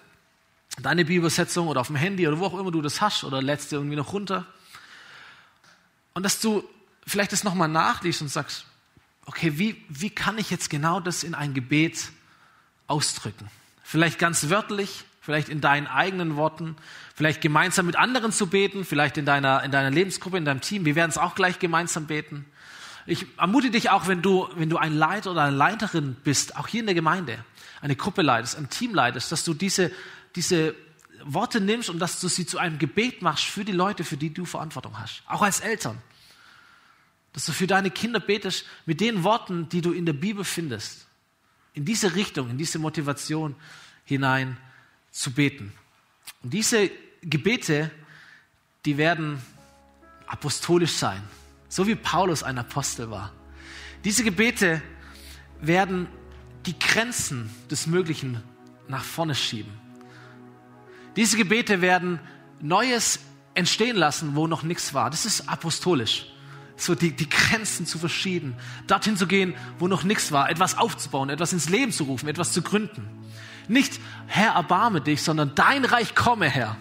deine 0.81 1.05
Bibelsetzung 1.05 1.66
oder 1.66 1.81
auf 1.81 1.88
dem 1.88 1.97
Handy 1.97 2.27
oder 2.27 2.38
wo 2.38 2.47
auch 2.47 2.59
immer 2.59 2.71
du 2.71 2.81
das 2.81 3.01
hast 3.01 3.25
oder 3.25 3.42
lädst 3.42 3.73
dir 3.73 3.77
irgendwie 3.77 3.97
noch 3.97 4.12
runter. 4.12 4.47
Und 6.14 6.23
dass 6.23 6.40
du 6.40 6.64
vielleicht 7.07 7.33
das 7.33 7.42
nochmal 7.42 7.68
nachliest 7.68 8.23
und 8.23 8.29
sagst, 8.29 8.66
okay, 9.27 9.59
wie, 9.59 9.85
wie 9.88 10.11
kann 10.11 10.38
ich 10.38 10.51
jetzt 10.51 10.71
genau 10.71 11.01
das 11.01 11.25
in 11.25 11.35
ein 11.35 11.55
Gebet 11.55 12.11
ausdrücken? 12.87 13.49
Vielleicht 13.83 14.21
ganz 14.21 14.49
wörtlich, 14.49 15.05
vielleicht 15.22 15.48
in 15.48 15.61
deinen 15.61 15.87
eigenen 15.87 16.37
Worten, 16.37 16.76
vielleicht 17.14 17.40
gemeinsam 17.40 17.87
mit 17.87 17.96
anderen 17.96 18.32
zu 18.32 18.48
beten, 18.48 18.85
vielleicht 18.85 19.16
in 19.16 19.24
deiner, 19.24 19.62
in 19.62 19.70
deiner 19.70 19.90
Lebensgruppe, 19.90 20.37
in 20.37 20.44
deinem 20.44 20.61
Team. 20.61 20.85
Wir 20.85 20.96
werden 20.96 21.11
es 21.11 21.16
auch 21.16 21.37
gleich 21.37 21.61
gemeinsam 21.61 22.06
beten. 22.06 22.44
Ich 23.06 23.26
ermutige 23.38 23.72
dich 23.72 23.90
auch, 23.90 24.08
wenn 24.08 24.20
du, 24.20 24.48
wenn 24.56 24.68
du 24.68 24.76
ein 24.76 24.92
Leiter 24.92 25.30
oder 25.30 25.44
eine 25.44 25.56
Leiterin 25.56 26.16
bist, 26.24 26.56
auch 26.56 26.66
hier 26.66 26.80
in 26.80 26.87
der 26.87 26.96
Gemeinde, 26.96 27.38
eine 27.80 27.94
Gruppe 27.94 28.22
leitest, 28.22 28.58
ein 28.58 28.68
Team 28.68 28.94
leitest, 28.94 29.30
dass 29.30 29.44
du 29.44 29.54
diese, 29.54 29.92
diese 30.35 30.74
Worte 31.24 31.61
nimmst 31.61 31.88
und 31.88 32.00
dass 32.00 32.20
du 32.20 32.26
sie 32.26 32.44
zu 32.44 32.58
einem 32.58 32.78
Gebet 32.78 33.22
machst 33.22 33.44
für 33.44 33.64
die 33.64 33.72
Leute, 33.72 34.02
für 34.02 34.16
die 34.16 34.35
du 34.35 34.44
Verantwortung 34.44 34.98
hast. 34.98 35.22
Auch 35.26 35.42
als 35.42 35.61
Eltern. 35.61 35.98
Dass 37.32 37.46
du 37.46 37.52
für 37.52 37.68
deine 37.68 37.90
Kinder 37.90 38.18
betest 38.18 38.66
mit 38.87 39.00
den 39.00 39.22
Worten, 39.22 39.68
die 39.68 39.82
du 39.82 39.92
in 39.92 40.04
der 40.04 40.14
Bibel 40.14 40.44
findest. 40.44 41.06
In 41.74 41.85
diese 41.85 42.16
Richtung, 42.16 42.50
in 42.50 42.58
diese 42.58 42.80
Motivation 42.80 43.54
hinein 44.04 44.58
zu 45.12 45.31
beten. 45.31 45.72
Und 46.42 46.53
diese 46.53 46.90
Gebete, 47.22 47.90
die 48.85 48.96
werden 48.96 49.40
apostolisch 50.26 50.95
sein, 50.95 51.22
so 51.68 51.86
wie 51.86 51.95
Paulus 51.95 52.43
ein 52.43 52.59
Apostel 52.59 53.11
war. 53.11 53.32
Diese 54.05 54.24
Gebete 54.24 54.82
werden 55.61 56.09
die 56.66 56.78
Grenzen 56.78 57.51
des 57.70 57.86
Möglichen 57.86 58.43
nach 58.89 59.05
vorne 59.05 59.34
schieben. 59.34 59.72
Diese 61.16 61.36
Gebete 61.36 61.80
werden 61.80 62.18
Neues 62.61 63.20
entstehen 63.55 63.97
lassen, 63.97 64.34
wo 64.34 64.47
noch 64.47 64.62
nichts 64.62 64.95
war. 64.95 65.11
Das 65.11 65.26
ist 65.26 65.49
apostolisch. 65.49 66.26
So 66.76 66.95
die, 66.95 67.14
die 67.14 67.28
Grenzen 67.28 67.86
zu 67.86 67.99
verschieben, 67.99 68.57
dorthin 68.86 69.16
zu 69.16 69.26
gehen, 69.26 69.55
wo 69.78 69.89
noch 69.89 70.05
nichts 70.05 70.32
war, 70.32 70.49
etwas 70.51 70.78
aufzubauen, 70.78 71.28
etwas 71.28 71.53
ins 71.53 71.68
Leben 71.68 71.93
zu 71.93 72.05
rufen, 72.05 72.28
etwas 72.28 72.53
zu 72.53 72.62
gründen. 72.62 73.09
Nicht, 73.68 74.00
Herr, 74.26 74.54
erbarme 74.54 75.00
dich, 75.00 75.22
sondern 75.22 75.54
dein 75.54 75.84
Reich 75.84 76.14
komme, 76.14 76.48
Herr. 76.48 76.76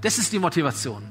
Das 0.00 0.18
ist 0.18 0.32
die 0.32 0.38
Motivation. 0.38 1.08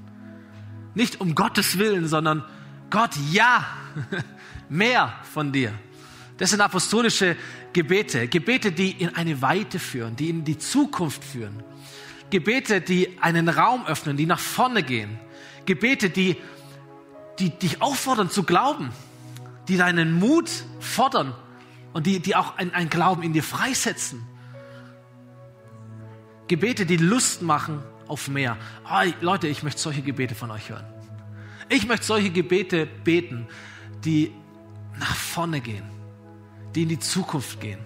Nicht 0.93 1.22
um 1.22 1.36
Gottes 1.36 1.78
Willen, 1.78 2.07
sondern 2.07 2.43
Gott, 2.89 3.11
ja, 3.32 3.65
mehr 4.70 5.13
von 5.34 5.51
dir. 5.51 5.74
Das 6.38 6.51
sind 6.51 6.61
apostolische 6.61 7.36
Gebete. 7.74 8.28
Gebete, 8.28 8.72
die 8.72 8.91
in 8.91 9.15
eine 9.15 9.41
Weite 9.41 9.80
führen, 9.80 10.15
die 10.15 10.30
in 10.30 10.43
die 10.43 10.57
Zukunft 10.57 11.24
führen. 11.24 11.63
Gebete, 12.30 12.82
die 12.82 13.18
einen 13.22 13.49
Raum 13.49 13.86
öffnen, 13.86 14.18
die 14.18 14.26
nach 14.26 14.39
vorne 14.39 14.84
gehen. 14.84 15.20
Gebete, 15.65 16.09
die, 16.09 16.38
die 17.39 17.49
dich 17.49 17.82
auffordern 17.82 18.30
zu 18.30 18.43
glauben, 18.43 18.91
die 19.68 19.78
deinen 19.78 20.13
Mut 20.13 20.49
fordern 20.80 21.34
und 21.93 22.05
die, 22.05 22.20
die 22.20 22.36
auch 22.36 22.57
ein, 22.57 22.89
Glauben 22.89 23.24
in 23.24 23.34
dir 23.34 23.43
freisetzen. 23.43 24.24
Gebete, 26.48 26.86
die 26.86 26.98
Lust 26.98 27.41
machen 27.41 27.84
auf 28.08 28.28
mehr. 28.28 28.58
Oh, 28.89 29.04
Leute, 29.22 29.48
ich 29.48 29.64
möchte 29.64 29.82
solche 29.82 30.02
Gebete 30.02 30.36
von 30.36 30.52
euch 30.52 30.70
hören. 30.70 30.86
Ich 31.70 31.88
möchte 31.88 32.06
solche 32.06 32.30
Gebete 32.30 32.86
beten, 32.86 33.48
die 34.06 34.32
nach 34.98 35.16
vorne 35.16 35.60
gehen, 35.60 35.84
die 36.76 36.84
in 36.84 36.89
die 36.89 37.00
Zukunft 37.00 37.60
gehen, 37.60 37.80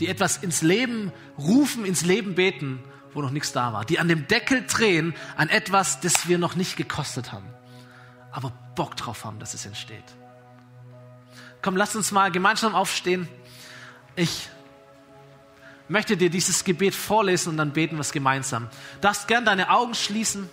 die 0.00 0.08
etwas 0.08 0.38
ins 0.38 0.62
Leben 0.62 1.12
rufen, 1.38 1.84
ins 1.84 2.04
Leben 2.04 2.34
beten, 2.34 2.80
wo 3.12 3.20
noch 3.20 3.30
nichts 3.30 3.52
da 3.52 3.72
war, 3.72 3.84
die 3.84 3.98
an 3.98 4.08
dem 4.08 4.26
Deckel 4.26 4.64
drehen 4.66 5.14
an 5.36 5.50
etwas, 5.50 6.00
das 6.00 6.28
wir 6.28 6.38
noch 6.38 6.56
nicht 6.56 6.76
gekostet 6.76 7.32
haben, 7.32 7.46
aber 8.30 8.52
Bock 8.74 8.96
drauf 8.96 9.24
haben, 9.24 9.38
dass 9.38 9.52
es 9.52 9.66
entsteht. 9.66 10.04
Komm, 11.60 11.76
lass 11.76 11.94
uns 11.94 12.10
mal 12.10 12.30
gemeinsam 12.30 12.74
aufstehen. 12.74 13.28
Ich 14.16 14.48
möchte 15.88 16.16
dir 16.16 16.30
dieses 16.30 16.64
Gebet 16.64 16.94
vorlesen 16.94 17.50
und 17.50 17.56
dann 17.56 17.72
beten 17.72 17.96
wir 17.96 18.00
es 18.00 18.12
gemeinsam. 18.12 18.68
Du 18.94 19.00
darfst 19.02 19.28
gern 19.28 19.44
deine 19.44 19.70
Augen 19.70 19.94
schließen 19.94 20.48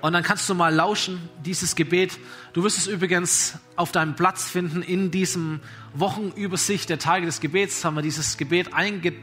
und 0.00 0.12
dann 0.12 0.22
kannst 0.22 0.48
du 0.48 0.54
mal 0.54 0.72
lauschen, 0.72 1.28
dieses 1.44 1.74
Gebet. 1.74 2.18
Du 2.52 2.62
wirst 2.62 2.78
es 2.78 2.86
übrigens 2.86 3.58
auf 3.74 3.90
deinem 3.90 4.14
Platz 4.14 4.48
finden 4.48 4.82
in 4.82 5.10
diesem 5.10 5.60
Wochenübersicht 5.94 6.88
der 6.88 6.98
Tage 6.98 7.26
des 7.26 7.40
Gebets. 7.40 7.84
Haben 7.84 7.96
wir 7.96 8.02
dieses 8.02 8.36
Gebet 8.36 8.74
einge 8.74 9.14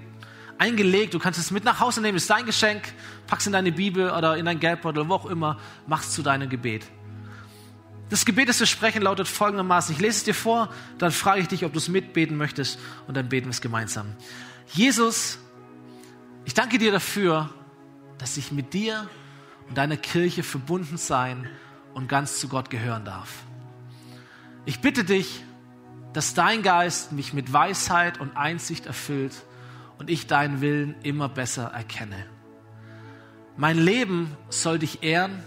eingelegt. 0.57 1.13
Du 1.13 1.19
kannst 1.19 1.39
es 1.39 1.51
mit 1.51 1.63
nach 1.63 1.79
Hause 1.79 2.01
nehmen, 2.01 2.17
ist 2.17 2.29
dein 2.29 2.45
Geschenk. 2.45 2.93
Pack's 3.27 3.45
in 3.45 3.53
deine 3.53 3.71
Bibel 3.71 4.09
oder 4.09 4.37
in 4.37 4.45
dein 4.45 4.59
Geldbeutel, 4.59 5.07
wo 5.07 5.13
auch 5.13 5.25
immer. 5.25 5.59
Mach's 5.87 6.11
zu 6.11 6.21
deinem 6.21 6.49
Gebet. 6.49 6.85
Das 8.09 8.25
Gebet, 8.25 8.49
das 8.49 8.59
wir 8.59 8.67
sprechen, 8.67 9.01
lautet 9.01 9.27
folgendermaßen. 9.27 9.95
Ich 9.95 10.01
lese 10.01 10.17
es 10.17 10.23
dir 10.25 10.35
vor, 10.35 10.69
dann 10.97 11.11
frage 11.11 11.41
ich 11.41 11.47
dich, 11.47 11.65
ob 11.65 11.73
du 11.73 11.79
es 11.79 11.87
mitbeten 11.87 12.37
möchtest 12.37 12.79
und 13.07 13.17
dann 13.17 13.29
beten 13.29 13.47
wir 13.47 13.51
es 13.51 13.61
gemeinsam. 13.61 14.07
Jesus, 14.67 15.39
ich 16.43 16.53
danke 16.53 16.77
dir 16.77 16.91
dafür, 16.91 17.49
dass 18.17 18.37
ich 18.37 18.51
mit 18.51 18.73
dir 18.73 19.09
und 19.67 19.77
deiner 19.77 19.97
Kirche 19.97 20.43
verbunden 20.43 20.97
sein 20.97 21.49
und 21.93 22.07
ganz 22.07 22.39
zu 22.39 22.47
Gott 22.47 22.69
gehören 22.69 23.05
darf. 23.05 23.43
Ich 24.65 24.81
bitte 24.81 25.03
dich, 25.03 25.43
dass 26.13 26.33
dein 26.33 26.63
Geist 26.63 27.11
mich 27.11 27.33
mit 27.33 27.51
Weisheit 27.51 28.19
und 28.19 28.37
Einsicht 28.37 28.85
erfüllt 28.85 29.33
und 29.97 30.09
ich 30.09 30.27
deinen 30.27 30.61
Willen 30.61 30.95
immer 31.03 31.29
besser 31.29 31.65
erkenne. 31.65 32.25
Mein 33.57 33.77
Leben 33.77 34.35
soll 34.49 34.79
dich 34.79 35.03
ehren 35.03 35.43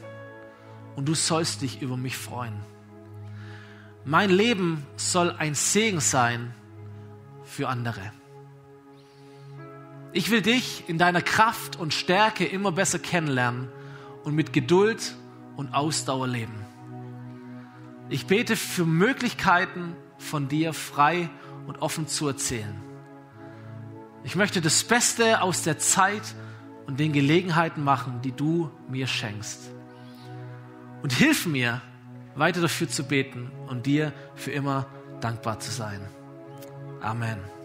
und 0.97 1.07
du 1.07 1.15
sollst 1.15 1.63
dich 1.63 1.83
über 1.83 1.97
mich 1.97 2.17
freuen. 2.17 2.55
Mein 4.05 4.31
Leben 4.31 4.87
soll 4.97 5.33
ein 5.33 5.55
Segen 5.55 6.01
sein 6.01 6.55
für 7.45 7.69
andere. 7.69 8.13
Ich 10.13 10.31
will 10.31 10.43
dich 10.43 10.85
in 10.89 10.99
deiner 10.99 11.23
Kraft 11.23 11.77
und 11.77 11.93
Stärke 11.93 12.45
immer 12.45 12.73
besser 12.73 12.99
kennenlernen 12.99 13.69
und 14.25 14.35
mit 14.35 14.53
Geduld 14.53 15.15
und 15.57 15.75
Ausdauer 15.75 16.27
leben. 16.27 16.65
Ich 18.09 18.27
bete 18.27 18.57
für 18.57 18.87
Möglichkeiten 18.87 19.95
von 20.17 20.49
dir 20.49 20.73
frei 20.73 21.29
und 21.67 21.83
offen 21.83 22.09
zu 22.09 22.27
erzählen. 22.27 22.75
Ich 24.25 24.35
möchte 24.35 24.61
das 24.61 24.83
Beste 24.83 25.43
aus 25.43 25.63
der 25.63 25.79
Zeit 25.79 26.35
und 26.87 26.99
den 26.99 27.13
Gelegenheiten 27.13 27.85
machen, 27.85 28.21
die 28.23 28.33
du 28.33 28.71
mir 28.89 29.07
schenkst. 29.07 29.71
Und 31.03 31.13
hilf 31.13 31.47
mir, 31.47 31.83
weiter 32.35 32.61
dafür 32.61 32.89
zu 32.89 33.05
beten 33.05 33.51
und 33.69 33.87
dir 33.87 34.13
für 34.35 34.53
immer 34.53 34.87
dankbar 35.21 35.61
zu 35.61 35.71
sein. 35.71 36.01
Amen. 37.01 37.58